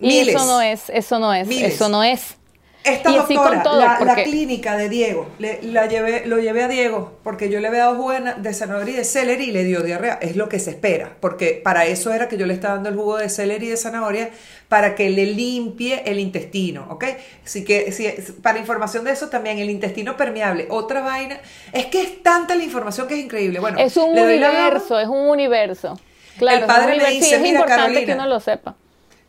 Y 0.00 0.08
Miles. 0.08 0.34
eso 0.34 0.46
no 0.46 0.60
es, 0.60 0.90
eso 0.90 1.18
no 1.18 1.32
es, 1.32 1.46
Miles. 1.46 1.74
eso 1.74 1.88
no 1.88 2.02
es. 2.02 2.36
Esta 2.82 3.10
Y 3.10 3.16
doctora, 3.16 3.62
todo, 3.62 3.78
la, 3.78 4.14
clínica 4.24 4.74
de 4.76 4.88
Diego, 4.88 5.28
le- 5.38 5.60
la 5.62 5.86
llevé, 5.86 6.24
lo 6.24 6.38
llevé 6.38 6.62
a 6.62 6.68
Diego 6.68 7.18
porque 7.22 7.50
yo 7.50 7.60
le 7.60 7.68
había 7.68 7.80
dado 7.80 7.96
jugo 7.96 8.12
de, 8.12 8.20
na- 8.20 8.34
de 8.34 8.54
zanahoria 8.54 8.94
y 8.94 8.96
de 8.96 9.04
celery 9.04 9.44
y 9.44 9.52
le 9.52 9.64
dio 9.64 9.82
diarrea. 9.82 10.18
Es 10.22 10.34
lo 10.34 10.48
que 10.48 10.58
se 10.58 10.70
espera, 10.70 11.14
porque 11.20 11.60
para 11.62 11.84
eso 11.84 12.10
era 12.12 12.26
que 12.28 12.38
yo 12.38 12.46
le 12.46 12.54
estaba 12.54 12.74
dando 12.74 12.88
el 12.88 12.96
jugo 12.96 13.18
de 13.18 13.28
celery 13.28 13.66
y 13.66 13.70
de 13.70 13.76
zanahoria 13.76 14.30
para 14.70 14.94
que 14.94 15.10
le 15.10 15.26
limpie 15.26 16.02
el 16.06 16.18
intestino, 16.18 16.86
¿ok? 16.90 17.04
Así 17.44 17.64
que 17.64 17.92
si- 17.92 18.08
para 18.42 18.58
información 18.58 19.04
de 19.04 19.10
eso 19.12 19.28
también, 19.28 19.58
el 19.58 19.68
intestino 19.68 20.16
permeable, 20.16 20.66
otra 20.70 21.02
vaina. 21.02 21.38
Es 21.72 21.86
que 21.86 22.00
es 22.02 22.22
tanta 22.22 22.54
la 22.54 22.64
información 22.64 23.06
que 23.08 23.14
es 23.14 23.20
increíble. 23.24 23.60
Bueno, 23.60 23.78
es 23.78 23.94
un 23.98 24.18
universo, 24.18 24.98
es 24.98 25.08
un 25.08 25.28
universo. 25.28 26.00
Claro, 26.38 26.60
El 26.60 26.64
padre 26.66 26.96
me 26.96 27.10
dice, 27.10 27.34
es 27.36 27.42
"Mira, 27.42 27.58
importante 27.60 27.88
que 28.00 28.06
Carolina". 28.06 28.14
uno 28.14 28.26
lo 28.26 28.40
sepa. 28.40 28.74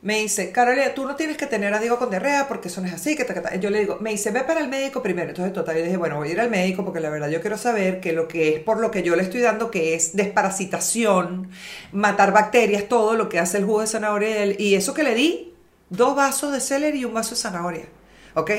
Me 0.04 0.20
dice, 0.20 0.52
Carolina, 0.52 0.96
tú 0.96 1.06
no 1.06 1.16
tienes 1.16 1.38
que 1.38 1.46
tener 1.46 1.72
a 1.76 1.80
Diego 1.80 2.00
con 2.00 2.10
diarrea 2.10 2.48
porque 2.48 2.70
eso 2.70 2.82
no 2.82 2.88
es 2.88 2.94
así. 2.94 3.16
Que 3.16 3.24
ta, 3.24 3.36
que 3.36 3.42
ta". 3.42 3.56
Yo 3.56 3.70
le 3.70 3.80
digo, 3.82 3.98
me 4.02 4.10
dice, 4.10 4.32
ve 4.32 4.42
para 4.42 4.60
el 4.60 4.68
médico 4.68 5.04
primero. 5.04 5.30
Entonces, 5.30 5.54
total, 5.54 5.78
yo 5.78 5.84
dije, 5.84 5.98
bueno, 5.98 6.18
voy 6.18 6.30
a 6.30 6.32
ir 6.32 6.40
al 6.42 6.50
médico 6.50 6.84
porque 6.84 7.00
la 7.00 7.12
verdad 7.12 7.30
yo 7.30 7.40
quiero 7.40 7.56
saber 7.58 8.00
que 8.00 8.12
lo 8.12 8.28
que 8.28 8.56
es 8.56 8.60
por 8.62 8.80
lo 8.80 8.90
que 8.90 9.04
yo 9.04 9.16
le 9.16 9.22
estoy 9.22 9.42
dando, 9.42 9.70
que 9.70 9.94
es 9.94 10.16
desparasitación, 10.16 11.52
matar 11.92 12.34
bacterias, 12.34 12.86
todo 12.90 13.16
lo 13.16 13.30
que 13.30 13.38
hace 13.40 13.60
el 13.60 13.66
jugo 13.66 13.82
de 13.82 13.88
zanahoria 13.88 14.46
y 14.58 14.74
eso 14.76 14.94
que 14.96 15.04
le 15.04 15.14
di, 15.14 15.54
dos 15.90 16.16
vasos 16.16 16.52
de 16.52 16.62
celery 16.62 17.00
y 17.02 17.06
un 17.06 17.14
vaso 17.14 17.36
de 17.36 17.42
zanahoria. 17.42 17.86
¿Ok? 18.34 18.52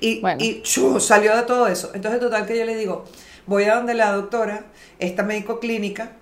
Y, 0.00 0.20
Bueno. 0.20 0.42
y 0.42 0.62
chu, 0.62 0.98
salió 1.00 1.36
de 1.36 1.42
todo 1.42 1.68
eso. 1.68 1.92
Entonces, 1.94 2.18
total, 2.18 2.44
que 2.46 2.58
yo 2.58 2.64
le 2.64 2.74
digo, 2.74 3.04
voy 3.46 3.64
a 3.64 3.76
donde 3.76 3.94
la 3.94 4.12
doctora, 4.12 4.64
esta 4.98 5.22
médico 5.22 5.60
clínica, 5.60 6.12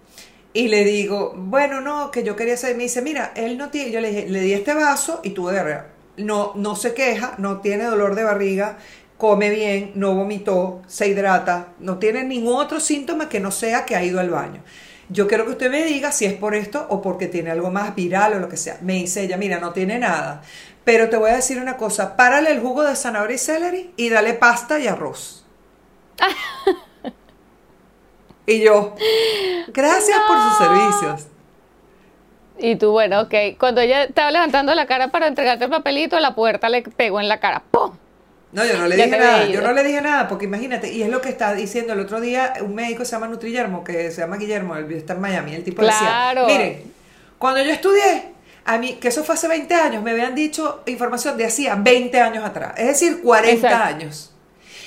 y 0.56 0.68
le 0.68 0.84
digo, 0.84 1.34
bueno, 1.36 1.82
no, 1.82 2.10
que 2.10 2.22
yo 2.22 2.34
quería 2.34 2.56
saber. 2.56 2.76
Me 2.76 2.84
dice, 2.84 3.02
mira, 3.02 3.32
él 3.36 3.58
no 3.58 3.68
tiene. 3.68 3.90
Yo 3.90 4.00
le 4.00 4.40
di 4.40 4.54
este 4.54 4.72
vaso 4.72 5.20
y 5.22 5.30
tuvo 5.30 5.50
diarrea. 5.50 5.88
No, 6.16 6.52
no 6.54 6.76
se 6.76 6.94
queja, 6.94 7.34
no 7.36 7.60
tiene 7.60 7.84
dolor 7.84 8.14
de 8.14 8.24
barriga, 8.24 8.78
come 9.18 9.50
bien, 9.50 9.92
no 9.96 10.14
vomitó, 10.14 10.80
se 10.86 11.08
hidrata, 11.08 11.74
no 11.78 11.98
tiene 11.98 12.24
ningún 12.24 12.56
otro 12.56 12.80
síntoma 12.80 13.28
que 13.28 13.38
no 13.38 13.50
sea 13.50 13.84
que 13.84 13.96
ha 13.96 14.02
ido 14.02 14.18
al 14.18 14.30
baño. 14.30 14.62
Yo 15.10 15.28
quiero 15.28 15.44
que 15.44 15.52
usted 15.52 15.70
me 15.70 15.84
diga 15.84 16.10
si 16.10 16.24
es 16.24 16.32
por 16.32 16.54
esto 16.54 16.86
o 16.88 17.02
porque 17.02 17.26
tiene 17.26 17.50
algo 17.50 17.70
más 17.70 17.94
viral 17.94 18.32
o 18.32 18.38
lo 18.38 18.48
que 18.48 18.56
sea. 18.56 18.78
Me 18.80 18.94
dice 18.94 19.24
ella, 19.24 19.36
mira, 19.36 19.60
no 19.60 19.74
tiene 19.74 19.98
nada. 19.98 20.40
Pero 20.84 21.10
te 21.10 21.18
voy 21.18 21.32
a 21.32 21.36
decir 21.36 21.60
una 21.60 21.76
cosa, 21.76 22.16
párale 22.16 22.50
el 22.50 22.60
jugo 22.60 22.82
de 22.82 22.96
zanahoria 22.96 23.34
y 23.34 23.38
celery 23.38 23.90
y 23.98 24.08
dale 24.08 24.32
pasta 24.32 24.78
y 24.78 24.86
arroz. 24.86 25.44
y 28.46 28.60
yo, 28.60 28.94
gracias 29.68 30.18
por 30.28 30.38
sus 30.40 30.58
servicios. 30.58 31.26
Y 32.58 32.76
tú, 32.76 32.90
bueno, 32.92 33.22
ok. 33.22 33.34
Cuando 33.58 33.80
ella 33.80 34.04
estaba 34.04 34.30
levantando 34.30 34.74
la 34.74 34.86
cara 34.86 35.08
para 35.08 35.26
entregarte 35.26 35.64
el 35.64 35.70
papelito, 35.70 36.18
la 36.20 36.34
puerta 36.34 36.68
le 36.68 36.82
pegó 36.82 37.20
en 37.20 37.28
la 37.28 37.38
cara. 37.38 37.62
¡Pum! 37.70 37.92
No, 38.52 38.64
yo 38.64 38.78
no 38.78 38.86
le 38.86 38.96
Ya 38.96 39.04
dije 39.04 39.18
nada, 39.18 39.44
yo 39.46 39.60
no 39.60 39.72
le 39.72 39.82
dije 39.84 40.00
nada, 40.00 40.28
porque 40.28 40.46
imagínate, 40.46 40.90
y 40.90 41.02
es 41.02 41.10
lo 41.10 41.20
que 41.20 41.28
está 41.28 41.52
diciendo 41.52 41.92
el 41.92 42.00
otro 42.00 42.20
día, 42.20 42.54
un 42.62 42.74
médico 42.74 43.04
se 43.04 43.12
llama 43.12 43.28
Nutrillermo, 43.28 43.84
que 43.84 44.10
se 44.10 44.22
llama 44.22 44.38
Guillermo, 44.38 44.76
él 44.76 44.90
está 44.92 45.12
en 45.12 45.20
Miami, 45.20 45.54
el 45.54 45.64
tipo 45.64 45.82
Claro. 45.82 46.46
decía, 46.46 46.58
miren, 46.58 46.92
cuando 47.36 47.62
yo 47.62 47.70
estudié, 47.70 48.32
a 48.64 48.78
mí, 48.78 48.94
que 48.94 49.08
eso 49.08 49.24
fue 49.24 49.34
hace 49.34 49.46
20 49.48 49.74
años, 49.74 50.02
me 50.02 50.12
habían 50.12 50.34
dicho 50.34 50.82
información 50.86 51.36
de 51.36 51.44
hacía 51.44 51.74
20 51.74 52.18
años 52.18 52.44
atrás, 52.44 52.72
es 52.78 52.86
decir, 52.86 53.20
40 53.22 53.50
Exacto. 53.66 53.84
años. 53.84 54.32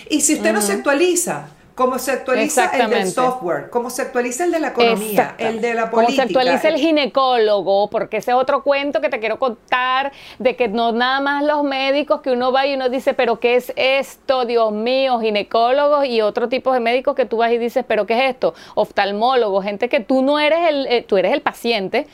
Y 0.09 0.21
si 0.21 0.35
usted 0.35 0.51
no 0.51 0.61
se 0.61 0.73
actualiza, 0.73 1.49
como 1.79 1.97
se 1.97 2.11
actualiza 2.11 2.65
el 2.77 2.89
del 2.89 3.07
software, 3.09 3.69
como 3.69 3.89
se 3.89 4.01
actualiza 4.01 4.43
el 4.43 4.51
de 4.51 4.59
la 4.59 4.67
economía, 4.67 5.35
el 5.37 5.61
de 5.61 5.73
la 5.73 5.89
Como 5.89 6.03
política. 6.03 6.15
se 6.27 6.27
actualiza 6.27 6.67
el 6.67 6.75
ginecólogo, 6.75 7.89
porque 7.89 8.17
ese 8.17 8.31
es 8.31 8.37
otro 8.37 8.63
cuento 8.63 8.99
que 8.99 9.07
te 9.07 9.21
quiero 9.21 9.39
contar, 9.39 10.11
de 10.39 10.57
que 10.57 10.67
no 10.67 10.91
nada 10.91 11.21
más 11.21 11.41
los 11.45 11.63
médicos 11.63 12.19
que 12.19 12.31
uno 12.31 12.51
va 12.51 12.67
y 12.67 12.73
uno 12.73 12.89
dice, 12.89 13.13
pero 13.13 13.39
¿qué 13.39 13.55
es 13.55 13.71
esto? 13.77 14.43
Dios 14.43 14.73
mío, 14.73 15.21
ginecólogos 15.21 16.05
y 16.05 16.19
otro 16.19 16.49
tipo 16.49 16.73
de 16.73 16.81
médicos 16.81 17.15
que 17.15 17.25
tú 17.25 17.37
vas 17.37 17.53
y 17.53 17.57
dices, 17.57 17.85
pero 17.87 18.05
¿qué 18.05 18.25
es 18.25 18.31
esto? 18.31 18.53
Oftalmólogos, 18.75 19.63
gente 19.63 19.87
que 19.87 20.01
tú 20.01 20.21
no 20.21 20.37
eres 20.37 20.67
el, 20.67 20.85
eh, 20.87 21.01
tú 21.07 21.15
eres 21.15 21.31
el 21.31 21.41
paciente. 21.41 22.07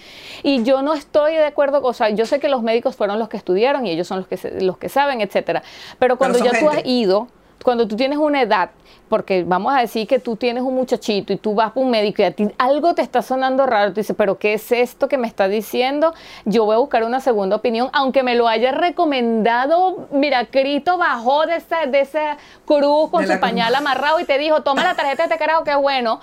Y 0.44 0.62
yo 0.62 0.84
no 0.84 0.94
estoy 0.94 1.34
de 1.34 1.46
acuerdo, 1.46 1.82
o 1.82 1.94
sea, 1.94 2.10
yo 2.10 2.28
sé 2.28 2.40
que 2.40 2.50
los 2.50 2.62
médicos 2.62 2.96
fueron 2.96 3.18
los 3.18 3.30
que 3.30 3.38
estudiaron 3.38 3.88
y 3.88 3.90
ellos 3.90 4.08
son 4.08 4.20
los 4.20 4.28
que, 4.28 4.38
se- 4.38 4.62
los 4.62 4.78
que 4.78 4.90
saben, 4.90 5.22
etcétera. 5.22 5.64
Pero 5.98 6.18
cuando 6.20 6.38
ya 6.38 6.52
tú 6.60 6.70
has 6.70 6.76
gente. 6.76 6.90
ido, 6.90 7.28
cuando 7.66 7.88
tú 7.88 7.96
tienes 7.96 8.20
una 8.20 8.44
edad, 8.44 8.70
porque 9.10 9.44
vamos 9.44 9.74
a 9.74 9.80
decir 9.82 10.08
que 10.08 10.20
tú 10.20 10.36
tienes 10.36 10.62
un 10.62 10.76
muchachito 10.76 11.34
y 11.34 11.38
tú 11.38 11.56
vas 11.56 11.76
a 11.76 11.80
un 11.80 11.90
médico 11.90 12.22
y 12.22 12.26
a 12.26 12.32
ti 12.32 12.48
algo 12.60 12.94
te 12.94 13.02
está 13.02 13.24
sonando 13.24 13.66
raro, 13.66 13.92
tú 13.92 14.02
dices, 14.02 14.16
pero 14.16 14.38
¿qué 14.38 14.54
es 14.54 14.72
esto 14.72 15.10
que 15.10 15.18
me 15.18 15.28
está 15.28 15.48
diciendo? 15.48 16.14
Yo 16.46 16.64
voy 16.66 16.76
a 16.76 16.78
buscar 16.78 17.04
una 17.04 17.20
segunda 17.20 17.56
opinión, 17.56 17.90
aunque 17.92 18.22
me 18.22 18.36
lo 18.36 18.48
haya 18.48 18.72
recomendado, 18.72 20.08
mira, 20.12 20.46
Cristo 20.46 21.00
bajó 21.00 21.48
de 21.48 21.56
esa, 21.56 21.88
de 21.88 22.02
esa 22.02 22.38
cruz 22.66 23.10
con 23.10 23.22
De 23.22 23.28
su 23.28 23.34
cruz. 23.34 23.42
pañal 23.42 23.74
amarrado 23.74 24.20
y 24.20 24.26
te 24.26 24.38
dijo, 24.38 24.62
toma 24.62 24.84
la 24.84 24.94
tarjeta 24.94 25.24
de 25.24 25.34
este 25.34 25.40
carajo, 25.40 25.64
que 25.64 25.76
bueno. 25.76 26.22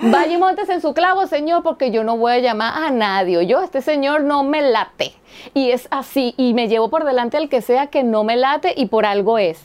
Vaya 0.00 0.32
y 0.34 0.36
montes 0.36 0.68
en 0.68 0.82
su 0.82 0.92
clavo, 0.92 1.26
señor, 1.28 1.62
porque 1.62 1.92
yo 1.92 2.04
no 2.04 2.16
voy 2.18 2.32
a 2.32 2.38
llamar 2.40 2.82
a 2.82 2.90
nadie. 2.90 3.46
Yo, 3.46 3.62
este 3.62 3.80
señor 3.80 4.22
no 4.24 4.42
me 4.42 4.60
late. 4.60 5.14
Y 5.54 5.70
es 5.70 5.86
así. 5.90 6.34
Y 6.36 6.52
me 6.52 6.66
llevo 6.66 6.90
por 6.90 7.04
delante 7.04 7.36
al 7.36 7.48
que 7.48 7.62
sea 7.62 7.86
que 7.86 8.02
no 8.02 8.24
me 8.24 8.36
late 8.36 8.74
y 8.76 8.86
por 8.86 9.06
algo 9.06 9.38
es. 9.38 9.64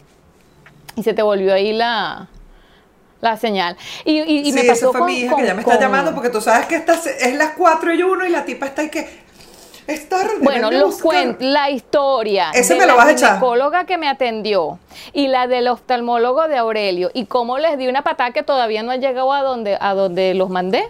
Y 0.95 1.03
se 1.03 1.13
te 1.13 1.21
volvió 1.21 1.53
ahí 1.53 1.71
la, 1.73 2.27
la 3.21 3.37
señal. 3.37 3.77
Y, 4.05 4.19
y, 4.21 4.39
y 4.39 4.51
sí, 4.51 4.53
me 4.53 4.63
pasó 4.63 4.89
esa 4.89 4.91
fue 4.91 4.99
con, 4.99 5.05
mi 5.07 5.19
hija 5.19 5.31
con- 5.31 5.41
que 5.41 5.47
ya 5.47 5.53
me 5.53 5.61
está 5.61 5.73
con- 5.73 5.81
llamando 5.81 6.13
porque 6.13 6.29
tú 6.29 6.41
sabes 6.41 6.65
que 6.67 6.75
estas 6.75 7.05
es 7.05 7.35
las 7.35 7.51
4 7.57 7.93
y 7.93 8.03
1 8.03 8.25
y 8.25 8.29
la 8.29 8.45
tipa 8.45 8.65
está 8.65 8.81
ahí 8.81 8.89
que 8.89 9.07
está 9.87 10.17
Bueno, 10.41 10.69
deben 10.69 10.69
de 10.69 10.77
los 10.79 11.01
cuentos, 11.01 11.47
la 11.47 11.69
historia 11.71 12.51
Ese 12.53 12.73
de 12.75 12.79
me 12.81 12.85
lo 12.85 12.91
la 12.93 12.97
vas 12.97 13.07
a 13.07 13.11
echar. 13.11 13.85
que 13.87 13.97
me 13.97 14.07
atendió 14.07 14.77
y 15.13 15.27
la 15.27 15.47
del 15.47 15.67
oftalmólogo 15.67 16.47
de 16.47 16.57
Aurelio 16.57 17.09
y 17.13 17.25
cómo 17.25 17.57
les 17.57 17.77
di 17.77 17.87
una 17.87 18.03
patada 18.03 18.31
que 18.31 18.43
todavía 18.43 18.83
no 18.83 18.91
ha 18.91 18.97
llegado 18.97 19.33
a 19.33 19.41
donde, 19.41 19.77
a 19.79 19.93
donde 19.95 20.33
los 20.35 20.49
mandé. 20.49 20.83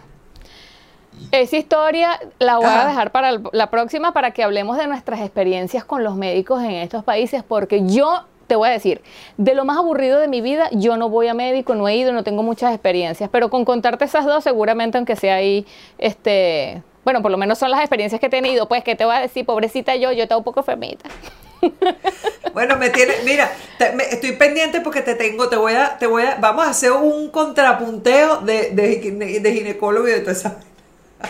Esa 1.31 1.57
historia 1.57 2.19
la 2.39 2.57
voy 2.57 2.65
a 2.65 2.79
Ajá. 2.81 2.87
dejar 2.89 3.11
para 3.11 3.31
la 3.51 3.69
próxima 3.69 4.13
para 4.13 4.31
que 4.31 4.43
hablemos 4.43 4.77
de 4.77 4.87
nuestras 4.87 5.19
experiencias 5.21 5.83
con 5.83 6.03
los 6.03 6.15
médicos 6.15 6.61
en 6.63 6.71
estos 6.71 7.03
países, 7.03 7.43
porque 7.47 7.85
yo 7.85 8.23
te 8.49 8.57
voy 8.57 8.67
a 8.67 8.71
decir, 8.73 9.01
de 9.37 9.53
lo 9.55 9.63
más 9.63 9.77
aburrido 9.77 10.19
de 10.19 10.27
mi 10.27 10.41
vida, 10.41 10.67
yo 10.73 10.97
no 10.97 11.07
voy 11.07 11.29
a 11.29 11.33
médico, 11.33 11.75
no 11.75 11.87
he 11.87 11.95
ido, 11.95 12.11
no 12.11 12.25
tengo 12.25 12.43
muchas 12.43 12.73
experiencias, 12.73 13.29
pero 13.31 13.49
con 13.49 13.63
contarte 13.63 14.03
esas 14.03 14.25
dos, 14.25 14.43
seguramente 14.43 14.97
aunque 14.97 15.15
sea 15.15 15.35
ahí, 15.35 15.65
este, 15.97 16.81
bueno, 17.05 17.21
por 17.21 17.31
lo 17.31 17.37
menos 17.37 17.57
son 17.57 17.71
las 17.71 17.79
experiencias 17.79 18.19
que 18.19 18.27
he 18.27 18.29
tenido, 18.29 18.67
pues 18.67 18.83
que 18.83 18.95
te 18.95 19.05
voy 19.05 19.15
a 19.15 19.19
decir, 19.21 19.45
pobrecita 19.45 19.95
yo, 19.95 20.11
yo 20.11 20.23
estaba 20.23 20.39
un 20.39 20.43
poco 20.43 20.59
enfermita. 20.59 21.07
Bueno, 22.53 22.77
me 22.77 22.89
tiene, 22.89 23.13
mira, 23.25 23.51
me- 23.95 24.03
estoy 24.05 24.31
pendiente 24.33 24.81
porque 24.81 25.01
te 25.01 25.15
tengo, 25.15 25.49
te 25.49 25.55
voy 25.55 25.73
a, 25.73 25.97
te 25.97 26.07
voy 26.07 26.23
a, 26.23 26.35
vamos 26.35 26.65
a 26.65 26.71
hacer 26.71 26.91
un 26.91 27.29
contrapunteo 27.29 28.37
de, 28.41 28.71
de, 28.71 29.39
de 29.39 29.53
ginecólogo 29.53 30.07
y 30.07 30.11
de 30.11 30.19
toda 30.21 30.31
esa. 30.31 30.59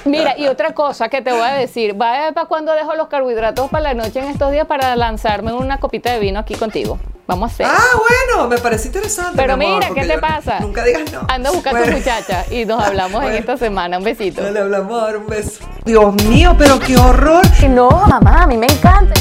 Mira, 0.06 0.38
y 0.38 0.47
otra 0.47 0.73
cosa 0.73 1.10
que 1.10 1.21
te 1.21 1.32
voy 1.32 1.41
a 1.41 1.54
decir, 1.54 1.99
va 1.99 2.13
a 2.13 2.21
ver 2.25 2.34
para 2.34 2.47
cuando 2.47 2.73
dejo 2.73 2.93
los 2.95 3.08
carbohidratos 3.08 3.69
para 3.69 3.82
la 3.84 3.93
noche 3.95 4.19
en 4.19 4.25
estos 4.30 4.52
días 4.52 4.67
para 4.67 4.95
lanzarme 4.95 5.52
una 5.54 5.80
copita 5.80 6.12
de 6.12 6.19
vino 6.19 6.39
aquí 6.39 6.56
contigo. 6.56 6.99
Vamos 7.28 7.52
a 7.52 7.54
hacer. 7.54 7.65
Ah, 7.69 7.78
bueno, 7.97 8.47
me 8.47 8.58
parece 8.58 8.88
interesante. 8.88 9.34
Pero 9.36 9.56
mi 9.58 9.65
amor, 9.65 9.84
mira, 9.84 9.93
¿qué 9.93 10.08
te 10.08 10.15
yo- 10.15 10.19
pasa? 10.21 10.60
Nunca 10.62 10.84
digas 10.84 11.12
no. 11.12 11.21
Anda 11.28 11.49
a 11.49 11.52
buscar 11.54 11.75
a 11.78 11.84
tu 11.84 11.91
muchacha 11.91 12.45
y 12.49 12.65
nos 12.65 12.84
hablamos 12.84 13.23
en 13.23 13.34
esta 13.36 13.56
semana. 13.58 13.97
Un 13.99 14.04
besito. 14.04 14.41
Le 14.49 14.60
hablamos 14.60 14.91
ahora 14.99 15.17
un 15.19 15.28
beso. 15.28 15.60
Dios 15.86 16.13
mío, 16.25 16.56
pero 16.58 16.80
qué 16.80 16.97
horror. 16.97 17.43
No, 17.69 17.89
mamá, 18.08 18.43
a 18.43 18.47
mí 18.47 18.58
me 18.58 18.65
encanta. 18.67 19.13